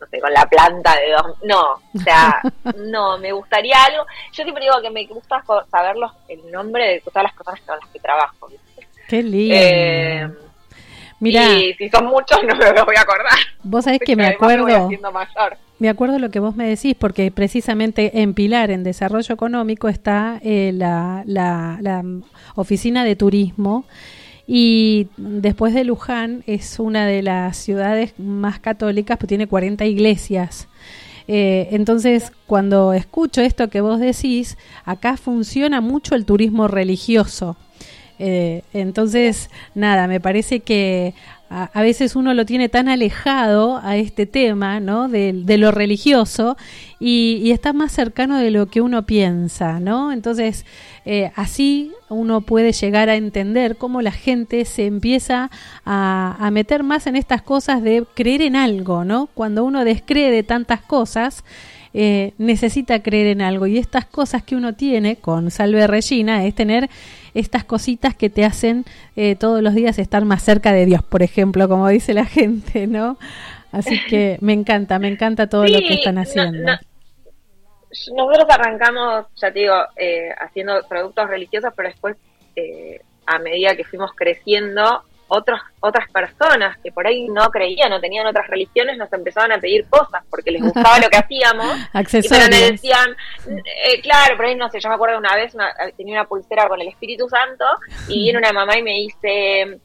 no 0.00 0.06
sé, 0.06 0.20
con 0.20 0.32
la 0.32 0.44
planta 0.46 0.94
de 0.96 1.12
dos, 1.12 1.42
no, 1.42 1.62
o 1.62 1.98
sea, 2.04 2.40
no, 2.76 3.18
me 3.18 3.32
gustaría 3.32 3.76
algo. 3.84 4.04
Yo 4.32 4.44
siempre 4.44 4.64
digo 4.64 4.80
que 4.82 4.90
me 4.90 5.06
gusta 5.06 5.42
saber 5.70 5.96
los, 5.96 6.12
el 6.28 6.50
nombre 6.50 6.86
de 6.86 7.00
todas 7.00 7.24
las 7.24 7.32
personas 7.34 7.60
con 7.62 7.78
las 7.80 7.88
que 7.88 8.00
trabajo. 8.00 8.48
Qué 9.08 9.22
lindo. 9.22 9.54
Eh, 9.56 10.30
Mira, 11.22 11.56
y 11.56 11.72
si 11.74 11.88
son 11.88 12.06
muchos 12.06 12.42
no 12.42 12.56
me 12.56 12.72
los 12.72 12.84
voy 12.84 12.96
a 12.96 13.02
acordar. 13.02 13.38
Vos 13.62 13.84
sabés 13.84 14.00
que 14.04 14.16
me 14.16 14.26
acuerdo. 14.26 14.90
Me 15.78 15.88
acuerdo 15.88 16.18
lo 16.18 16.30
que 16.30 16.40
vos 16.40 16.56
me 16.56 16.66
decís, 16.66 16.96
porque 16.98 17.30
precisamente 17.30 18.22
en 18.22 18.34
Pilar, 18.34 18.72
en 18.72 18.82
Desarrollo 18.82 19.32
Económico, 19.32 19.88
está 19.88 20.40
eh, 20.42 20.72
la, 20.74 21.22
la, 21.26 22.02
oficina 22.56 23.04
de 23.04 23.14
turismo. 23.14 23.84
Y 24.48 25.06
después 25.16 25.74
de 25.74 25.84
Luján 25.84 26.42
es 26.48 26.80
una 26.80 27.06
de 27.06 27.22
las 27.22 27.56
ciudades 27.56 28.18
más 28.18 28.58
católicas, 28.58 29.16
pues 29.16 29.28
tiene 29.28 29.46
40 29.46 29.84
iglesias. 29.84 30.66
Eh, 31.28 31.68
entonces, 31.70 32.32
cuando 32.48 32.92
escucho 32.94 33.42
esto 33.42 33.70
que 33.70 33.80
vos 33.80 34.00
decís, 34.00 34.58
acá 34.84 35.16
funciona 35.16 35.80
mucho 35.80 36.16
el 36.16 36.24
turismo 36.24 36.66
religioso. 36.66 37.56
Eh, 38.18 38.62
entonces, 38.72 39.50
nada, 39.74 40.06
me 40.06 40.20
parece 40.20 40.60
que 40.60 41.14
a, 41.52 41.82
veces 41.82 42.16
uno 42.16 42.32
lo 42.32 42.46
tiene 42.46 42.70
tan 42.70 42.88
alejado 42.88 43.78
a 43.82 43.98
este 43.98 44.24
tema, 44.24 44.80
¿no? 44.80 45.08
De, 45.08 45.44
lo 45.58 45.70
religioso 45.70 46.56
y, 46.98 47.50
está 47.50 47.74
más 47.74 47.92
cercano 47.92 48.38
de 48.38 48.50
lo 48.50 48.66
que 48.66 48.80
uno 48.80 49.04
piensa, 49.04 49.78
¿no? 49.78 50.12
Entonces, 50.12 50.64
eh, 51.04 51.30
así 51.36 51.92
uno 52.08 52.40
puede 52.40 52.72
llegar 52.72 53.10
a 53.10 53.16
entender 53.16 53.76
cómo 53.76 54.00
la 54.00 54.12
gente 54.12 54.64
se 54.64 54.86
empieza 54.86 55.50
a, 55.84 56.36
a, 56.40 56.50
meter 56.50 56.84
más 56.84 57.06
en 57.06 57.16
estas 57.16 57.42
cosas 57.42 57.82
de 57.82 58.06
creer 58.14 58.40
en 58.40 58.56
algo, 58.56 59.04
¿no? 59.04 59.28
Cuando 59.34 59.64
uno 59.64 59.84
descree 59.84 60.30
de 60.30 60.42
tantas 60.42 60.80
cosas, 60.80 61.44
eh, 61.94 62.32
necesita 62.38 63.02
creer 63.02 63.28
en 63.28 63.42
algo. 63.42 63.66
Y 63.66 63.78
estas 63.78 64.06
cosas 64.06 64.42
que 64.42 64.56
uno 64.56 64.74
tiene 64.74 65.16
con 65.16 65.50
Salve 65.50 65.86
Regina 65.86 66.44
es 66.44 66.54
tener 66.54 66.88
estas 67.34 67.64
cositas 67.64 68.14
que 68.14 68.30
te 68.30 68.44
hacen 68.44 68.84
eh, 69.16 69.36
todos 69.36 69.62
los 69.62 69.74
días 69.74 69.98
estar 69.98 70.24
más 70.24 70.42
cerca 70.42 70.72
de 70.72 70.86
Dios, 70.86 71.02
por 71.02 71.22
ejemplo, 71.22 71.68
como 71.68 71.88
dice 71.88 72.14
la 72.14 72.24
gente, 72.26 72.86
¿no? 72.86 73.18
Así 73.72 73.98
que 74.08 74.36
me 74.42 74.52
encanta, 74.52 74.98
me 74.98 75.08
encanta 75.08 75.48
todo 75.48 75.64
lo 75.64 75.78
que 75.78 75.94
están 75.94 76.18
haciendo. 76.18 76.72
nosotros 78.14 78.46
arrancamos, 78.50 79.26
ya 79.40 79.50
te 79.50 79.60
digo, 79.60 79.74
eh, 79.96 80.28
haciendo 80.38 80.74
productos 80.86 81.26
religiosos, 81.28 81.72
pero 81.74 81.88
después, 81.88 82.16
eh, 82.54 83.00
a 83.24 83.38
medida 83.38 83.74
que 83.74 83.84
fuimos 83.84 84.10
creciendo, 84.14 85.04
otros, 85.32 85.60
otras 85.80 86.10
personas 86.10 86.76
que 86.78 86.92
por 86.92 87.06
ahí 87.06 87.26
no 87.28 87.50
creían, 87.50 87.90
no 87.90 88.00
tenían 88.00 88.26
otras 88.26 88.46
religiones, 88.48 88.98
nos 88.98 89.12
empezaban 89.12 89.52
a 89.52 89.58
pedir 89.58 89.86
cosas 89.88 90.22
porque 90.28 90.50
les 90.50 90.62
gustaba 90.62 90.98
lo 90.98 91.08
que 91.08 91.16
hacíamos. 91.16 91.76
Accesorios. 91.92 92.48
Y 92.48 92.50
pero 92.50 92.70
decían, 92.72 93.16
eh, 93.48 94.00
claro, 94.02 94.36
por 94.36 94.46
ahí 94.46 94.54
no 94.54 94.68
sé, 94.68 94.80
yo 94.80 94.88
me 94.88 94.94
acuerdo 94.94 95.18
una 95.18 95.34
vez, 95.34 95.54
tenía 95.96 96.20
una 96.20 96.28
pulsera 96.28 96.68
con 96.68 96.80
el 96.80 96.88
Espíritu 96.88 97.28
Santo 97.28 97.64
y 98.08 98.24
viene 98.24 98.38
una 98.38 98.52
mamá 98.52 98.76
y 98.76 98.82
me 98.82 98.92
dice, 98.92 99.80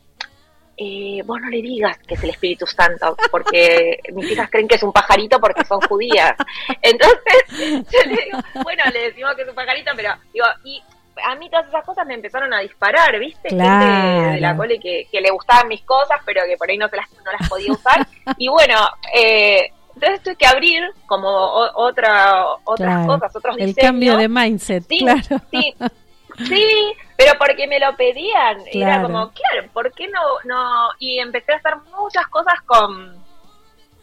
eh, 0.79 1.23
vos 1.25 1.41
no 1.41 1.49
le 1.49 1.61
digas 1.61 1.97
que 1.99 2.13
es 2.13 2.23
el 2.23 2.29
Espíritu 2.29 2.67
Santo, 2.67 3.15
porque 3.31 3.99
mis 4.13 4.31
hijas 4.31 4.49
creen 4.49 4.67
que 4.67 4.75
es 4.75 4.83
un 4.83 4.91
pajarito 4.91 5.39
porque 5.39 5.65
son 5.65 5.81
judías. 5.81 6.33
Entonces, 6.81 7.43
yo 7.57 8.09
le 8.09 8.23
digo, 8.25 8.39
bueno, 8.63 8.83
le 8.93 8.99
decimos 9.03 9.35
que 9.35 9.41
es 9.41 9.49
un 9.49 9.55
pajarito, 9.55 9.91
pero 9.95 10.13
digo, 10.33 10.45
y 10.63 10.83
a 11.25 11.35
mí 11.35 11.49
todas 11.49 11.67
esas 11.67 11.83
cosas 11.83 12.05
me 12.05 12.13
empezaron 12.13 12.53
a 12.53 12.59
disparar, 12.59 13.17
¿viste? 13.19 13.49
Gente 13.49 13.63
de 13.63 14.41
la 14.41 14.55
cole 14.55 14.79
que, 14.79 15.07
le 15.11 15.31
gustaban 15.31 15.67
mis 15.67 15.81
cosas, 15.81 16.19
pero 16.25 16.41
que 16.47 16.57
por 16.57 16.69
ahí 16.69 16.77
no, 16.77 16.87
se 16.87 16.97
las, 16.97 17.09
no 17.23 17.31
las 17.31 17.49
podía 17.49 17.71
usar. 17.71 18.07
y 18.37 18.47
bueno, 18.47 18.75
eh, 19.13 19.71
entonces 19.95 20.21
tuve 20.21 20.35
que 20.35 20.45
abrir 20.45 20.83
como 21.05 21.29
otra, 21.29 22.45
otras 22.63 23.05
cosas, 23.05 23.35
otros 23.35 23.55
diseños. 23.55 23.77
El 23.77 23.83
cambio 23.83 24.17
de 24.17 24.27
mindset, 24.27 24.85
claro. 24.87 25.41
Sí, 25.51 25.75
sí, 26.47 26.93
pero 27.15 27.33
porque 27.37 27.67
me 27.67 27.79
lo 27.79 27.95
pedían. 27.95 28.59
Era 28.71 29.01
como, 29.01 29.31
claro, 29.31 29.67
¿por 29.73 29.91
qué 29.93 30.07
no, 30.07 30.21
no? 30.45 30.89
Y 30.99 31.19
empecé 31.19 31.53
a 31.53 31.57
hacer 31.57 31.73
muchas 31.97 32.27
cosas 32.27 32.61
con 32.65 33.17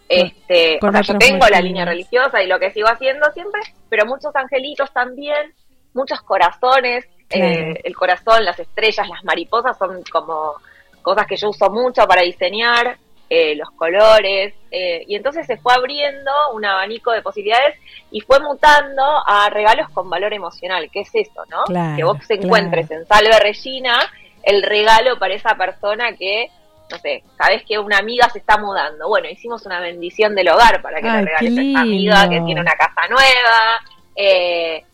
este, 0.09 0.79
o 0.83 0.93
sea, 0.93 1.01
yo 1.01 1.19
tengo 1.19 1.47
la 1.49 1.61
línea 1.61 1.85
religiosa 1.85 2.43
y 2.43 2.47
lo 2.47 2.59
que 2.59 2.71
sigo 2.73 2.89
haciendo 2.89 3.31
siempre, 3.33 3.61
pero 3.89 4.07
muchos 4.07 4.35
angelitos 4.37 4.93
también, 4.93 5.55
muchos 5.95 6.21
corazones, 6.23 7.07
eh, 7.31 7.81
el 7.83 7.97
corazón, 7.97 8.45
las 8.45 8.59
estrellas, 8.59 9.09
las 9.09 9.25
mariposas 9.25 9.77
son 9.79 10.03
como 10.13 10.55
cosas 11.03 11.27
que 11.27 11.37
yo 11.37 11.51
uso 11.51 11.71
mucho 11.71 12.07
para 12.07 12.23
diseñar, 12.23 12.99
eh, 13.31 13.55
los 13.57 13.71
colores, 13.71 14.55
eh, 14.71 15.03
y 15.09 15.17
entonces 15.17 15.47
se 15.47 15.57
fue 15.57 15.73
abriendo 15.75 16.31
un 16.53 16.65
abanico 16.65 17.11
de 17.11 17.23
posibilidades 17.23 17.79
y 18.11 18.21
fue 18.21 18.39
mutando 18.41 19.03
a 19.27 19.49
regalos 19.51 19.89
con 19.91 20.11
valor 20.11 20.35
emocional, 20.35 20.91
que 20.91 21.01
es 21.01 21.11
eso, 21.15 21.43
¿no? 21.49 21.65
que 21.97 22.05
vos 22.05 22.19
te 22.27 22.35
encuentres 22.35 22.91
en 22.91 23.07
Salve 23.07 23.39
Regina 23.41 23.99
el 24.43 24.63
regalo 24.63 25.19
para 25.19 25.35
esa 25.35 25.55
persona 25.57 26.15
que 26.17 26.51
no 26.91 26.99
sé, 26.99 27.25
sabes 27.39 27.63
que 27.65 27.79
una 27.79 27.99
amiga 27.99 28.29
se 28.29 28.39
está 28.39 28.59
mudando. 28.59 29.09
Bueno, 29.09 29.29
hicimos 29.29 29.65
una 29.65 29.81
bendición 29.81 30.35
del 30.35 30.51
hogar 30.51 30.83
para 30.83 31.01
que 31.01 31.09
le 31.09 31.23
regales 31.23 31.59
a 31.59 31.63
esa 31.63 31.81
amiga 31.81 32.29
que 32.29 32.41
tiene 32.43 32.61
una 32.61 32.75
casa 32.75 33.09
nueva. 33.09 33.81
Eh, 34.15 34.85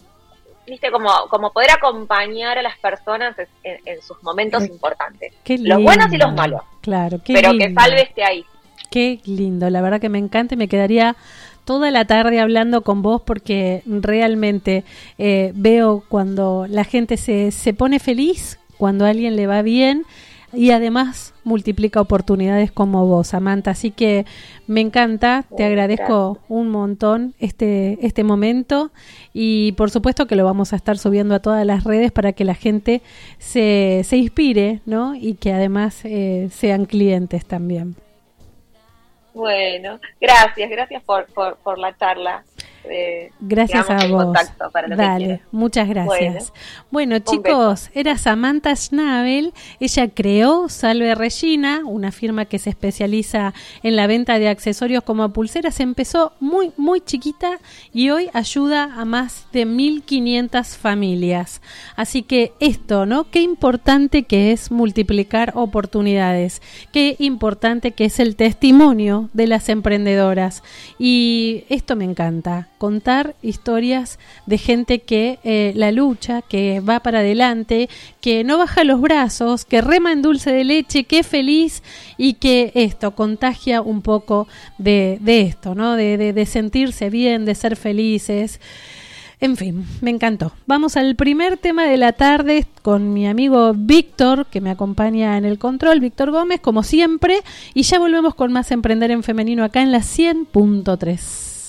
viste, 0.70 0.90
como, 0.90 1.11
como 1.28 1.52
poder 1.52 1.70
acompañar 1.72 2.59
a 2.59 2.62
las 2.62 2.78
personas 2.78 3.37
en, 3.62 4.02
sus 4.02 4.22
momentos 4.22 4.64
importantes. 4.64 5.33
los 5.46 5.83
buenos 5.83 6.12
y 6.12 6.16
los 6.16 6.33
malos. 6.35 6.62
Claro, 6.80 7.20
qué 7.22 7.35
Pero 7.35 7.52
que 7.52 7.74
Salve 7.74 8.02
esté 8.02 8.24
ahí. 8.24 8.44
Qué 8.90 9.20
lindo, 9.24 9.68
la 9.70 9.83
verdad 9.83 10.00
que 10.00 10.09
me 10.09 10.18
encanta 10.18 10.54
y 10.54 10.56
me 10.56 10.68
quedaría 10.68 11.16
toda 11.64 11.90
la 11.90 12.04
tarde 12.04 12.40
hablando 12.40 12.83
con 12.83 13.02
vos 13.02 13.22
porque 13.22 13.83
realmente 13.87 14.85
eh, 15.18 15.52
veo 15.54 16.02
cuando 16.09 16.66
la 16.68 16.85
gente 16.85 17.16
se, 17.16 17.52
se 17.52 17.74
pone 17.74 18.00
feliz, 18.00 18.59
cuando 18.78 19.04
a 19.04 19.11
alguien 19.11 19.37
le 19.37 19.46
va 19.46 19.62
bien 19.62 20.06
y 20.53 20.71
además 20.71 21.35
multiplica 21.45 22.01
oportunidades 22.01 22.73
como 22.73 23.07
vos, 23.07 23.29
Samantha. 23.29 23.73
Así 23.73 23.91
que 23.91 24.27
me 24.67 24.81
encanta, 24.81 25.45
te 25.57 25.65
agradezco 25.65 26.39
un 26.49 26.69
montón 26.69 27.35
este, 27.39 27.99
este 28.03 28.25
momento 28.25 28.91
y 29.33 29.73
por 29.73 29.91
supuesto 29.91 30.27
que 30.27 30.37
lo 30.37 30.45
vamos 30.45 30.73
a 30.73 30.77
estar 30.77 30.99
subiendo 30.99 31.35
a 31.35 31.41
todas 31.41 31.65
las 31.67 31.85
redes 31.85 32.13
para 32.13 32.33
que 32.33 32.45
la 32.45 32.55
gente 32.55 33.03
se, 33.39 34.03
se 34.05 34.17
inspire 34.17 34.81
¿no? 34.87 35.15
y 35.15 35.35
que 35.35 35.53
además 35.53 36.05
eh, 36.05 36.49
sean 36.51 36.85
clientes 36.85 37.45
también. 37.47 37.97
Bueno, 39.33 40.01
gracias, 40.21 40.69
gracias 40.69 41.03
por, 41.05 41.27
por, 41.27 41.57
por 41.59 41.79
la 41.79 41.97
charla. 41.97 42.45
Eh, 42.85 43.31
gracias 43.40 43.88
a 43.90 44.07
vos. 44.07 44.37
Dale, 44.97 45.43
muchas 45.53 45.88
gracias. 45.88 46.53
Bueno, 46.90 47.19
chicos, 47.19 47.90
era 47.95 48.16
Samantha 48.16 48.75
Schnabel. 48.75 49.53
Ella 49.81 50.09
creó 50.09 50.69
Salve 50.69 51.14
Regina, 51.14 51.83
una 51.85 52.11
firma 52.11 52.47
que 52.47 52.59
se 52.59 52.71
especializa 52.71 53.53
en 53.83 53.97
la 53.97 54.07
venta 54.07 54.38
de 54.38 54.49
accesorios 54.49 55.05
como 55.05 55.31
pulseras. 55.33 55.81
Empezó 55.81 56.33
muy, 56.40 56.73
muy 56.77 57.01
chiquita 57.01 57.59
y 57.93 58.11
hoy 58.11 58.31
ayuda 58.33 58.95
a 58.95 59.05
más 59.05 59.47
de 59.53 59.66
1500 59.66 60.77
familias. 60.77 61.61
Así 61.97 62.23
que 62.23 62.53
esto, 62.61 63.05
¿no? 63.05 63.31
Qué 63.31 63.43
importante 63.43 64.23
que 64.23 64.53
es 64.53 64.71
multiplicar 64.71 65.53
oportunidades. 65.55 66.62
Qué 66.93 67.16
importante 67.19 67.93
que 67.93 68.07
es 68.07 68.21
el 68.21 68.37
testimonio 68.37 69.29
de 69.35 69.47
las 69.47 69.69
emprendedoras. 69.69 70.62
Y 70.99 71.64
esto 71.69 71.95
me 71.95 72.05
encanta 72.05 72.69
contar 72.81 73.37
historias 73.43 74.19
de 74.47 74.57
gente 74.57 75.01
que 75.01 75.38
eh, 75.45 75.75
la 75.77 75.93
lucha, 75.93 76.40
que 76.40 76.81
va 76.81 77.01
para 77.01 77.19
adelante, 77.19 77.90
que 78.23 78.43
no 78.43 78.57
baja 78.57 78.85
los 78.85 79.03
brazos, 79.03 79.66
que 79.66 79.83
rema 79.83 80.12
en 80.12 80.23
dulce 80.23 80.51
de 80.51 80.64
leche, 80.64 81.05
que 81.05 81.23
feliz 81.23 81.83
y 82.16 82.35
que 82.35 82.73
esto 82.75 83.11
contagia 83.11 83.83
un 83.83 84.01
poco 84.01 84.49
de, 84.79 85.21
esto, 85.27 85.75
¿no? 85.75 85.95
De, 85.95 86.16
de, 86.16 86.33
de 86.33 86.47
sentirse 86.47 87.11
bien, 87.11 87.45
de 87.45 87.55
ser 87.55 87.77
felices. 87.77 88.61
En 89.40 89.59
fin, 89.59 89.85
me 90.01 90.09
encantó. 90.09 90.53
Vamos 90.66 90.97
al 90.97 91.16
primer 91.16 91.59
tema 91.59 91.85
de 91.85 91.99
la 91.99 92.12
tarde 92.12 92.66
con 92.81 93.12
mi 93.12 93.29
amigo 93.29 93.75
Víctor, 93.75 94.47
que 94.47 94.62
me 94.62 94.71
acompaña 94.71 95.37
en 95.37 95.45
el 95.45 95.59
control, 95.59 96.01
Víctor 96.01 96.31
Gómez, 96.31 96.61
como 96.61 96.83
siempre, 96.83 97.43
y 97.75 97.83
ya 97.83 97.99
volvemos 97.99 98.35
con 98.35 98.53
más 98.53 98.71
Emprender 98.71 99.11
en 99.11 99.23
Femenino 99.23 99.64
acá 99.64 99.83
en 99.83 99.93
la 99.93 99.99
100.3. 99.99 101.60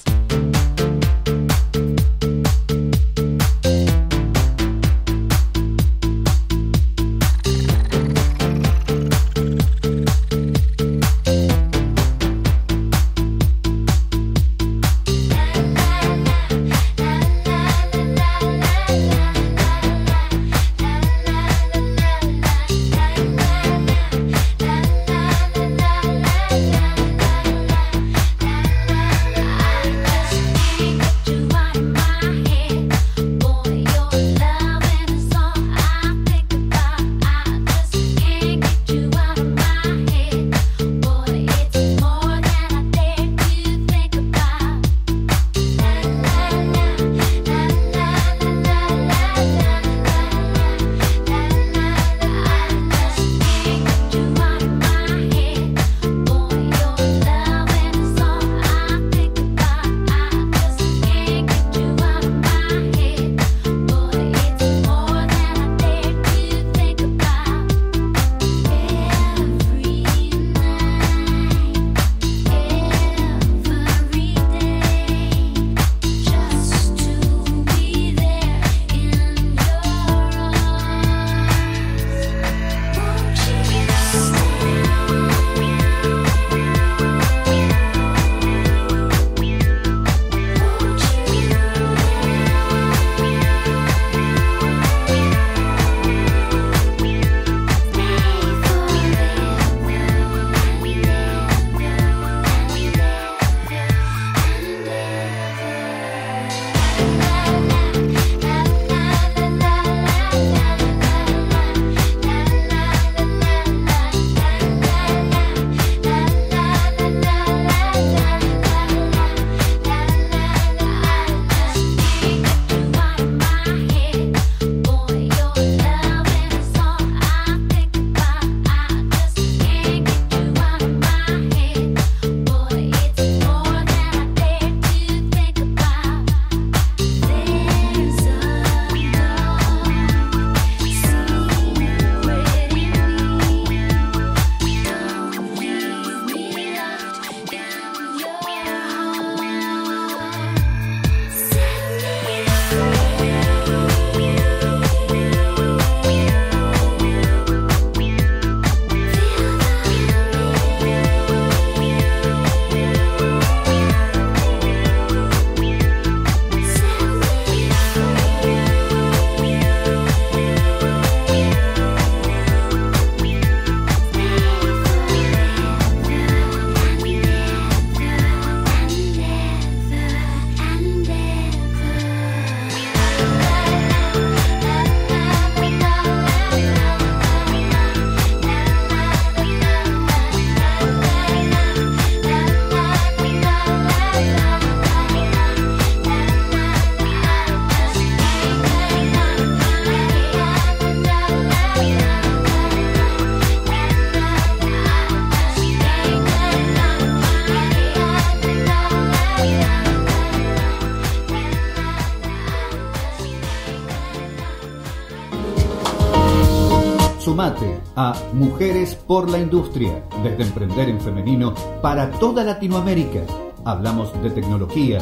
A 217.42 218.14
Mujeres 218.34 218.94
por 218.94 219.28
la 219.28 219.40
Industria, 219.40 220.06
desde 220.22 220.44
Emprender 220.44 220.90
en 220.90 221.02
Femenino 221.02 221.56
para 221.82 222.12
toda 222.12 222.44
Latinoamérica. 222.44 223.22
Hablamos 223.66 224.14
de 224.22 224.30
tecnología, 224.30 225.00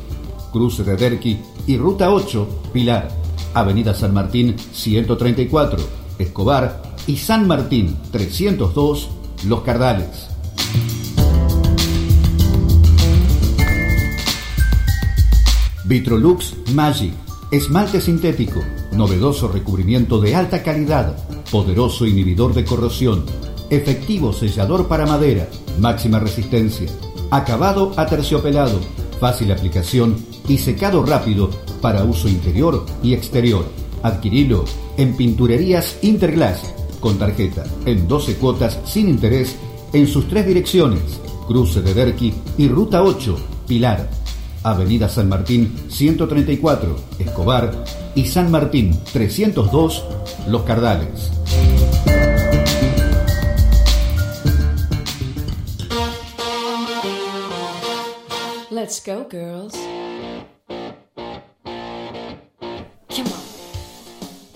Cruce 0.51 0.83
de 0.83 0.95
Derqui 0.95 1.39
y 1.67 1.77
Ruta 1.77 2.11
8, 2.11 2.63
Pilar, 2.73 3.07
Avenida 3.53 3.93
San 3.93 4.13
Martín 4.13 4.55
134, 4.73 5.79
Escobar 6.19 6.81
y 7.07 7.17
San 7.17 7.47
Martín 7.47 7.97
302, 8.11 9.09
Los 9.47 9.61
Cardales. 9.61 10.27
Vitrolux 15.85 16.53
Magic, 16.73 17.13
esmalte 17.51 17.99
sintético, 17.99 18.61
novedoso 18.93 19.49
recubrimiento 19.49 20.21
de 20.21 20.35
alta 20.35 20.63
calidad, 20.63 21.17
poderoso 21.51 22.05
inhibidor 22.05 22.53
de 22.53 22.63
corrosión, 22.63 23.25
efectivo 23.69 24.31
sellador 24.31 24.87
para 24.87 25.05
madera, 25.05 25.49
máxima 25.79 26.19
resistencia, 26.19 26.87
acabado 27.29 27.91
aterciopelado, 27.97 28.79
fácil 29.21 29.51
aplicación 29.51 30.17
y 30.49 30.57
secado 30.57 31.05
rápido 31.05 31.51
para 31.79 32.03
uso 32.03 32.27
interior 32.27 32.85
y 33.03 33.13
exterior. 33.13 33.63
Adquirilo 34.01 34.65
en 34.97 35.15
Pinturerías 35.15 35.99
Interglass 36.01 36.73
con 36.99 37.19
tarjeta 37.19 37.63
en 37.85 38.07
12 38.07 38.35
cuotas 38.35 38.79
sin 38.83 39.07
interés 39.07 39.55
en 39.93 40.07
sus 40.07 40.27
tres 40.27 40.47
direcciones, 40.47 41.01
Cruce 41.47 41.81
de 41.81 41.93
Derqui 41.93 42.33
y 42.57 42.67
Ruta 42.67 43.03
8, 43.03 43.37
Pilar, 43.67 44.09
Avenida 44.63 45.07
San 45.07 45.29
Martín 45.29 45.71
134, 45.89 46.95
Escobar 47.19 47.83
y 48.15 48.25
San 48.25 48.49
Martín 48.49 48.97
302, 49.13 50.03
Los 50.47 50.63
Cardales. 50.63 51.40
Let's 58.91 59.05
go, 59.05 59.25
girls. 59.29 59.73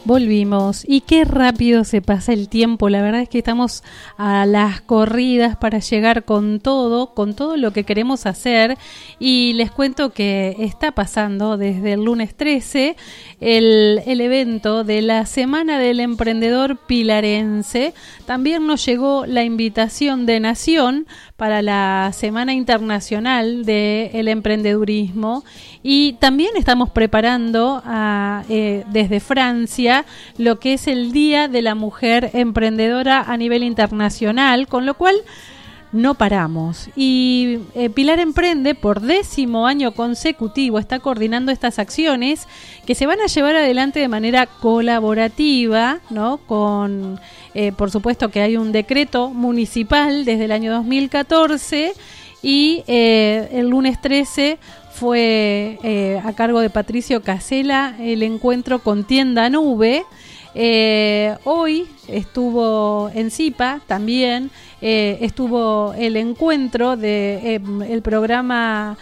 Volvimos 0.05 0.83
y 0.87 1.01
qué 1.01 1.25
rápido 1.25 1.83
se 1.83 1.99
pasa 1.99 2.31
el 2.31 2.47
tiempo. 2.47 2.89
La 2.89 3.01
verdad 3.01 3.21
es 3.21 3.29
que 3.29 3.39
estamos 3.39 3.81
a 4.17 4.45
las 4.45 4.81
corridas 4.81 5.55
para 5.55 5.79
llegar 5.79 6.25
con 6.25 6.59
todo, 6.59 7.15
con 7.15 7.33
todo 7.33 7.57
lo 7.57 7.71
que 7.71 7.85
queremos 7.85 8.27
hacer. 8.27 8.77
Y 9.17 9.53
les 9.53 9.71
cuento 9.71 10.11
que 10.11 10.57
está 10.59 10.91
pasando 10.91 11.57
desde 11.57 11.93
el 11.93 12.03
lunes 12.03 12.35
13 12.35 12.97
el, 13.39 14.01
el 14.05 14.21
evento 14.21 14.83
de 14.83 15.01
la 15.01 15.25
Semana 15.25 15.79
del 15.79 15.99
Emprendedor 15.99 16.77
Pilarense. 16.77 17.93
También 18.25 18.65
nos 18.67 18.85
llegó 18.85 19.25
la 19.25 19.43
invitación 19.43 20.25
de 20.25 20.39
Nación 20.39 21.07
para 21.37 21.61
la 21.61 22.11
Semana 22.13 22.53
Internacional 22.53 23.65
del 23.65 24.27
Emprendedurismo 24.27 25.43
y 25.83 26.13
también 26.13 26.51
estamos 26.55 26.89
preparando 26.89 27.83
eh, 28.49 28.83
desde 28.91 29.19
Francia 29.19 30.05
lo 30.37 30.59
que 30.59 30.73
es 30.73 30.87
el 30.87 31.11
Día 31.11 31.47
de 31.47 31.61
la 31.61 31.75
Mujer 31.75 32.31
Emprendedora 32.33 33.21
a 33.21 33.37
nivel 33.37 33.63
internacional, 33.63 34.67
con 34.67 34.85
lo 34.85 34.95
cual 34.95 35.15
no 35.91 36.15
paramos. 36.15 36.89
Y 36.95 37.59
eh, 37.73 37.89
Pilar 37.89 38.19
Emprende, 38.19 38.75
por 38.75 39.01
décimo 39.01 39.67
año 39.67 39.93
consecutivo, 39.93 40.79
está 40.79 40.99
coordinando 40.99 41.51
estas 41.51 41.79
acciones 41.79 42.47
que 42.85 42.95
se 42.95 43.05
van 43.05 43.21
a 43.21 43.27
llevar 43.27 43.55
adelante 43.55 43.99
de 43.99 44.07
manera 44.07 44.45
colaborativa, 44.45 45.99
¿no? 46.09 46.37
Con 46.37 47.19
eh, 47.53 47.71
por 47.71 47.91
supuesto 47.91 48.29
que 48.29 48.41
hay 48.41 48.57
un 48.57 48.71
decreto 48.71 49.29
municipal 49.29 50.25
desde 50.25 50.45
el 50.45 50.51
año 50.51 50.73
2014 50.73 51.93
y 52.41 52.83
eh, 52.87 53.49
el 53.53 53.69
lunes 53.69 54.01
13 54.01 54.57
fue 54.93 56.19
a 56.23 56.31
cargo 56.33 56.61
de 56.61 56.69
Patricio 56.69 57.21
Casela 57.21 57.95
el 57.99 58.23
encuentro 58.23 58.79
con 58.79 59.03
Tienda 59.03 59.49
Nube. 59.49 60.05
Hoy 60.55 61.87
estuvo 62.07 63.09
en 63.13 63.29
CIPA 63.29 63.81
también, 63.87 64.51
estuvo 64.81 65.93
el 65.97 66.17
encuentro 66.17 66.95
del 66.97 67.61
el 67.87 68.01
programa 68.01 68.97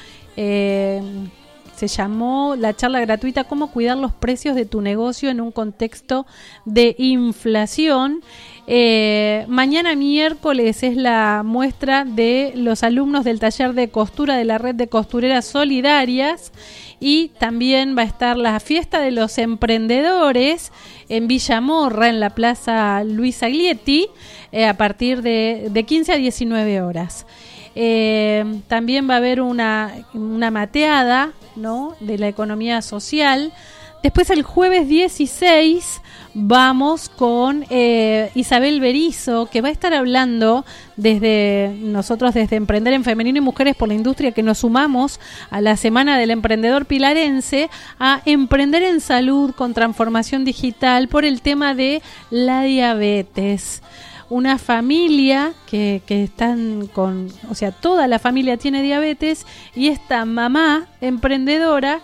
se 1.75 1.87
llamó 1.87 2.55
la 2.55 2.73
charla 2.73 3.01
gratuita 3.01 3.43
Cómo 3.43 3.71
cuidar 3.71 3.97
los 3.97 4.13
precios 4.13 4.55
de 4.55 4.65
tu 4.65 4.81
negocio 4.81 5.29
en 5.29 5.41
un 5.41 5.51
contexto 5.51 6.25
de 6.65 6.95
inflación. 6.97 8.21
Eh, 8.67 9.45
mañana 9.49 9.95
miércoles 9.95 10.83
es 10.83 10.95
la 10.95 11.41
muestra 11.43 12.05
de 12.05 12.53
los 12.55 12.83
alumnos 12.83 13.25
del 13.25 13.39
taller 13.39 13.73
de 13.73 13.89
costura 13.89 14.37
de 14.37 14.45
la 14.45 14.57
red 14.57 14.75
de 14.75 14.87
costureras 14.87 15.45
solidarias 15.45 16.53
y 16.99 17.29
también 17.37 17.97
va 17.97 18.03
a 18.03 18.05
estar 18.05 18.37
la 18.37 18.61
fiesta 18.61 19.01
de 19.01 19.11
los 19.11 19.37
emprendedores 19.37 20.71
en 21.17 21.27
Villamorra, 21.27 22.09
en 22.09 22.19
la 22.19 22.31
Plaza 22.31 23.03
Luis 23.03 23.43
Aglietti, 23.43 24.07
eh, 24.51 24.65
a 24.65 24.75
partir 24.77 25.21
de, 25.21 25.67
de 25.69 25.83
15 25.83 26.13
a 26.13 26.17
19 26.17 26.81
horas. 26.81 27.27
Eh, 27.75 28.43
también 28.67 29.07
va 29.07 29.15
a 29.15 29.17
haber 29.17 29.39
una, 29.39 29.93
una 30.13 30.49
mateada 30.49 31.31
¿no? 31.55 31.95
de 31.99 32.17
la 32.17 32.27
economía 32.27 32.81
social. 32.81 33.53
Después 34.01 34.31
el 34.31 34.41
jueves 34.41 34.87
16 34.87 36.01
vamos 36.33 37.09
con 37.09 37.65
eh, 37.69 38.31
Isabel 38.35 38.79
Berizo, 38.79 39.47
que 39.47 39.61
va 39.61 39.69
a 39.69 39.71
estar 39.71 39.93
hablando 39.93 40.65
desde 40.97 41.75
nosotros, 41.79 42.33
desde 42.33 42.55
Emprender 42.55 42.93
en 42.93 43.03
Femenino 43.03 43.37
y 43.37 43.41
Mujeres 43.41 43.75
por 43.75 43.87
la 43.87 43.93
Industria, 43.93 44.31
que 44.31 44.43
nos 44.43 44.59
sumamos 44.59 45.19
a 45.51 45.61
la 45.61 45.77
Semana 45.77 46.17
del 46.17 46.31
Emprendedor 46.31 46.85
Pilarense, 46.85 47.69
a 47.99 48.21
Emprender 48.25 48.83
en 48.83 48.99
Salud 48.99 49.51
con 49.51 49.73
Transformación 49.73 50.45
Digital 50.45 51.07
por 51.07 51.25
el 51.25 51.41
tema 51.41 51.75
de 51.75 52.01
la 52.29 52.63
diabetes. 52.63 53.81
Una 54.29 54.57
familia 54.57 55.53
que, 55.67 56.01
que 56.07 56.23
están 56.23 56.87
con, 56.87 57.27
o 57.51 57.55
sea, 57.55 57.71
toda 57.71 58.07
la 58.07 58.17
familia 58.17 58.57
tiene 58.57 58.81
diabetes 58.81 59.45
y 59.75 59.89
esta 59.89 60.25
mamá 60.25 60.87
emprendedora 61.01 61.99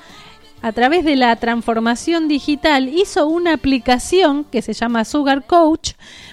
a 0.62 0.72
través 0.72 1.06
de 1.06 1.16
la 1.16 1.36
transformación 1.38 2.28
digital 2.28 2.90
hizo 2.90 3.28
una 3.28 3.54
aplicación 3.54 4.44
que 4.44 4.62
se 4.62 4.74
llama 4.74 5.06
Sugar 5.06 5.46
Coach 5.46 5.92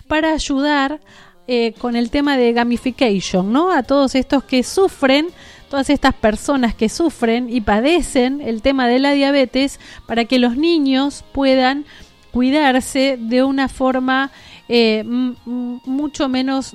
para 0.09 0.33
ayudar 0.33 1.01
eh, 1.47 1.75
con 1.79 1.95
el 1.95 2.11
tema 2.11 2.37
de 2.37 2.53
gamification, 2.53 3.53
¿no? 3.53 3.71
A 3.71 3.85
todos 3.85 4.17
estos 4.17 4.43
que 4.43 4.65
sufren, 4.65 5.29
todas 5.71 5.91
estas 5.91 6.15
personas 6.15 6.75
que 6.75 6.89
sufren 6.89 7.49
y 7.49 7.61
padecen 7.61 8.41
el 8.41 8.63
tema 8.63 8.89
de 8.89 8.99
la 8.99 9.13
diabetes, 9.13 9.79
para 10.07 10.25
que 10.25 10.41
los 10.41 10.57
niños 10.57 11.25
puedan 11.33 11.85
cuidarse 12.33 13.17
de 13.21 13.45
una 13.45 13.69
forma 13.69 14.33
eh, 14.69 15.05
mucho 15.05 16.29
menos 16.29 16.75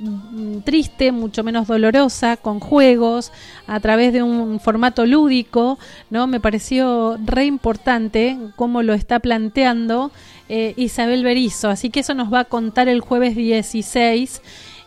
triste, 0.63 1.11
mucho 1.11 1.43
menos 1.43 1.67
dolorosa, 1.67 2.37
con 2.37 2.59
juegos, 2.59 3.31
a 3.67 3.79
través 3.79 4.13
de 4.13 4.23
un 4.23 4.59
formato 4.59 5.05
lúdico, 5.05 5.77
¿no? 6.09 6.27
Me 6.27 6.39
pareció 6.39 7.17
re 7.25 7.45
importante 7.45 8.37
cómo 8.55 8.81
lo 8.81 8.93
está 8.93 9.19
planteando 9.19 10.11
eh, 10.49 10.73
Isabel 10.77 11.23
Berizo, 11.23 11.69
así 11.69 11.89
que 11.89 12.01
eso 12.01 12.13
nos 12.13 12.31
va 12.31 12.41
a 12.41 12.45
contar 12.45 12.87
el 12.87 13.01
jueves 13.01 13.35
16 13.35 14.41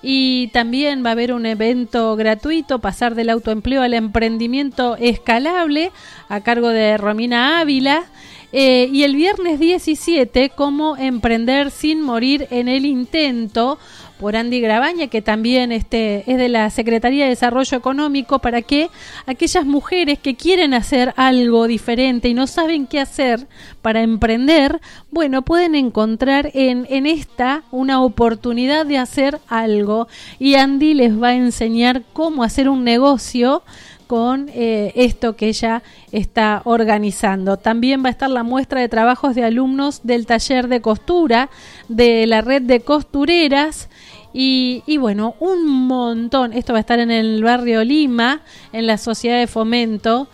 y 0.07 0.49
también 0.49 1.03
va 1.03 1.09
a 1.09 1.13
haber 1.13 1.33
un 1.33 1.47
evento 1.47 2.15
gratuito, 2.15 2.79
pasar 2.79 3.15
del 3.15 3.31
autoempleo 3.31 3.81
al 3.81 3.95
emprendimiento 3.95 4.97
escalable, 4.97 5.93
a 6.29 6.43
cargo 6.43 6.69
de 6.69 6.99
Romina 6.99 7.61
Ávila. 7.61 8.05
Eh, 8.53 8.89
y 8.93 9.03
el 9.03 9.17
viernes 9.17 9.59
17, 9.59 10.51
cómo 10.51 10.97
emprender 10.97 11.71
sin 11.71 12.03
morir 12.03 12.47
en 12.51 12.69
el 12.69 12.85
intento, 12.85 13.79
por 14.19 14.37
Andy 14.37 14.61
Grabaña, 14.61 15.09
que 15.09 15.23
también 15.23 15.73
este, 15.73 16.25
es 16.31 16.39
de 16.39 16.49
la 16.49 16.71
Secretaría 16.71 17.25
de 17.25 17.31
Desarrollo 17.31 17.77
Económico, 17.77 18.39
para 18.39 18.63
que 18.63 18.91
aquellas 19.27 19.67
mujeres 19.67 20.19
que 20.19 20.37
quieren 20.37 20.75
hacer 20.75 21.13
algo 21.17 21.67
diferente 21.67 22.29
y 22.29 22.35
no 22.35 22.47
saben 22.47 22.87
qué 22.87 23.01
hacer 23.01 23.47
para 23.83 24.03
emprender, 24.03 24.81
bueno, 25.11 25.43
pueden 25.43 25.75
encontrar 25.75 26.51
en, 26.55 26.87
en 26.91 27.07
esta 27.07 27.63
una 27.71 28.03
oportunidad 28.03 28.87
de 28.87 28.99
hacer 28.99 29.41
algo. 29.49 30.09
Y 30.39 30.55
Andy 30.55 30.95
les 30.95 31.21
va 31.21 31.29
a 31.29 31.35
enseñar 31.35 32.03
cómo 32.13 32.45
hacer 32.45 32.69
un 32.69 32.85
negocio 32.85 33.63
con 34.07 34.51
eh, 34.53 34.93
esto 34.97 35.37
que 35.37 35.49
ella 35.49 35.83
está 36.13 36.63
organizando. 36.65 37.57
También 37.57 38.03
va 38.05 38.09
a 38.09 38.11
estar 38.11 38.31
la 38.31 38.43
muestra 38.43 38.81
de 38.81 38.89
trabajos 38.89 39.35
de 39.35 39.45
alumnos 39.45 40.03
del 40.05 40.27
taller 40.27 40.69
de 40.69 40.81
costura 40.81 41.51
de 41.89 42.27
la 42.27 42.41
red 42.41 42.63
de 42.63 42.81
costureras. 42.81 43.89
Y, 44.37 44.97
bueno, 44.99 45.37
un 45.39 45.87
montón. 45.87 46.53
Esto 46.53 46.73
va 46.73 46.81
a 46.81 46.81
estar 46.81 46.99
en 46.99 47.13
el 47.13 47.43
barrio 47.45 47.85
Lima, 47.85 48.43
en 48.73 48.89
la 48.89 48.99
sociedad 48.99 49.39
de 49.39 49.47
fomento. 49.47 50.27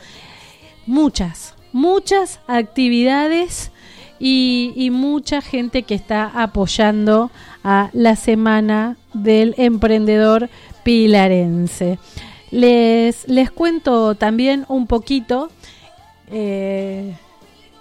Muchas, 0.86 1.55
muchas 1.72 2.40
actividades 2.46 3.70
y, 4.18 4.72
y 4.74 4.90
mucha 4.90 5.42
gente 5.42 5.82
que 5.82 5.94
está 5.94 6.24
apoyando 6.34 7.30
a 7.62 7.90
la 7.92 8.16
Semana 8.16 8.96
del 9.12 9.55
Emprendedor 9.59 10.48
Pilarense. 10.82 11.98
Les, 12.51 13.28
les 13.28 13.51
cuento 13.51 14.14
también 14.14 14.64
un 14.68 14.86
poquito 14.86 15.51
eh, 16.30 17.14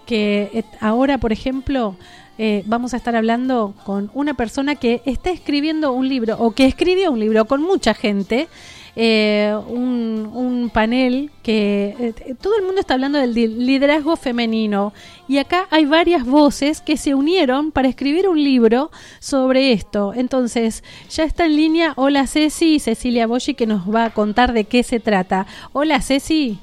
que 0.06 0.66
ahora, 0.80 1.18
por 1.18 1.32
ejemplo, 1.32 1.96
eh, 2.42 2.64
vamos 2.66 2.94
a 2.94 2.98
estar 2.98 3.18
hablando 3.18 3.76
con 3.84 4.10
una 4.14 4.34
persona 4.34 4.76
que 4.76 5.02
está 5.04 5.30
escribiendo 5.30 5.92
un 5.92 6.08
libro 6.08 6.38
o 6.40 6.52
que 6.52 6.66
escribió 6.66 7.12
un 7.12 7.20
libro 7.20 7.44
con 7.44 7.62
mucha 7.62 7.94
gente 7.94 8.48
eh, 8.96 9.56
un, 9.68 10.72
panel 10.74 11.32
que 11.44 11.96
eh, 12.00 12.36
todo 12.42 12.58
el 12.58 12.64
mundo 12.64 12.80
está 12.80 12.94
hablando 12.94 13.18
del 13.18 13.34
liderazgo 13.34 14.16
femenino 14.16 14.94
y 15.28 15.38
acá 15.38 15.68
hay 15.70 15.86
varias 15.86 16.26
voces 16.26 16.80
que 16.82 16.96
se 16.96 17.16
unieron 17.16 17.72
para 17.72 17.88
escribir 17.88 18.28
un 18.28 18.42
libro 18.42 18.92
sobre 19.20 19.72
esto. 19.74 20.14
Entonces, 20.16 20.84
ya 21.10 21.24
está 21.24 21.46
en 21.46 21.56
línea. 21.56 21.94
Hola 21.96 22.26
Ceci 22.28 22.80
Cecilia 22.80 23.28
Boschi 23.28 23.54
que 23.54 23.68
nos 23.68 23.94
va 23.94 24.06
a 24.06 24.10
contar 24.14 24.54
de 24.54 24.66
qué 24.66 24.84
se 24.84 25.00
trata. 25.00 25.46
Hola 25.74 26.02
Ceci. 26.02 26.60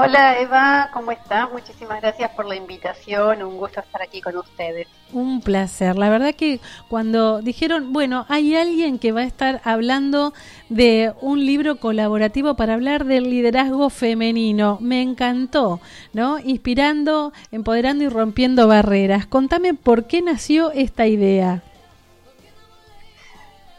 Hola 0.00 0.38
Eva, 0.38 0.90
¿cómo 0.92 1.10
estás? 1.10 1.50
Muchísimas 1.50 2.00
gracias 2.00 2.30
por 2.30 2.46
la 2.46 2.54
invitación, 2.54 3.42
un 3.42 3.56
gusto 3.56 3.80
estar 3.80 4.00
aquí 4.00 4.20
con 4.20 4.36
ustedes. 4.36 4.86
Un 5.12 5.40
placer, 5.40 5.98
la 5.98 6.08
verdad 6.08 6.36
que 6.36 6.60
cuando 6.86 7.42
dijeron, 7.42 7.92
bueno, 7.92 8.24
hay 8.28 8.54
alguien 8.54 9.00
que 9.00 9.10
va 9.10 9.22
a 9.22 9.24
estar 9.24 9.60
hablando 9.64 10.34
de 10.68 11.12
un 11.20 11.44
libro 11.44 11.80
colaborativo 11.80 12.54
para 12.54 12.74
hablar 12.74 13.06
del 13.06 13.28
liderazgo 13.28 13.90
femenino, 13.90 14.78
me 14.80 15.02
encantó, 15.02 15.80
¿no? 16.12 16.38
Inspirando, 16.38 17.32
empoderando 17.50 18.04
y 18.04 18.08
rompiendo 18.08 18.68
barreras. 18.68 19.26
Contame 19.26 19.74
por 19.74 20.06
qué 20.06 20.22
nació 20.22 20.70
esta 20.70 21.08
idea. 21.08 21.64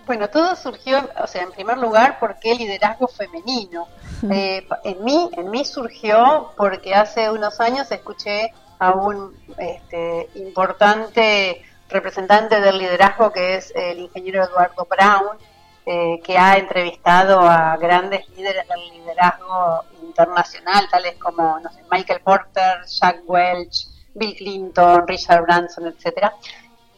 Bueno, 0.10 0.28
todo 0.28 0.55
surgió, 0.55 1.07
o 1.22 1.28
sea, 1.28 1.43
en 1.43 1.51
primer 1.51 1.78
lugar, 1.78 2.18
¿por 2.18 2.39
qué 2.39 2.55
liderazgo 2.55 3.07
femenino? 3.07 3.88
Eh, 4.32 4.68
en 4.84 5.03
mí, 5.03 5.30
en 5.34 5.51
mí 5.51 5.64
surgió 5.64 6.51
porque 6.57 6.95
hace 6.95 7.30
unos 7.30 7.60
años 7.60 7.91
escuché 7.91 8.51
a 8.80 8.93
un 8.93 9.38
este, 9.60 10.28
importante 10.34 11.62
representante 11.89 12.60
del 12.60 12.80
liderazgo 12.80 13.32
que 13.32 13.57
es 13.57 13.72
el 13.76 13.99
ingeniero 13.99 14.43
Eduardo 14.43 14.88
Brown, 14.89 15.38
eh, 15.86 16.20
que 16.24 16.39
ha 16.39 16.57
entrevistado 16.57 17.41
a 17.41 17.78
grandes 17.78 18.28
líderes 18.30 18.68
del 18.68 18.89
liderazgo 18.89 19.84
internacional, 20.01 20.88
tales 20.89 21.18
como 21.18 21.60
no 21.60 21.72
sé, 21.72 21.84
Michael 21.91 22.22
Porter, 22.22 22.84
Jack 22.88 23.22
Welch, 23.28 23.86
Bill 24.16 24.36
Clinton, 24.36 25.07
Richard 25.07 25.43
Branson, 25.43 25.86
etcétera. 25.86 26.34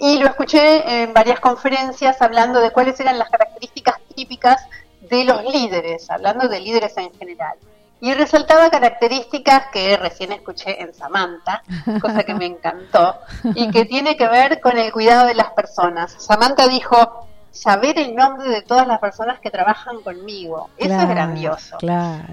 Y 0.02 0.18
lo 0.18 0.26
escuché 0.26 1.04
en 1.04 1.14
varias 1.14 1.40
conferencias 1.40 2.20
hablando 2.24 2.60
de 2.60 2.72
cuáles 2.72 3.00
eran 3.00 3.20
las 3.20 3.30
características 3.30 3.98
típicas 4.16 4.66
de 5.00 5.24
los 5.26 5.44
líderes, 5.44 6.10
hablando 6.10 6.48
de 6.48 6.60
líderes 6.60 6.98
en 6.98 7.14
general. 7.14 7.56
Y 8.00 8.12
resaltaba 8.16 8.72
características 8.72 9.68
que 9.72 9.96
recién 9.98 10.32
escuché 10.32 10.82
en 10.82 10.92
Samantha, 10.96 11.62
cosa 12.02 12.24
que 12.24 12.34
me 12.34 12.48
encantó, 12.48 13.16
y 13.54 13.70
que 13.70 13.86
tiene 13.86 14.18
que 14.18 14.28
ver 14.28 14.60
con 14.60 14.76
el 14.76 14.92
cuidado 14.92 15.28
de 15.28 15.36
las 15.36 15.52
personas. 15.52 16.16
Samantha 16.18 16.68
dijo, 16.68 17.28
saber 17.52 18.00
el 18.00 18.16
nombre 18.16 18.50
de 18.50 18.64
todas 18.64 18.88
las 18.88 18.98
personas 18.98 19.40
que 19.40 19.52
trabajan 19.52 20.02
conmigo. 20.02 20.72
Eso 20.78 21.00
es 21.00 21.10
grandioso. 21.10 21.78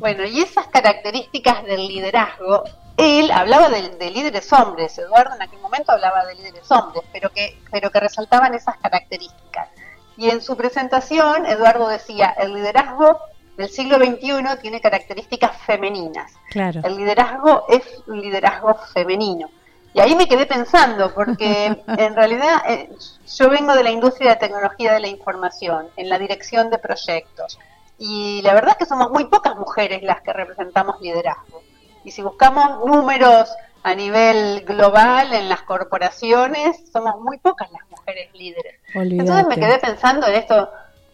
Bueno, 0.01 0.25
y 0.25 0.41
esas 0.41 0.69
características 0.69 1.65
del 1.65 1.87
liderazgo, 1.87 2.65
él 2.99 3.31
hablaba 3.31 3.69
de, 3.69 3.91
de, 3.91 4.11
líderes 4.11 4.53
hombres, 4.53 4.99
Eduardo 4.99 5.35
en 5.37 5.43
aquel 5.43 5.61
momento 5.61 5.93
hablaba 5.93 6.27
de 6.27 6.35
líderes 6.35 6.71
hombres, 6.71 7.05
pero 7.13 7.31
que, 7.31 7.57
pero 7.71 7.91
que 7.91 8.01
resaltaban 8.01 8.55
esas 8.55 8.77
características. 8.79 9.69
Y 10.17 10.31
en 10.31 10.43
su 10.43 10.57
presentación, 10.57 11.47
Eduardo 11.47 11.89
decía, 11.89 12.35
el 12.39 12.53
liderazgo 12.53 13.21
del 13.57 13.69
siglo 13.69 13.99
XXI 13.99 14.61
tiene 14.61 14.81
características 14.81 15.57
femeninas. 15.63 16.33
Claro. 16.51 16.81
El 16.85 16.97
liderazgo 16.97 17.65
es 17.69 17.83
un 18.09 18.21
liderazgo 18.21 18.75
femenino. 18.93 19.49
Y 19.95 20.01
ahí 20.01 20.15
me 20.15 20.29
quedé 20.29 20.47
pensando, 20.47 21.15
porque 21.15 21.67
en 21.87 22.15
realidad 22.17 22.63
eh, 22.69 22.91
yo 23.37 23.49
vengo 23.49 23.75
de 23.75 23.85
la 23.85 23.91
industria 23.91 24.31
de 24.31 24.37
tecnología 24.37 24.93
de 24.93 25.01
la 25.01 25.09
información, 25.09 25.89
en 25.97 26.09
la 26.09 26.19
dirección 26.19 26.69
de 26.71 26.79
proyectos. 26.79 27.59
Y 27.99 28.43
la 28.43 28.55
verdad 28.55 28.73
es 28.73 28.77
que 28.79 28.87
somos 28.87 29.11
muy 29.11 29.27
pocas 29.27 29.57
mujeres 29.57 30.03
las 30.03 30.21
que 30.23 30.33
representamos 30.33 31.01
liderazgo. 31.01 31.63
Y 32.05 32.11
si 32.11 32.23
buscamos 32.23 32.85
números 32.87 33.51
a 33.83 33.95
nivel 33.95 34.65
global 34.65 35.33
en 35.33 35.49
las 35.49 35.63
corporaciones, 35.63 36.91
somos 36.93 37.21
muy 37.21 37.39
pocas 37.39 37.71
las 37.71 37.83
mujeres 37.91 38.29
líderes. 38.35 38.81
Entonces 38.95 39.47
me 39.47 39.57
quedé 39.57 39.79
pensando 39.79 40.27
en 40.27 40.35
esto. 40.35 40.71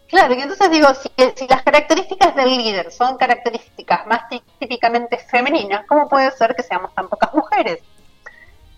Claro, 0.09 0.35
y 0.35 0.41
entonces 0.41 0.71
digo, 0.71 0.89
si, 0.95 1.11
si 1.35 1.49
las 1.49 1.63
características 1.63 2.37
del 2.37 2.57
líder 2.57 2.93
son 2.93 3.17
características 3.17 4.07
más 4.07 4.23
típicamente 4.59 5.19
femeninas, 5.19 5.87
¿cómo 5.87 6.09
puede 6.09 6.31
ser 6.31 6.55
que 6.55 6.63
seamos 6.63 6.95
tan 6.95 7.09
pocas 7.09 7.33
mujeres? 7.35 7.81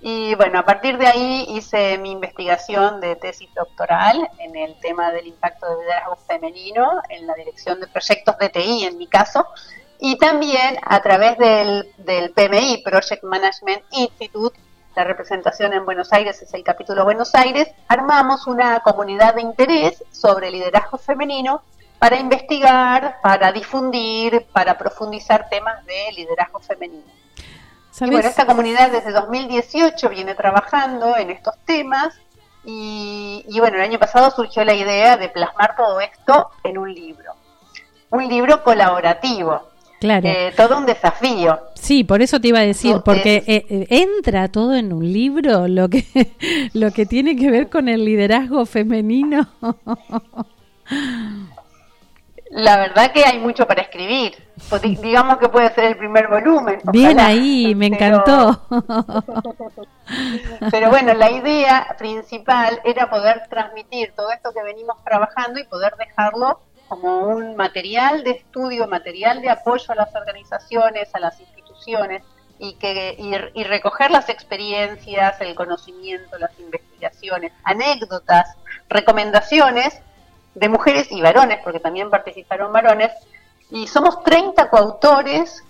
Y 0.01 0.35
bueno, 0.35 0.59
a 0.59 0.65
partir 0.65 0.99
de 0.99 1.07
ahí 1.07 1.47
hice 1.49 1.99
mi 1.99 2.13
investigación 2.13 3.01
de 3.01 3.17
tesis 3.17 3.53
doctoral 3.55 4.29
en 4.39 4.55
el 4.55 4.79
tema 4.81 5.11
del 5.11 5.27
impacto 5.27 5.67
de 5.69 5.83
liderazgo 5.83 6.17
femenino 6.29 7.03
en 7.09 7.27
la 7.27 7.35
dirección 7.35 7.81
de 7.81 7.87
proyectos 7.89 8.39
de 8.39 8.49
TI, 8.49 8.85
en 8.85 8.99
mi 8.99 9.07
caso, 9.07 9.47
y 10.01 10.19
también 10.19 10.79
a 10.83 11.01
través 11.01 11.39
del, 11.39 11.93
del 11.99 12.31
PMI, 12.31 12.83
Project 12.85 13.25
Management 13.25 13.83
Institute, 13.93 14.59
la 14.95 15.05
representación 15.05 15.73
en 15.75 15.85
Buenos 15.85 16.13
Aires 16.13 16.41
es 16.41 16.55
el 16.55 16.65
capítulo 16.65 17.05
Buenos 17.05 17.35
Aires, 17.35 17.69
armamos 17.87 18.47
una 18.47 18.81
comunidad 18.81 19.35
de 19.35 19.43
interés 19.43 20.03
sobre 20.11 20.51
liderazgo 20.51 20.97
femenino 20.97 21.63
para 21.99 22.17
investigar, 22.17 23.19
para 23.23 23.53
difundir, 23.53 24.47
para 24.53 24.79
profundizar 24.79 25.49
temas 25.49 25.85
de 25.85 26.13
liderazgo 26.15 26.61
femenino. 26.61 27.13
Y 28.01 28.11
bueno, 28.11 28.29
esta 28.29 28.47
comunidad 28.47 28.91
desde 28.91 29.13
2018 29.13 30.09
viene 30.11 30.35
trabajando 30.35 31.17
en 31.17 31.31
estos 31.31 31.55
temas 31.65 32.15
y, 32.65 33.45
y 33.49 33.61
bueno, 33.61 33.77
el 33.77 33.83
año 33.83 33.99
pasado 33.99 34.31
surgió 34.31 34.65
la 34.65 34.75
idea 34.75 35.17
de 35.17 35.29
plasmar 35.29 35.77
todo 35.77 36.01
esto 36.01 36.51
en 36.65 36.79
un 36.79 36.93
libro, 36.93 37.35
un 38.11 38.29
libro 38.29 38.63
colaborativo 38.63 39.76
Claro. 40.01 40.29
Eh, 40.29 40.53
todo 40.57 40.79
un 40.79 40.87
desafío. 40.87 41.59
Sí, 41.75 42.05
por 42.05 42.21
eso 42.21 42.41
te 42.41 42.49
iba 42.49 42.59
a 42.59 42.63
decir, 42.63 42.97
porque 43.05 43.43
eh, 43.47 43.67
eh, 43.69 43.87
entra 43.91 44.49
todo 44.49 44.75
en 44.75 44.93
un 44.93 45.11
libro 45.11 45.69
lo 45.69 45.89
que 45.89 46.05
lo 46.75 46.91
que 46.91 47.07
tiene 47.07 47.37
que 47.37 47.51
ver 47.51 47.69
con 47.71 47.89
el 47.89 48.05
liderazgo 48.05 48.67
femenino. 48.67 49.49
La 52.51 52.77
verdad 52.77 53.11
que 53.13 53.25
hay 53.25 53.39
mucho 53.39 53.67
para 53.67 53.83
escribir. 53.83 54.35
Pues 54.69 54.81
digamos 54.83 55.39
que 55.39 55.49
puede 55.49 55.75
ser 55.75 55.85
el 55.85 55.97
primer 55.97 56.29
volumen. 56.29 56.81
Bien 56.93 57.19
ahí, 57.19 57.75
me 57.75 57.87
encantó. 57.87 58.63
Pero 60.71 60.89
bueno, 60.89 61.13
la 61.15 61.31
idea 61.31 61.95
principal 61.99 62.81
era 62.85 63.11
poder 63.11 63.43
transmitir 63.51 64.13
todo 64.17 64.31
esto 64.31 64.53
que 64.53 64.63
venimos 64.63 64.97
trabajando 65.05 65.59
y 65.59 65.65
poder 65.65 65.97
dejarlo 65.97 66.61
como 66.89 67.29
un 67.29 67.57
material 67.57 68.25
de 68.25 68.33
estudio, 68.33 68.87
material 68.87 69.43
de 69.43 69.51
apoyo 69.51 69.87
a 69.89 69.95
las 69.95 70.15
organizaciones, 70.15 71.15
a 71.15 71.21
las 71.21 71.41
instituciones, 71.41 72.23
y, 72.59 72.75
que, 72.75 73.17
y, 73.19 73.65
recoger 73.65 74.11
las 74.11 74.29
experiencias, 74.29 75.41
el 75.41 75.55
conocimiento, 75.55 76.39
las 76.39 76.59
investigaciones, 76.59 77.53
anécdotas, 77.65 78.57
recomendaciones 78.89 80.01
de 80.55 80.69
mujeres 80.69 81.13
y 81.13 81.21
varones, 81.21 81.59
porque 81.63 81.81
también 81.81 82.09
participaron 82.09 82.73
varones, 82.73 83.13
y 83.71 83.87
somos 83.89 84.23
30 84.23 84.71
coautores 84.71 85.63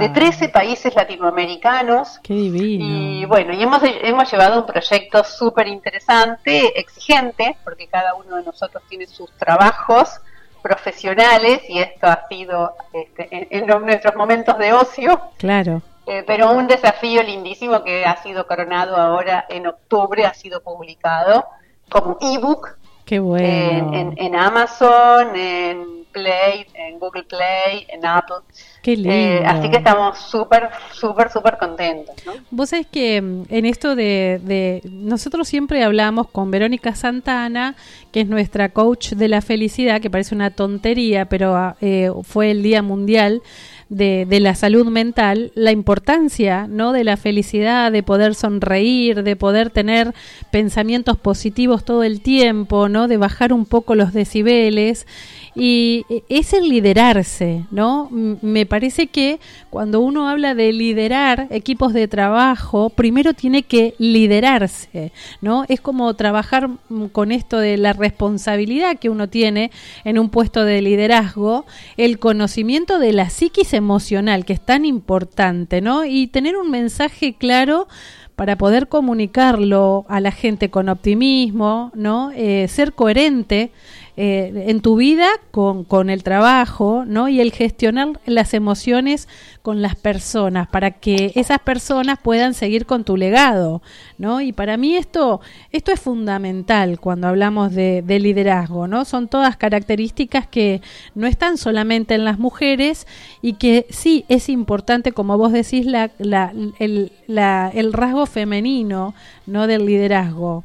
de 0.00 0.08
13 0.08 0.48
países 0.48 0.94
latinoamericanos. 0.94 2.20
Qué 2.22 2.34
divino. 2.34 2.84
Y 2.84 3.24
bueno, 3.24 3.52
y 3.52 3.62
hemos, 3.62 3.82
hemos 3.82 4.30
llevado 4.30 4.60
un 4.60 4.66
proyecto 4.66 5.24
súper 5.24 5.66
interesante, 5.66 6.78
exigente, 6.78 7.56
porque 7.64 7.88
cada 7.88 8.14
uno 8.14 8.36
de 8.36 8.44
nosotros 8.44 8.82
tiene 8.88 9.06
sus 9.06 9.30
trabajos 9.32 10.20
profesionales 10.62 11.62
y 11.68 11.78
esto 11.78 12.06
ha 12.06 12.26
sido 12.28 12.74
este, 12.92 13.28
en, 13.50 13.66
nuestros 13.66 14.14
momentos 14.16 14.56
de 14.58 14.72
ocio. 14.72 15.20
Claro. 15.38 15.82
Eh, 16.06 16.24
pero 16.26 16.50
un 16.52 16.66
desafío 16.66 17.22
lindísimo 17.22 17.84
que 17.84 18.04
ha 18.04 18.16
sido 18.22 18.46
coronado 18.46 18.96
ahora 18.96 19.46
en 19.48 19.66
octubre, 19.66 20.24
ha 20.24 20.34
sido 20.34 20.62
publicado 20.62 21.44
como 21.88 22.18
ebook. 22.20 22.76
Qué 23.04 23.18
bueno. 23.18 23.94
en, 23.94 24.14
en 24.16 24.36
Amazon, 24.36 25.36
en 25.36 26.01
Play, 26.12 26.66
en 26.74 26.98
Google 26.98 27.24
Play, 27.24 27.86
en 27.88 28.04
Apple. 28.04 28.36
Qué 28.82 28.96
lindo. 28.96 29.12
Eh, 29.12 29.42
así 29.46 29.70
que 29.70 29.78
estamos 29.78 30.18
súper, 30.18 30.68
súper, 30.92 31.30
súper 31.30 31.56
contentos. 31.58 32.14
¿no? 32.26 32.32
Vos 32.50 32.70
sabés 32.70 32.86
que 32.86 33.20
mm, 33.20 33.44
en 33.48 33.66
esto 33.66 33.96
de, 33.96 34.80
Nosotros 34.84 35.48
siempre 35.48 35.82
hablamos 35.82 36.28
con 36.28 36.50
Verónica 36.50 36.94
Santana, 36.94 37.74
que 38.12 38.20
es 38.20 38.28
nuestra 38.28 38.68
coach 38.68 39.12
de 39.12 39.28
la 39.28 39.40
felicidad, 39.40 40.00
que 40.00 40.10
parece 40.10 40.34
una 40.34 40.50
tontería, 40.50 41.24
pero 41.26 41.56
ah, 41.56 41.76
eh, 41.80 42.10
fue 42.22 42.50
el 42.50 42.62
Día 42.62 42.82
Mundial 42.82 43.42
de, 43.88 44.26
de, 44.26 44.40
la 44.40 44.54
salud 44.54 44.86
mental, 44.86 45.52
la 45.54 45.70
importancia 45.70 46.66
¿no? 46.66 46.92
de 46.92 47.04
la 47.04 47.18
felicidad, 47.18 47.92
de 47.92 48.02
poder 48.02 48.34
sonreír, 48.34 49.22
de 49.22 49.36
poder 49.36 49.68
tener 49.68 50.14
pensamientos 50.50 51.18
positivos 51.18 51.84
todo 51.84 52.02
el 52.02 52.22
tiempo, 52.22 52.88
¿no? 52.88 53.06
de 53.06 53.18
bajar 53.18 53.52
un 53.52 53.66
poco 53.66 53.94
los 53.94 54.14
decibeles 54.14 55.06
y 55.54 56.06
es 56.28 56.54
el 56.54 56.68
liderarse, 56.68 57.64
¿no? 57.70 58.08
Me 58.10 58.64
parece 58.64 59.08
que 59.08 59.38
cuando 59.68 60.00
uno 60.00 60.28
habla 60.28 60.54
de 60.54 60.72
liderar 60.72 61.46
equipos 61.50 61.92
de 61.92 62.08
trabajo, 62.08 62.88
primero 62.90 63.34
tiene 63.34 63.62
que 63.62 63.94
liderarse, 63.98 65.12
¿no? 65.42 65.64
Es 65.68 65.80
como 65.80 66.14
trabajar 66.14 66.70
con 67.12 67.32
esto 67.32 67.58
de 67.58 67.76
la 67.76 67.92
responsabilidad 67.92 68.98
que 68.98 69.10
uno 69.10 69.28
tiene 69.28 69.70
en 70.04 70.18
un 70.18 70.30
puesto 70.30 70.64
de 70.64 70.80
liderazgo, 70.80 71.66
el 71.96 72.18
conocimiento 72.18 72.98
de 72.98 73.12
la 73.12 73.28
psiquis 73.28 73.74
emocional, 73.74 74.46
que 74.46 74.54
es 74.54 74.60
tan 74.60 74.86
importante, 74.86 75.80
¿no? 75.82 76.04
Y 76.04 76.28
tener 76.28 76.56
un 76.56 76.70
mensaje 76.70 77.34
claro 77.34 77.88
para 78.36 78.56
poder 78.56 78.88
comunicarlo 78.88 80.06
a 80.08 80.20
la 80.20 80.32
gente 80.32 80.70
con 80.70 80.88
optimismo, 80.88 81.92
¿no? 81.94 82.30
Eh, 82.34 82.66
ser 82.68 82.94
coherente 82.94 83.70
eh, 84.14 84.66
en 84.66 84.82
tu 84.82 84.96
vida 84.96 85.26
con, 85.52 85.84
con, 85.84 86.10
el 86.10 86.22
trabajo, 86.22 87.04
¿no? 87.06 87.30
Y 87.30 87.40
el 87.40 87.50
gestionar 87.50 88.20
las 88.26 88.52
emociones 88.52 89.26
con 89.62 89.80
las 89.80 89.96
personas 89.96 90.68
para 90.68 90.90
que 90.90 91.32
esas 91.34 91.60
personas 91.60 92.18
puedan 92.22 92.52
seguir 92.52 92.84
con 92.84 93.04
tu 93.04 93.16
legado, 93.16 93.80
¿no? 94.18 94.42
Y 94.42 94.52
para 94.52 94.76
mí 94.76 94.96
esto, 94.96 95.40
esto 95.70 95.92
es 95.92 96.00
fundamental 96.00 97.00
cuando 97.00 97.26
hablamos 97.26 97.74
de, 97.74 98.02
liderazgo, 98.06 98.86
¿no? 98.86 99.06
Son 99.06 99.28
todas 99.28 99.56
características 99.56 100.46
que 100.46 100.82
no 101.14 101.26
están 101.26 101.56
solamente 101.56 102.14
en 102.14 102.26
las 102.26 102.38
mujeres 102.38 103.06
y 103.40 103.54
que 103.54 103.86
sí 103.88 104.26
es 104.28 104.50
importante, 104.50 105.12
como 105.12 105.38
vos 105.38 105.52
decís, 105.52 105.86
la, 105.86 106.10
la, 106.18 106.52
el, 106.78 107.12
la, 107.26 107.70
el 107.72 107.94
rasgo 107.94 108.26
femenino, 108.26 109.14
¿no? 109.46 109.66
Del 109.66 109.86
liderazgo. 109.86 110.64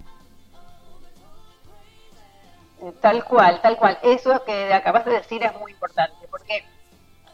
Tal 2.94 3.24
cual, 3.24 3.62
tal 3.62 3.78
cual. 3.78 3.98
Eso 4.04 4.44
que 4.44 4.74
acabas 4.74 5.06
de 5.06 5.12
decir 5.12 5.44
es 5.44 5.54
muy 5.60 5.72
importante, 5.72 6.28
porque 6.30 6.66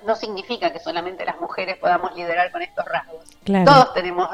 no 0.06 0.16
significa 0.16 0.72
que 0.72 0.80
solamente 0.80 1.26
las 1.26 1.39
mujeres 1.39 1.78
podamos 1.78 2.16
liderar 2.16 2.51
con 2.51 2.62
estos 2.62 2.86
rasgos. 2.86 3.26
Todos 3.66 3.93
tenemos 3.93 4.30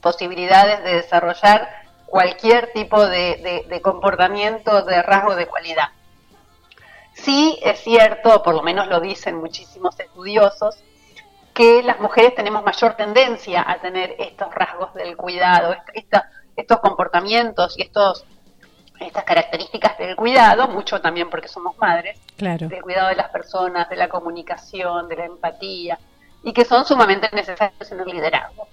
posibilidades 0.00 0.82
de 0.84 0.96
desarrollar 0.96 1.68
cualquier 2.06 2.72
tipo 2.72 3.06
de, 3.06 3.80
comportamiento, 3.82 4.82
de 4.82 5.02
rasgo 5.02 5.34
de 5.34 5.46
cualidad. 5.46 5.88
Sí 7.14 7.58
es 7.62 7.80
cierto, 7.80 8.42
por 8.42 8.54
lo 8.54 8.62
menos 8.62 8.88
lo 8.88 9.00
dicen 9.00 9.36
muchísimos 9.36 9.98
estudiosos, 9.98 10.76
que 11.54 11.82
las 11.82 12.00
mujeres 12.00 12.34
tenemos 12.34 12.64
mayor 12.64 12.94
tendencia 12.94 13.64
a 13.66 13.80
tener 13.80 14.16
estos 14.18 14.52
rasgos 14.52 14.92
del 14.94 15.16
cuidado, 15.16 15.74
estos 16.56 16.80
comportamientos 16.80 17.78
y 17.78 17.82
estos 17.82 18.24
estas 19.00 19.24
características 19.24 19.98
del 19.98 20.16
cuidado, 20.16 20.68
mucho 20.68 21.00
también 21.00 21.28
porque 21.30 21.48
somos 21.48 21.76
madres, 21.78 22.18
claro. 22.36 22.68
del 22.68 22.82
cuidado 22.82 23.08
de 23.08 23.16
las 23.16 23.28
personas, 23.28 23.88
de 23.88 23.96
la 23.96 24.08
comunicación, 24.08 25.08
de 25.08 25.16
la 25.16 25.24
empatía, 25.24 25.98
y 26.42 26.52
que 26.52 26.64
son 26.64 26.84
sumamente 26.84 27.28
necesarios 27.32 27.90
en 27.90 28.00
el 28.00 28.06
liderazgo. 28.06 28.68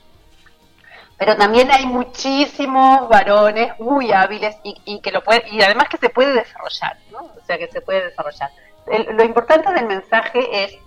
Pero 1.18 1.38
también 1.38 1.72
hay 1.72 1.86
muchísimos 1.86 3.08
varones 3.08 3.80
muy 3.80 4.12
hábiles 4.12 4.58
y, 4.64 5.00
que 5.02 5.12
lo 5.12 5.24
puede, 5.24 5.44
y 5.52 5.62
además 5.62 5.88
que 5.88 5.98
se 5.98 6.10
puede 6.10 6.34
desarrollar, 6.34 6.98
¿no? 7.12 7.20
O 7.20 7.46
sea, 7.46 7.58
que 7.58 7.68
se 7.68 7.82
puede 7.82 8.06
desarrollar. 8.06 8.50
lo 8.88 9.24
importante 9.24 9.72
del 9.72 9.86
mensaje 9.86 10.64
es 10.64 10.78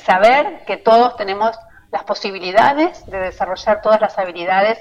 saber 0.00 0.64
que 0.64 0.76
todos 0.76 1.16
tenemos 1.16 1.56
las 1.90 2.04
posibilidades 2.04 3.06
de 3.06 3.18
desarrollar 3.18 3.82
todas 3.82 4.00
las 4.00 4.18
habilidades 4.18 4.78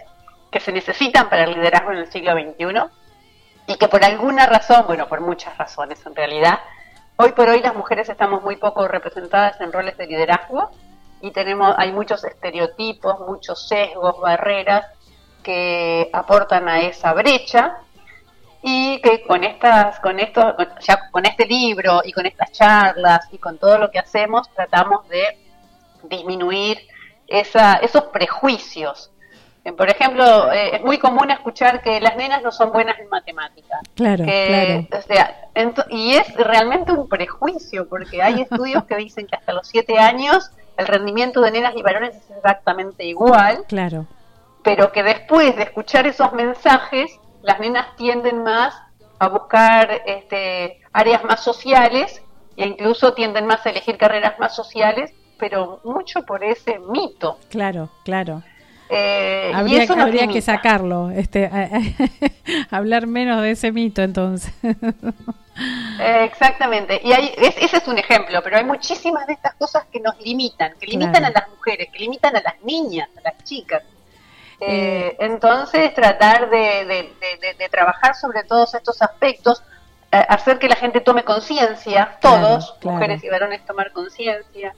que 0.52 0.60
se 0.60 0.72
necesitan 0.72 1.30
para 1.30 1.44
el 1.44 1.54
liderazgo 1.54 1.91
en 1.91 1.98
el 1.98 2.12
siglo 2.12 2.34
XXI 2.34 2.89
y 3.68 3.76
que 3.76 3.88
por 3.88 4.03
alguna 4.03 4.45
razón, 4.45 4.86
bueno, 4.88 5.07
por 5.07 5.22
muchas 5.22 5.57
razones 5.57 6.05
en 6.05 6.16
realidad, 6.16 6.59
hoy 7.18 7.32
por 7.32 7.49
hoy 7.49 7.61
las 7.61 7.76
mujeres 7.76 8.09
estamos 8.09 8.43
muy 8.43 8.57
poco 8.57 8.88
representadas 8.88 9.59
en 9.61 9.72
roles 9.72 9.97
de 9.97 10.07
liderazgo 10.07 10.72
y 11.22 11.32
tenemos 11.32 11.74
hay 11.78 11.91
muchos 11.91 12.24
estereotipos, 12.24 13.20
muchos 13.22 13.68
sesgos, 13.68 14.20
barreras 14.20 14.86
que 15.41 16.09
aportan 16.11 16.68
a 16.68 16.82
esa 16.82 17.14
brecha 17.14 17.78
y 18.61 18.99
que 19.01 19.24
con 19.24 19.43
estas 19.43 19.99
con 19.99 20.20
esto 20.20 20.55
ya 20.82 21.09
con 21.11 21.26
este 21.26 21.45
libro 21.45 22.01
y 22.03 22.11
con 22.11 22.26
estas 22.26 22.51
charlas 22.51 23.28
y 23.32 23.38
con 23.38 23.57
todo 23.57 23.78
lo 23.78 23.91
que 23.91 23.99
hacemos 23.99 24.49
tratamos 24.53 25.07
de 25.09 25.38
disminuir 26.03 26.80
esa, 27.28 27.76
esos 27.76 28.05
prejuicios 28.05 29.12
por 29.72 29.89
ejemplo, 29.89 30.51
eh, 30.51 30.76
es 30.76 30.82
muy 30.84 30.97
común 30.97 31.32
escuchar 31.32 31.82
que 31.82 32.01
las 32.01 32.18
nenas 32.18 32.41
no 32.43 32.51
son 32.51 32.72
buenas 32.74 32.99
en 32.99 33.07
matemáticas. 33.07 33.80
Claro, 33.95 34.26
claro. 34.26 34.88
O 34.91 35.01
sea, 35.01 35.49
y 35.89 36.16
es 36.16 36.36
realmente 36.36 36.91
un 36.91 37.07
prejuicio, 37.07 37.88
porque 37.88 38.22
hay 38.22 38.41
estudios 38.41 38.84
que 38.84 38.97
dicen 38.97 39.26
que 39.26 39.38
hasta 39.38 39.53
los 39.53 39.68
siete 39.68 39.97
años 39.99 40.51
el 40.76 40.88
rendimiento 40.88 41.41
de 41.41 41.51
nenas 41.51 41.76
y 41.76 41.82
varones 41.82 42.16
es 42.16 42.30
exactamente 42.36 43.05
igual. 43.05 43.64
Claro. 43.68 44.05
Pero 44.64 44.91
que 44.91 45.03
después 45.03 45.55
de 45.55 45.64
escuchar 45.64 46.07
esos 46.07 46.34
mensajes, 46.34 47.20
las 47.41 47.59
nenas 47.59 47.95
tienden 47.95 48.43
más 48.43 48.76
a 49.20 49.30
buscar 49.30 50.01
este, 50.05 50.82
áreas 50.91 51.24
más 51.24 51.41
sociales 51.41 52.22
e 52.57 52.68
incluso 52.68 53.14
tienden 53.14 53.45
más 53.45 53.66
a 53.66 53.70
elegir 53.70 53.97
carreras 53.97 54.39
más 54.39 54.55
sociales, 54.55 55.14
pero 55.38 55.80
mucho 55.84 56.24
por 56.24 56.43
ese 56.43 56.80
mito. 56.80 57.38
Claro, 57.49 57.89
claro. 58.03 58.43
Eh, 58.96 59.52
habría, 59.54 59.86
habría 59.89 60.28
que 60.28 60.41
sacarlo, 60.41 61.10
este, 61.10 61.50
hablar 62.70 63.08
menos 63.08 63.41
de 63.41 63.52
ese 63.52 63.72
mito 63.72 64.04
entonces. 64.04 64.54
exactamente, 66.00 67.02
y 67.04 67.12
hay, 67.12 67.34
ese 67.38 67.78
es 67.78 67.88
un 67.88 67.98
ejemplo, 67.98 68.41
pero 68.44 68.58
hay 68.58 68.64
muchísimas 68.64 69.26
de 69.26 69.34
estas 69.34 69.56
cosas 69.56 69.86
que 69.91 70.00
nos 70.00 70.20
limitan, 70.20 70.74
que 70.80 70.86
limitan 70.86 71.26
a 71.26 71.32
las 71.32 71.50
mujeres, 71.50 71.89
que 71.91 72.00
limitan 72.00 72.36
a 72.36 72.41
las 72.41 72.62
niñas, 72.64 73.10
a 73.18 73.22
las 73.22 73.44
chicas. 73.44 73.84
Eh, 74.60 74.68
eh. 74.68 75.18
entonces, 75.20 75.94
tratar 75.96 76.50
de, 76.50 77.10
trabajar 77.72 78.16
sobre 78.16 78.44
todos 78.44 78.76
estos 78.76 79.02
aspectos, 79.02 79.64
hacer 80.12 80.60
que 80.60 80.70
la 80.70 80.76
gente 80.76 81.02
tome 81.02 81.24
conciencia, 81.24 82.18
todos, 82.22 82.78
mujeres 82.84 83.24
y 83.24 83.30
varones, 83.30 83.66
tomar 83.66 83.91
conciencia, 83.91 84.76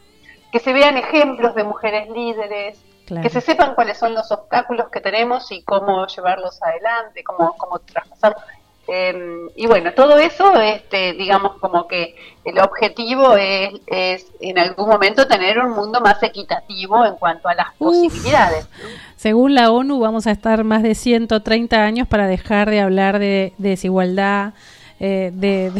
que 0.53 0.59
se 0.59 0.71
vean 0.71 0.95
ejemplos 0.95 1.53
de 1.53 1.65
mujeres 1.65 2.09
líderes, 2.09 2.79
que 3.05 3.29
se 3.29 3.41
sepan 3.41 3.75
cuáles 3.75 3.97
son 3.97 4.13
los 4.13 4.31
obstáculos 4.31 4.89
que 4.89 4.99
tenemos 4.99 5.51
y 5.51 5.63
cómo 5.63 6.07
llevarlos 6.07 6.61
adelante, 6.61 7.23
cómo, 7.23 7.55
cómo 7.57 7.79
traspasarlos. 7.79 8.43
Em, 8.87 9.49
y 9.55 9.65
bueno, 9.65 9.93
todo 9.93 10.19
eso, 10.19 10.53
este, 10.61 11.13
digamos 11.13 11.57
como 11.57 11.87
que 11.87 12.15
el 12.43 12.59
objetivo 12.59 13.35
es, 13.35 13.73
es, 13.87 14.27
en 14.41 14.59
algún 14.59 14.87
momento 14.87 15.27
tener 15.27 15.57
un 15.57 15.71
mundo 15.71 16.01
más 16.01 16.21
equitativo 16.21 17.03
en 17.03 17.15
cuanto 17.15 17.47
a 17.47 17.55
las 17.55 17.73
posibilidades. 17.79 18.67
Según 19.15 19.55
la 19.55 19.71
ONU 19.71 19.99
vamos 19.99 20.27
a 20.27 20.31
estar 20.31 20.63
más 20.63 20.83
de 20.83 20.93
130 20.93 21.83
años 21.83 22.07
para 22.07 22.27
dejar 22.27 22.69
de 22.69 22.81
hablar 22.81 23.17
de, 23.17 23.53
desigualdad. 23.57 24.53
Eh, 24.99 25.31
de, 25.33 25.71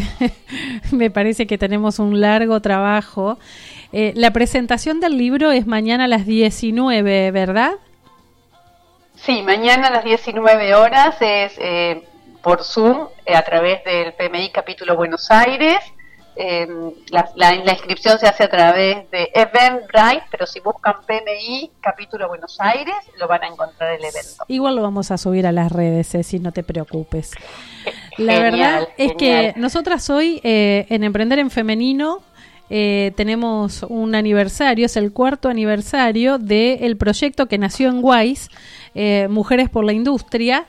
me 0.92 1.12
parece 1.12 1.46
que 1.46 1.60
tenemos 1.60 2.00
un 2.00 2.20
largo 2.20 2.60
trabajo 2.60 3.38
eh, 3.96 4.14
la 4.16 4.32
presentación 4.32 5.00
del 5.00 5.18
libro 5.18 5.52
es 5.52 5.66
mañana 5.66 6.04
a 6.04 6.08
las 6.08 6.26
19, 6.26 7.32
¿verdad? 7.32 7.74
Sí, 9.16 9.42
mañana 9.42 9.88
a 9.88 9.92
las 9.92 10.04
19 10.04 10.76
horas 10.76 11.16
es 11.22 11.54
eh, 11.58 12.04
por 12.42 12.64
Zoom 12.64 13.08
eh, 13.26 13.36
a 13.36 13.42
través 13.44 13.84
del 13.86 14.14
PMI 14.14 14.50
Capítulo 14.50 14.96
Buenos 14.96 15.32
Aires 15.32 15.80
Em, 16.38 16.92
la, 17.12 17.56
inscripción 17.56 18.20
se 18.20 18.28
hace 18.28 18.44
a 18.44 18.50
través 18.50 19.10
de 19.10 19.32
Eventbrite, 19.34 20.26
pero 20.30 20.46
si 20.46 20.60
buscan 20.60 20.96
PMI, 21.08 21.72
capítulo 21.80 22.28
Buenos 22.28 22.60
Aires, 22.60 22.96
lo 23.18 23.28
van 23.30 23.44
a 23.44 23.48
encontrar 23.48 23.94
el 23.94 24.04
evento. 24.04 24.44
Igual 24.50 24.76
lo 24.76 24.82
vamos 24.82 25.12
a 25.12 25.18
subir 25.18 25.48
a 25.48 25.54
las 25.54 25.72
redes, 25.72 26.14
si 26.28 26.40
no 26.40 26.52
te 26.52 26.64
preocupes. 26.64 27.32
La 28.18 28.40
verdad 28.40 28.90
es 28.98 29.14
que 29.14 29.54
nosotras 29.56 30.10
hoy 30.10 30.42
eh, 30.44 30.86
en 30.90 31.06
Emprender 31.06 31.40
en 31.40 31.50
Femenino 31.50 32.22
eh, 32.70 33.12
tenemos 33.16 33.84
un 33.90 34.16
aniversario, 34.16 34.86
es 34.86 34.98
el 34.98 35.12
cuarto 35.12 35.50
aniversario 35.50 36.38
del 36.38 36.98
proyecto 36.98 37.48
que 37.48 37.58
nació 37.58 37.90
en 37.90 38.00
Wise, 38.02 38.50
eh, 38.96 39.28
Mujeres 39.30 39.70
por 39.70 39.86
la 39.86 39.94
Industria, 39.94 40.66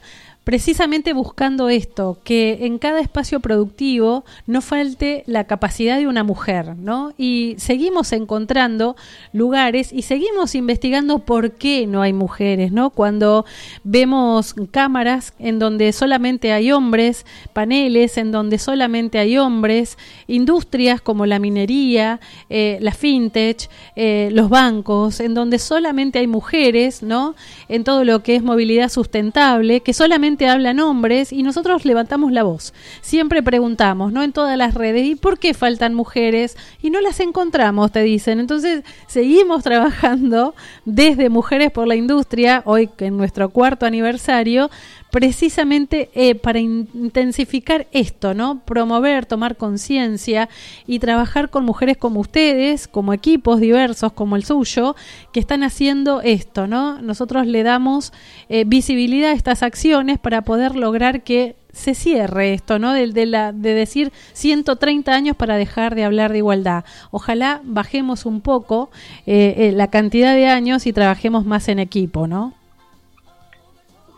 precisamente 0.47 1.13
buscando 1.13 1.69
esto, 1.71 2.19
que 2.23 2.67
en 2.67 2.79
cada 2.79 3.01
espacio 3.01 3.41
productivo 3.41 4.25
no 4.47 4.61
falte 4.61 5.25
la 5.27 5.43
capacidad 5.43 5.99
de 5.99 6.07
una 6.07 6.23
mujer, 6.23 6.77
¿no? 6.77 7.13
Y 7.19 7.57
seguimos 7.59 8.13
encontrando 8.13 8.95
lugares 9.33 9.93
y 9.93 10.03
seguimos 10.03 10.55
investigando 10.55 11.19
por 11.19 11.55
qué 11.55 11.89
no 11.89 12.01
hay 12.01 12.13
mujeres, 12.13 12.71
¿no? 12.71 12.91
Cuando 12.91 13.45
vemos 13.83 14.55
cámaras 14.71 15.35
en 15.41 15.59
donde 15.59 15.91
solamente 15.93 16.53
hay 16.53 16.71
hombres, 16.71 17.27
paneles 17.53 18.17
en 18.17 18.31
donde 18.31 18.59
solamente 18.59 19.19
hay 19.19 19.39
hombres, 19.39 19.99
industrias 20.29 21.01
como 21.01 21.27
la 21.27 21.41
minería, 21.41 22.21
eh, 22.51 22.79
la 22.81 22.93
fintech, 22.93 23.69
eh, 23.97 24.29
los 24.31 24.49
bancos, 24.49 25.19
en 25.19 25.35
donde 25.35 25.59
solamente 25.59 26.21
hay 26.21 26.29
mujeres, 26.29 27.03
¿no? 27.03 27.35
En 27.69 27.83
todo 27.83 28.05
lo 28.05 28.23
que 28.23 28.37
es 28.37 28.45
movilidad 28.45 28.91
sustentable, 28.91 29.81
que 29.81 29.93
solamente 29.93 30.36
hablan 30.45 30.81
hombres 30.81 31.33
y 31.33 31.43
nosotros 31.43 31.85
levantamos 31.87 32.33
la 32.33 32.43
voz. 32.43 32.75
Siempre 33.01 33.43
preguntamos, 33.43 34.13
¿no? 34.13 34.23
En 34.23 34.33
todas 34.33 34.59
las 34.59 34.75
redes, 34.75 35.07
¿y 35.07 35.15
por 35.15 35.39
qué 35.39 35.55
faltan 35.55 35.95
mujeres? 35.95 36.57
Y 36.83 36.91
no 36.91 37.01
las 37.01 37.21
encontramos, 37.21 37.93
te 37.93 38.03
dicen. 38.03 38.41
Entonces, 38.41 38.85
seguimos 39.07 39.63
trabajando 39.63 40.55
desde 40.85 41.31
Mujeres 41.31 41.71
por 41.71 41.87
la 41.87 41.97
Industria, 41.97 42.63
hoy 42.67 42.91
en 42.99 43.17
nuestro 43.17 43.49
cuarto 43.49 43.87
aniversario, 43.87 44.71
precisamente 45.17 46.11
eh, 46.13 46.35
para 46.35 46.59
intensificar 46.59 47.87
esto, 47.93 48.35
¿no? 48.35 48.61
Promover, 48.67 49.25
tomar 49.25 49.57
conciencia 49.57 50.51
y 50.87 50.99
trabajar 50.99 51.49
con 51.49 51.65
mujeres 51.65 51.97
como 51.97 52.21
ustedes, 52.21 52.87
como 52.87 53.15
equipos 53.15 53.59
diversos 53.59 54.13
como 54.13 54.37
el 54.37 54.45
suyo, 54.45 54.95
que 55.33 55.41
están 55.41 55.63
haciendo 55.63 56.21
esto, 56.21 56.67
¿no? 56.67 57.01
Nosotros 57.01 57.47
le 57.47 57.63
damos 57.63 58.13
eh, 58.51 58.65
visibilidad 58.67 59.31
a 59.31 59.33
estas 59.33 59.63
acciones 59.63 60.19
para 60.19 60.43
poder 60.43 60.77
lograr 60.77 61.23
que 61.23 61.57
se 61.73 61.95
cierre 61.95 62.53
esto, 62.53 62.79
¿no? 62.79 62.93
De, 62.93 63.07
de, 63.07 63.25
la, 63.25 63.53
de 63.53 63.73
decir 63.73 64.13
130 64.35 65.15
años 65.15 65.35
para 65.35 65.57
dejar 65.57 65.95
de 65.95 66.05
hablar 66.05 66.31
de 66.31 66.39
igualdad. 66.39 66.85
Ojalá 67.11 67.63
bajemos 67.65 68.27
un 68.27 68.43
poco 68.43 68.91
eh, 69.25 69.73
la 69.75 69.89
cantidad 69.89 70.35
de 70.35 70.49
años 70.49 70.87
y 70.87 70.93
trabajemos 70.93 71.47
más 71.47 71.69
en 71.69 71.79
equipo, 71.79 72.27
¿no? 72.27 72.53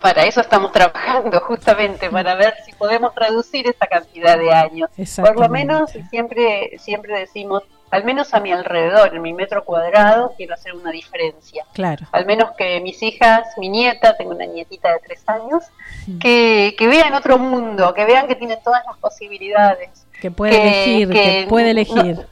Para 0.00 0.24
eso 0.24 0.40
estamos 0.40 0.72
trabajando 0.72 1.40
justamente 1.40 2.10
para 2.10 2.34
ver 2.34 2.54
si 2.64 2.72
podemos 2.72 3.14
reducir 3.14 3.66
esa 3.68 3.86
cantidad 3.86 4.38
de 4.38 4.52
años. 4.52 4.90
Por 5.16 5.38
lo 5.38 5.48
menos 5.48 5.90
siempre 6.10 6.78
siempre 6.78 7.18
decimos, 7.18 7.64
al 7.90 8.04
menos 8.04 8.34
a 8.34 8.40
mi 8.40 8.52
alrededor, 8.52 9.14
en 9.14 9.22
mi 9.22 9.32
metro 9.32 9.64
cuadrado, 9.64 10.34
quiero 10.36 10.54
hacer 10.54 10.74
una 10.74 10.90
diferencia. 10.90 11.64
Claro. 11.72 12.06
Al 12.12 12.26
menos 12.26 12.52
que 12.56 12.80
mis 12.80 13.02
hijas, 13.02 13.46
mi 13.56 13.68
nieta, 13.68 14.16
tengo 14.16 14.32
una 14.32 14.46
nietita 14.46 14.92
de 14.92 14.98
tres 15.00 15.22
años, 15.26 15.64
que, 16.20 16.74
que 16.78 16.86
vean 16.86 17.14
otro 17.14 17.38
mundo, 17.38 17.94
que 17.94 18.04
vean 18.04 18.28
que 18.28 18.34
tienen 18.34 18.58
todas 18.62 18.82
las 18.86 18.96
posibilidades. 18.98 20.06
Que 20.20 20.30
puede 20.30 20.60
elegir, 20.60 21.10
que, 21.10 21.46
puede 21.48 21.70
elegir. 21.70 22.26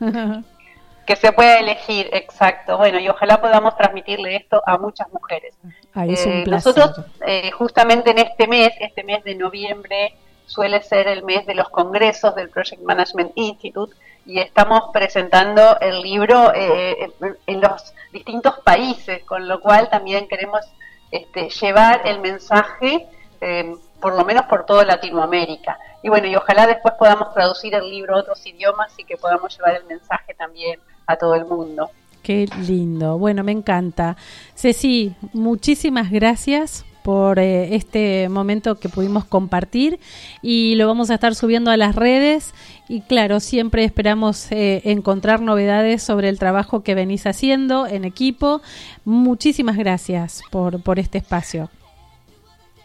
que 1.06 1.16
se 1.16 1.32
pueda 1.32 1.58
elegir, 1.58 2.10
exacto. 2.12 2.76
Bueno, 2.76 2.98
y 2.98 3.08
ojalá 3.08 3.40
podamos 3.40 3.76
transmitirle 3.76 4.36
esto 4.36 4.62
a 4.66 4.76
muchas 4.76 5.10
mujeres. 5.12 5.54
Eh, 5.96 6.44
nosotros, 6.46 7.00
eh, 7.26 7.50
justamente 7.52 8.10
en 8.10 8.18
este 8.18 8.46
mes, 8.46 8.72
este 8.80 9.02
mes 9.02 9.24
de 9.24 9.34
noviembre, 9.34 10.14
suele 10.44 10.82
ser 10.82 11.08
el 11.08 11.22
mes 11.22 11.46
de 11.46 11.54
los 11.54 11.70
congresos 11.70 12.34
del 12.34 12.50
Project 12.50 12.82
Management 12.82 13.32
Institute 13.34 13.96
y 14.26 14.38
estamos 14.38 14.90
presentando 14.92 15.78
el 15.80 16.02
libro 16.02 16.52
eh, 16.54 17.10
en 17.46 17.60
los 17.60 17.94
distintos 18.12 18.58
países, 18.60 19.24
con 19.24 19.48
lo 19.48 19.60
cual 19.60 19.88
también 19.88 20.28
queremos 20.28 20.60
este, 21.10 21.48
llevar 21.48 22.02
el 22.04 22.20
mensaje 22.20 23.06
por 24.00 24.14
lo 24.14 24.24
menos 24.24 24.46
por 24.46 24.66
toda 24.66 24.84
Latinoamérica. 24.84 25.78
Y 26.02 26.08
bueno, 26.08 26.26
y 26.26 26.36
ojalá 26.36 26.66
después 26.66 26.94
podamos 26.98 27.32
traducir 27.32 27.74
el 27.74 27.88
libro 27.88 28.16
a 28.16 28.20
otros 28.20 28.44
idiomas 28.46 28.92
y 28.98 29.04
que 29.04 29.16
podamos 29.16 29.56
llevar 29.56 29.76
el 29.76 29.84
mensaje 29.84 30.34
también 30.34 30.80
a 31.06 31.16
todo 31.16 31.34
el 31.34 31.44
mundo. 31.44 31.90
Qué 32.26 32.48
lindo. 32.66 33.18
Bueno, 33.18 33.44
me 33.44 33.52
encanta. 33.52 34.16
Ceci, 34.56 35.14
muchísimas 35.32 36.10
gracias 36.10 36.84
por 37.04 37.38
eh, 37.38 37.76
este 37.76 38.28
momento 38.28 38.80
que 38.80 38.88
pudimos 38.88 39.24
compartir 39.24 40.00
y 40.42 40.74
lo 40.74 40.88
vamos 40.88 41.10
a 41.10 41.14
estar 41.14 41.36
subiendo 41.36 41.70
a 41.70 41.76
las 41.76 41.94
redes 41.94 42.52
y 42.88 43.02
claro, 43.02 43.38
siempre 43.38 43.84
esperamos 43.84 44.50
eh, 44.50 44.82
encontrar 44.86 45.40
novedades 45.40 46.02
sobre 46.02 46.28
el 46.28 46.40
trabajo 46.40 46.82
que 46.82 46.96
venís 46.96 47.28
haciendo 47.28 47.86
en 47.86 48.04
equipo. 48.04 48.60
Muchísimas 49.04 49.76
gracias 49.76 50.42
por, 50.50 50.82
por 50.82 50.98
este 50.98 51.18
espacio. 51.18 51.70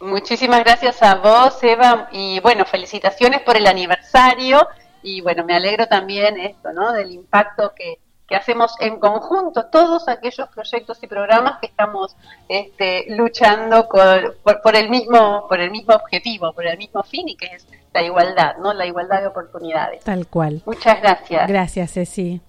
Muchísimas 0.00 0.60
gracias 0.60 1.02
a 1.02 1.16
vos, 1.16 1.60
Eva, 1.64 2.08
y 2.12 2.38
bueno, 2.38 2.64
felicitaciones 2.64 3.40
por 3.40 3.56
el 3.56 3.66
aniversario 3.66 4.68
y 5.02 5.20
bueno, 5.20 5.44
me 5.44 5.56
alegro 5.56 5.88
también 5.88 6.38
esto, 6.38 6.72
¿no? 6.72 6.92
Del 6.92 7.10
impacto 7.10 7.72
que, 7.74 7.98
que 8.28 8.36
hacemos 8.36 8.74
en 8.80 8.98
conjunto 8.98 9.66
todos 9.66 10.08
aquellos 10.08 10.48
proyectos 10.48 11.02
y 11.02 11.06
programas 11.06 11.58
que 11.60 11.66
estamos 11.66 12.16
este, 12.48 13.06
luchando 13.10 13.88
por, 13.88 14.76
el 14.76 14.88
mismo 14.88 15.46
por 15.48 15.60
el 15.60 15.70
mismo 15.70 15.94
objetivo, 15.94 16.52
por 16.52 16.66
el 16.66 16.78
mismo 16.78 17.02
fin 17.02 17.28
y 17.28 17.36
que 17.36 17.46
es 17.46 17.66
la 17.92 18.02
igualdad, 18.02 18.56
¿no? 18.58 18.72
La 18.72 18.86
igualdad 18.86 19.20
de 19.20 19.26
oportunidades. 19.26 20.02
Tal 20.04 20.26
cual. 20.26 20.62
Muchas 20.64 21.00
gracias. 21.00 21.48
Gracias, 21.48 21.92
Ceci. 21.92 22.40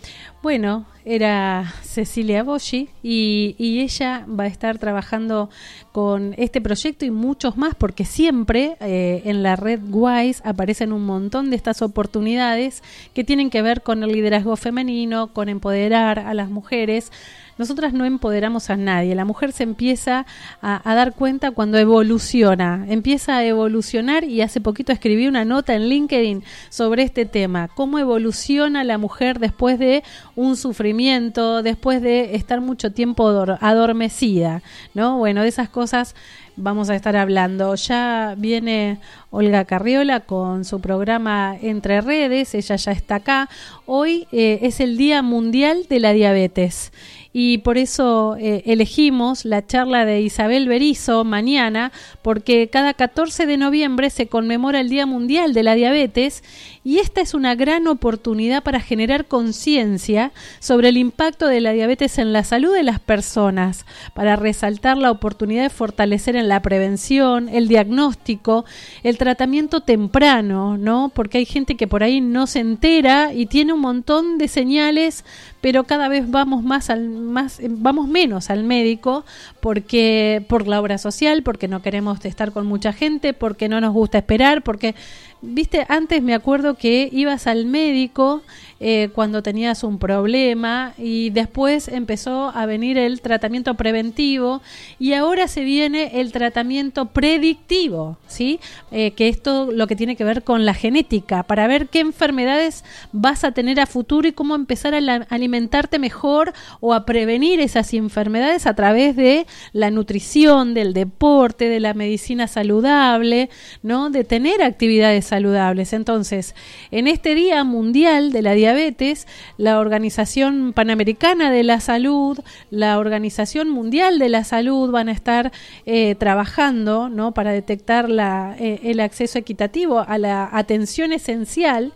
Bueno, 0.41 0.85
era 1.05 1.73
Cecilia 1.81 2.43
Boschi 2.43 2.89
y, 3.01 3.55
y, 3.57 3.81
ella 3.81 4.25
va 4.27 4.43
a 4.43 4.47
estar 4.47 4.77
trabajando 4.77 5.49
con 5.91 6.33
este 6.37 6.59
proyecto 6.59 7.05
y 7.05 7.11
muchos 7.11 7.55
más 7.57 7.75
porque 7.75 8.05
siempre 8.05 8.75
eh, 8.81 9.21
en 9.25 9.43
la 9.43 9.55
red 9.55 9.79
WISE 9.89 10.41
aparecen 10.45 10.91
un 10.91 11.05
montón 11.05 11.49
de 11.49 11.55
estas 11.55 11.81
oportunidades 11.81 12.83
que 13.13 13.23
tienen 13.23 13.49
que 13.49 13.61
ver 13.61 13.83
con 13.83 14.03
el 14.03 14.11
liderazgo 14.11 14.55
femenino, 14.55 15.27
con 15.33 15.49
empoderar 15.49 16.19
a 16.19 16.33
las 16.33 16.49
mujeres 16.49 17.11
nosotras 17.57 17.93
no 17.93 18.05
empoderamos 18.05 18.69
a 18.69 18.77
nadie. 18.77 19.15
La 19.15 19.25
mujer 19.25 19.51
se 19.51 19.63
empieza 19.63 20.25
a, 20.61 20.95
dar 20.95 21.13
cuenta 21.13 21.51
cuando 21.51 21.77
evoluciona, 21.77 22.85
empieza 22.87 23.37
a 23.37 23.45
evolucionar 23.45 24.23
y 24.23 24.41
hace 24.41 24.61
poquito 24.61 24.91
escribí 24.91 25.27
una 25.27 25.45
nota 25.45 25.73
en 25.73 25.87
LinkedIn 25.89 26.43
sobre 26.69 27.03
este 27.03 27.25
tema, 27.25 27.67
cómo 27.67 27.99
evoluciona 27.99 28.83
la 28.83 28.97
mujer 28.97 29.39
después 29.39 29.79
de 29.79 30.03
un 30.35 30.55
sufrimiento, 30.55 31.63
después 31.63 32.01
de 32.01 32.35
estar 32.35 32.61
mucho 32.61 32.91
tiempo 32.91 33.29
adormecida, 33.59 34.61
¿no? 34.93 35.17
Bueno, 35.17 35.41
de 35.41 35.47
esas 35.47 35.69
cosas 35.69 36.15
vamos 36.55 36.89
a 36.89 36.95
estar 36.95 37.15
hablando. 37.15 37.75
Ya 37.75 38.35
viene 38.37 38.99
Olga 39.29 39.65
Carriola 39.65 40.21
con 40.21 40.65
su 40.65 40.79
programa 40.79 41.57
Entre 41.61 42.01
Redes, 42.01 42.53
ella 42.55 42.75
ya 42.75 42.91
está 42.91 43.15
acá. 43.15 43.49
Hoy 43.85 44.27
eh, 44.31 44.59
es 44.61 44.79
el 44.79 44.97
Día 44.97 45.21
Mundial 45.21 45.85
de 45.89 45.99
la 45.99 46.13
Diabetes 46.13 46.91
y 47.33 47.57
por 47.57 47.79
eso 47.79 48.37
eh, 48.39 48.61
elegimos 48.67 49.43
la 49.43 49.65
charla 49.65 50.05
de 50.05 50.21
Isabel 50.21 50.67
Berizo 50.67 51.23
mañana, 51.23 51.91
porque 52.21 52.69
cada 52.69 52.93
14 52.93 53.47
de 53.47 53.57
noviembre 53.57 54.11
se 54.11 54.27
conmemora 54.27 54.79
el 54.79 54.89
Día 54.89 55.07
Mundial 55.07 55.53
de 55.53 55.63
la 55.63 55.73
Diabetes 55.73 56.43
y 56.83 56.99
esta 56.99 57.21
es 57.21 57.33
una 57.33 57.55
gran 57.55 57.87
oportunidad 57.87 58.61
para 58.61 58.79
generar 58.79 59.25
conciencia 59.25 60.31
sobre 60.59 60.89
el 60.89 60.97
impacto 60.97 61.47
de 61.47 61.61
la 61.61 61.71
diabetes 61.71 62.19
en 62.19 62.33
la 62.33 62.43
salud 62.43 62.73
de 62.73 62.83
las 62.83 62.99
personas, 62.99 63.85
para 64.13 64.35
resaltar 64.35 64.97
la 64.97 65.09
oportunidad 65.09 65.63
de 65.63 65.69
fortalecer 65.69 66.35
la 66.47 66.61
prevención, 66.61 67.49
el 67.49 67.67
diagnóstico, 67.67 68.65
el 69.03 69.17
tratamiento 69.17 69.81
temprano, 69.81 70.77
¿no? 70.77 71.11
Porque 71.13 71.39
hay 71.39 71.45
gente 71.45 71.75
que 71.75 71.87
por 71.87 72.03
ahí 72.03 72.21
no 72.21 72.47
se 72.47 72.59
entera 72.59 73.33
y 73.33 73.45
tiene 73.45 73.73
un 73.73 73.79
montón 73.79 74.37
de 74.37 74.47
señales, 74.47 75.25
pero 75.61 75.83
cada 75.85 76.07
vez 76.07 76.29
vamos 76.29 76.63
más 76.63 76.89
al 76.89 77.09
más 77.09 77.61
vamos 77.69 78.07
menos 78.07 78.49
al 78.49 78.63
médico 78.63 79.25
porque 79.59 80.45
por 80.47 80.67
la 80.67 80.79
obra 80.79 80.97
social, 80.97 81.43
porque 81.43 81.67
no 81.67 81.81
queremos 81.81 82.23
estar 82.25 82.51
con 82.51 82.65
mucha 82.65 82.93
gente, 82.93 83.33
porque 83.33 83.69
no 83.69 83.81
nos 83.81 83.93
gusta 83.93 84.17
esperar, 84.17 84.63
porque 84.63 84.95
viste, 85.41 85.85
antes 85.89 86.21
me 86.23 86.33
acuerdo 86.33 86.75
que 86.75 87.09
ibas 87.11 87.47
al 87.47 87.65
médico 87.65 88.41
eh, 88.85 89.11
cuando 89.15 89.41
tenías 89.41 89.85
un 89.85 89.97
problema 89.97 90.93
y 90.97 91.29
después 91.29 91.87
empezó 91.87 92.51
a 92.53 92.65
venir 92.65 92.97
el 92.97 93.21
tratamiento 93.21 93.75
preventivo 93.75 94.61
y 94.99 95.13
ahora 95.13 95.47
se 95.47 95.63
viene 95.63 96.19
el 96.19 96.33
tratamiento 96.33 97.05
predictivo, 97.05 98.17
¿sí? 98.27 98.59
Eh, 98.91 99.11
que 99.11 99.29
esto 99.29 99.71
lo 99.71 99.87
que 99.87 99.95
tiene 99.95 100.17
que 100.17 100.25
ver 100.25 100.43
con 100.43 100.65
la 100.65 100.73
genética, 100.73 101.43
para 101.43 101.65
ver 101.65 101.87
qué 101.87 102.01
enfermedades 102.01 102.83
vas 103.13 103.45
a 103.45 103.53
tener 103.53 103.79
a 103.79 103.85
futuro 103.85 104.27
y 104.27 104.33
cómo 104.33 104.53
empezar 104.53 104.93
a 104.93 104.97
alimentarte 105.29 105.97
mejor 105.97 106.51
o 106.81 106.93
a 106.93 107.05
prevenir 107.05 107.61
esas 107.61 107.93
enfermedades 107.93 108.67
a 108.67 108.73
través 108.73 109.15
de 109.15 109.47
la 109.71 109.91
nutrición, 109.91 110.73
del 110.73 110.93
deporte, 110.93 111.69
de 111.69 111.79
la 111.79 111.93
medicina 111.93 112.49
saludable, 112.49 113.49
¿no? 113.81 114.09
De 114.09 114.25
tener 114.25 114.61
actividades 114.61 115.23
saludables. 115.23 115.93
Entonces, 115.93 116.53
en 116.91 117.07
este 117.07 117.33
Día 117.33 117.63
Mundial 117.63 118.33
de 118.33 118.41
la 118.41 118.51
Diabetes, 118.51 118.72
diabetes, 118.73 119.27
la 119.57 119.79
Organización 119.79 120.73
Panamericana 120.73 121.51
de 121.51 121.63
la 121.63 121.79
Salud, 121.79 122.39
la 122.71 122.97
Organización 122.97 123.69
Mundial 123.69 124.19
de 124.19 124.29
la 124.29 124.43
Salud 124.43 124.89
van 124.91 125.09
a 125.09 125.11
estar 125.11 125.51
eh, 125.85 126.15
trabajando 126.15 127.09
¿no? 127.09 127.33
para 127.33 127.51
detectar 127.51 128.07
eh, 128.09 128.79
el 128.83 128.99
acceso 128.99 129.37
equitativo 129.37 129.99
a 129.99 130.17
la 130.17 130.49
atención 130.51 131.11
esencial 131.11 131.93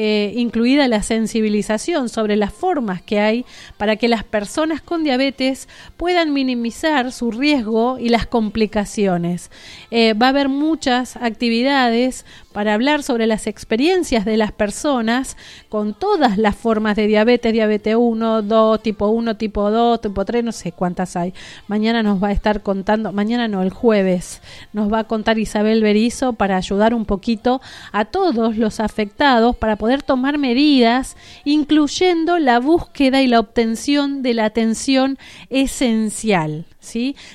eh, 0.00 0.32
incluida 0.36 0.86
la 0.86 1.02
sensibilización 1.02 2.08
sobre 2.08 2.36
las 2.36 2.52
formas 2.52 3.02
que 3.02 3.18
hay 3.18 3.44
para 3.78 3.96
que 3.96 4.06
las 4.06 4.22
personas 4.22 4.80
con 4.80 5.02
diabetes 5.02 5.68
puedan 5.96 6.32
minimizar 6.32 7.10
su 7.10 7.32
riesgo 7.32 7.98
y 7.98 8.10
las 8.10 8.26
complicaciones. 8.26 9.50
Va 9.92 10.26
a 10.26 10.28
haber 10.28 10.48
muchas 10.48 11.16
actividades 11.16 12.24
para 12.52 12.74
hablar 12.74 13.02
sobre 13.02 13.26
las 13.26 13.46
experiencias 13.46 14.24
de 14.24 14.36
las 14.36 14.52
personas 14.52 15.36
con 15.68 15.94
todas 15.94 16.38
las 16.38 16.56
formas 16.56 16.96
de 16.96 17.06
diabetes, 17.06 17.52
diabetes 17.52 17.96
1, 17.96 18.42
2, 18.42 18.82
tipo 18.82 19.08
1, 19.08 19.36
tipo 19.36 19.70
2, 19.70 20.00
tipo 20.00 20.24
3, 20.24 20.44
no 20.44 20.52
sé 20.52 20.72
cuántas 20.72 21.16
hay. 21.16 21.34
Mañana 21.66 22.02
nos 22.02 22.22
va 22.22 22.28
a 22.28 22.32
estar 22.32 22.62
contando, 22.62 23.12
mañana 23.12 23.48
no, 23.48 23.62
el 23.62 23.70
jueves, 23.70 24.40
nos 24.72 24.92
va 24.92 25.00
a 25.00 25.04
contar 25.04 25.38
Isabel 25.38 25.82
Berizo 25.82 26.32
para 26.32 26.56
ayudar 26.56 26.94
un 26.94 27.04
poquito 27.04 27.60
a 27.92 28.06
todos 28.06 28.56
los 28.56 28.80
afectados 28.80 29.56
para 29.56 29.76
poder 29.76 30.02
tomar 30.02 30.38
medidas, 30.38 31.16
incluyendo 31.44 32.38
la 32.38 32.60
búsqueda 32.60 33.22
y 33.22 33.26
la 33.26 33.40
obtención 33.40 34.22
de 34.22 34.34
la 34.34 34.46
atención 34.46 35.18
esencial. 35.50 36.64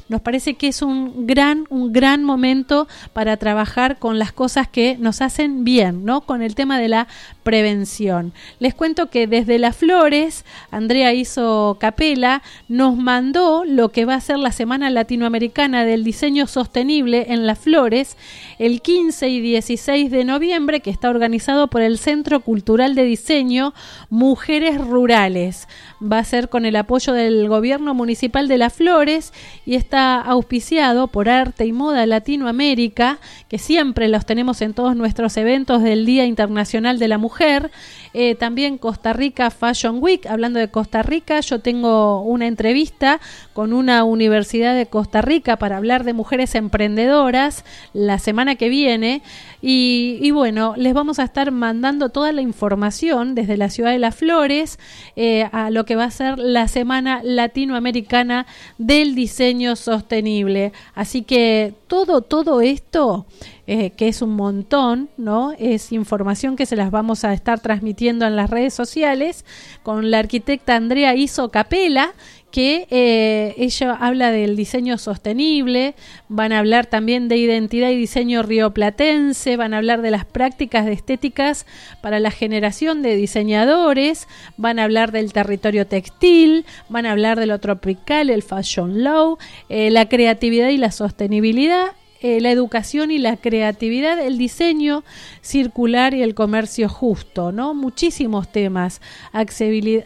Nos 0.10 0.22
parece 0.22 0.56
que 0.56 0.68
es 0.68 0.82
un 0.82 1.28
gran, 1.28 1.66
un 1.70 1.94
gran 1.94 2.24
momento 2.24 2.88
para 3.14 3.38
trabajar 3.38 4.00
con 4.00 4.20
las 4.20 4.32
cosas 4.32 4.68
que 4.68 4.98
nos 4.98 5.22
hacen 5.22 5.64
bien, 5.64 6.06
¿no? 6.06 6.22
Con 6.22 6.42
el 6.42 6.56
tema 6.56 6.80
de 6.80 6.88
la 6.88 7.08
prevención. 7.44 8.34
Les 8.60 8.74
cuento 8.74 9.10
que 9.10 9.28
desde 9.28 9.60
las 9.60 9.76
flores, 9.76 10.46
Andrea 10.72 11.14
hizo 11.14 11.78
capela, 11.80 12.42
nos 12.68 12.98
mandó 12.98 13.64
lo 13.66 13.90
que 13.90 14.06
va 14.06 14.16
a 14.16 14.22
ser 14.22 14.40
la 14.40 14.52
Semana 14.52 14.90
Latinoamericana 14.90 15.86
del 15.86 16.04
Diseño 16.04 16.48
Sostenible 16.48 17.26
en 17.30 17.46
las 17.46 17.60
flores, 17.60 18.18
el 18.60 18.82
15 18.82 19.30
y 19.30 19.42
16 19.42 20.10
de 20.10 20.24
noviembre, 20.24 20.80
que 20.80 20.90
está 20.90 21.10
organizado 21.10 21.68
por 21.68 21.82
el 21.82 21.98
Centro 21.98 22.40
Cultural 22.40 22.96
de 22.96 23.04
Diseño 23.04 23.74
Mujeres 24.10 24.80
Rurales. 24.80 25.68
Va 26.02 26.20
a 26.20 26.24
ser 26.24 26.50
con 26.50 26.66
el 26.66 26.76
apoyo 26.76 27.14
del 27.14 27.48
Gobierno 27.48 27.94
Municipal 27.94 28.48
de 28.48 28.58
las 28.58 28.74
Flores 28.74 29.34
y 29.66 29.76
está 29.76 30.20
auspiciado 30.22 31.08
por 31.08 31.30
Arte 31.30 31.66
y 31.66 31.72
Moda 31.72 32.06
Latinoamérica, 32.06 33.20
que 33.50 33.58
siempre 33.58 34.08
los 34.08 34.26
tenemos 34.26 34.62
en 34.62 34.74
todos 34.74 34.96
nuestros 34.96 35.38
eventos 35.38 35.82
del 35.82 36.06
Día 36.06 36.26
Internacional 36.26 37.00
de 37.00 37.08
la 37.08 37.18
Mujer. 37.18 37.72
Eh, 38.14 38.36
también 38.36 38.78
Costa 38.78 39.14
Rica 39.14 39.50
Fashion 39.50 39.98
Week. 40.02 40.26
Hablando 40.28 40.60
de 40.60 40.70
Costa 40.70 41.02
Rica, 41.02 41.40
yo 41.40 41.60
tengo 41.60 42.22
una 42.22 42.48
entrevista 42.48 43.20
con 43.54 43.72
una 43.72 44.04
universidad 44.04 44.76
de 44.76 44.88
Costa 44.88 45.22
Rica 45.22 45.58
para 45.58 45.78
hablar 45.78 46.04
de 46.04 46.14
mujeres 46.14 46.56
emprendedoras 46.56 47.64
la 47.94 48.20
semana 48.20 48.56
que 48.56 48.70
viene. 48.70 49.22
Y, 49.62 50.30
bueno, 50.32 50.74
les 50.76 50.94
vamos 50.94 51.20
a 51.20 51.24
estar 51.24 51.52
mandando 51.52 52.10
toda 52.10 52.34
la 52.34 52.42
información 52.42 53.34
desde 53.34 53.56
la 53.56 53.70
ciudad 53.70 53.92
de 53.92 54.00
Las 54.00 54.16
Flores 54.16 54.78
eh, 55.16 55.48
a 55.54 55.70
lo 55.70 55.86
que 55.86 55.96
va 55.96 56.04
a 56.04 56.12
ser 56.12 56.38
la 56.38 56.68
Semana 56.68 57.22
Latinoamericana 57.24 58.46
del 58.78 59.16
Diseño 59.16 59.78
Sostenible. 59.78 60.74
Así 60.96 61.22
que 61.22 61.74
todo, 61.88 62.22
todo 62.22 62.60
esto, 62.60 63.26
eh, 63.66 63.92
que 63.92 64.10
es 64.10 64.22
un 64.22 64.36
montón, 64.36 65.10
¿no? 65.16 65.54
Es 65.58 65.94
información 65.94 66.58
que 66.58 66.66
se 66.66 66.76
las 66.76 66.92
vamos 66.92 67.24
a 67.24 67.34
estar 67.34 67.62
transmitiendo 67.62 68.26
en 68.26 68.36
las 68.36 68.50
redes 68.50 68.74
sociales 68.74 69.46
con 69.84 70.12
la 70.12 70.20
arquitecta 70.20 70.76
Andrea 70.76 71.16
Iso 71.16 71.50
Capela, 71.50 72.14
que 72.54 72.86
eh, 72.92 73.56
ella 73.58 73.98
habla 74.00 74.30
del 74.30 74.56
diseño 74.56 75.00
sostenible, 75.00 75.96
van 76.30 76.52
a 76.52 76.60
hablar 76.60 76.86
también 76.86 77.28
de 77.28 77.36
identidad 77.36 77.90
y 77.90 77.96
diseño 77.96 78.44
rioplatense, 78.44 79.58
van 79.58 79.74
a 79.74 79.78
hablar 79.78 80.04
de 80.04 80.12
las 80.12 80.24
prácticas 80.26 80.86
de 80.86 80.94
estéticas 80.94 81.66
para 82.00 82.20
la 82.20 82.30
generación 82.30 83.02
de 83.02 83.16
diseñadores, 83.16 84.28
van 84.56 84.78
a 84.78 84.84
hablar 84.84 85.12
del 85.12 85.34
territorio 85.34 85.88
textil, 85.88 86.68
van 86.90 87.08
a 87.08 87.14
hablar 87.14 87.40
de 87.40 87.48
lo 87.48 87.58
tropical, 87.58 88.30
el 88.30 88.44
fashion 88.44 89.04
law, 89.04 89.40
eh, 89.70 89.90
la 89.90 90.08
creatividad 90.08 90.70
y 90.70 90.78
la 90.78 90.92
sostenibilidad 90.92 91.94
eh, 92.24 92.40
la 92.40 92.52
educación 92.52 93.12
y 93.12 93.18
la 93.18 93.36
creatividad, 93.36 94.18
el 94.18 94.38
diseño 94.38 95.04
circular 95.42 96.14
y 96.14 96.22
el 96.22 96.34
comercio 96.34 96.88
justo, 96.88 97.52
¿no? 97.52 97.74
Muchísimos 97.74 98.50
temas, 98.50 99.02
accesibilidad, 99.34 100.06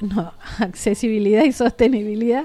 no, 0.00 0.32
accesibilidad 0.60 1.42
y 1.42 1.50
sostenibilidad. 1.50 2.44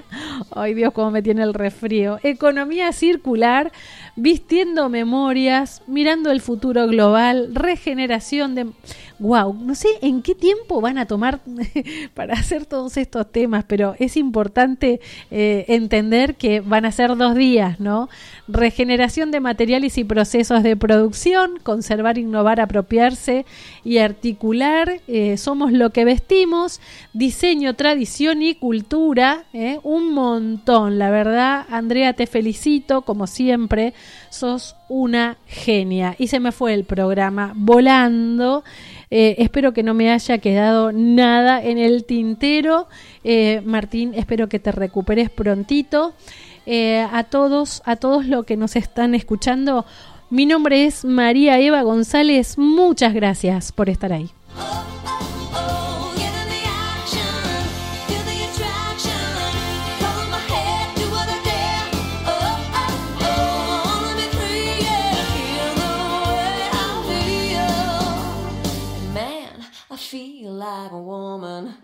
Ay 0.55 0.73
Dios, 0.73 0.91
cómo 0.91 1.11
me 1.11 1.21
tiene 1.21 1.43
el 1.43 1.53
resfrío. 1.53 2.17
Economía 2.23 2.91
circular, 2.91 3.71
vistiendo 4.15 4.89
memorias, 4.89 5.83
mirando 5.85 6.31
el 6.31 6.41
futuro 6.41 6.87
global, 6.87 7.53
regeneración 7.53 8.55
de 8.55 8.71
wow, 9.19 9.53
no 9.53 9.75
sé 9.75 9.89
en 10.01 10.21
qué 10.21 10.33
tiempo 10.33 10.81
van 10.81 10.97
a 10.97 11.05
tomar 11.05 11.41
para 12.13 12.33
hacer 12.33 12.65
todos 12.65 12.97
estos 12.97 13.31
temas, 13.31 13.65
pero 13.67 13.95
es 13.99 14.17
importante 14.17 15.01
eh, 15.29 15.65
entender 15.67 16.35
que 16.35 16.61
van 16.61 16.85
a 16.85 16.91
ser 16.91 17.15
dos 17.17 17.35
días, 17.35 17.79
¿no? 17.79 18.09
Regeneración 18.47 19.31
de 19.31 19.39
materiales 19.39 19.97
y 19.97 20.03
procesos 20.03 20.63
de 20.63 20.75
producción, 20.75 21.59
conservar, 21.61 22.17
innovar, 22.17 22.61
apropiarse 22.61 23.45
y 23.83 23.97
articular, 23.97 25.01
eh, 25.07 25.37
somos 25.37 25.71
lo 25.71 25.91
que 25.91 26.05
vestimos, 26.05 26.79
diseño, 27.13 27.75
tradición 27.75 28.41
y 28.41 28.55
cultura, 28.55 29.45
¿eh? 29.53 29.79
un 29.83 30.13
montón, 30.13 30.97
la 30.97 31.09
verdad, 31.09 31.65
Andrea, 31.69 32.13
te 32.13 32.27
felicito, 32.27 33.01
como 33.01 33.27
siempre, 33.27 33.93
sos 34.29 34.75
una 34.89 35.37
genia. 35.47 36.15
Y 36.17 36.27
se 36.27 36.39
me 36.39 36.51
fue 36.51 36.73
el 36.73 36.83
programa 36.83 37.53
volando. 37.55 38.63
Eh, 39.11 39.35
espero 39.39 39.73
que 39.73 39.83
no 39.83 39.93
me 39.93 40.11
haya 40.11 40.37
quedado 40.39 40.91
nada 40.91 41.63
en 41.63 41.77
el 41.77 42.05
tintero. 42.05 42.87
Eh, 43.23 43.61
Martín, 43.63 44.13
espero 44.15 44.49
que 44.49 44.59
te 44.59 44.71
recuperes 44.71 45.29
prontito. 45.29 46.13
Eh, 46.65 47.07
a 47.11 47.23
todos, 47.23 47.81
a 47.85 47.95
todos 47.95 48.25
los 48.25 48.45
que 48.45 48.57
nos 48.57 48.75
están 48.75 49.15
escuchando, 49.15 49.85
mi 50.29 50.45
nombre 50.45 50.85
es 50.85 51.05
María 51.05 51.59
Eva 51.59 51.81
González. 51.81 52.57
Muchas 52.57 53.13
gracias 53.13 53.71
por 53.71 53.89
estar 53.89 54.13
ahí. 54.13 54.29
Like 70.59 70.91
a 70.91 70.99
woman. 70.99 71.77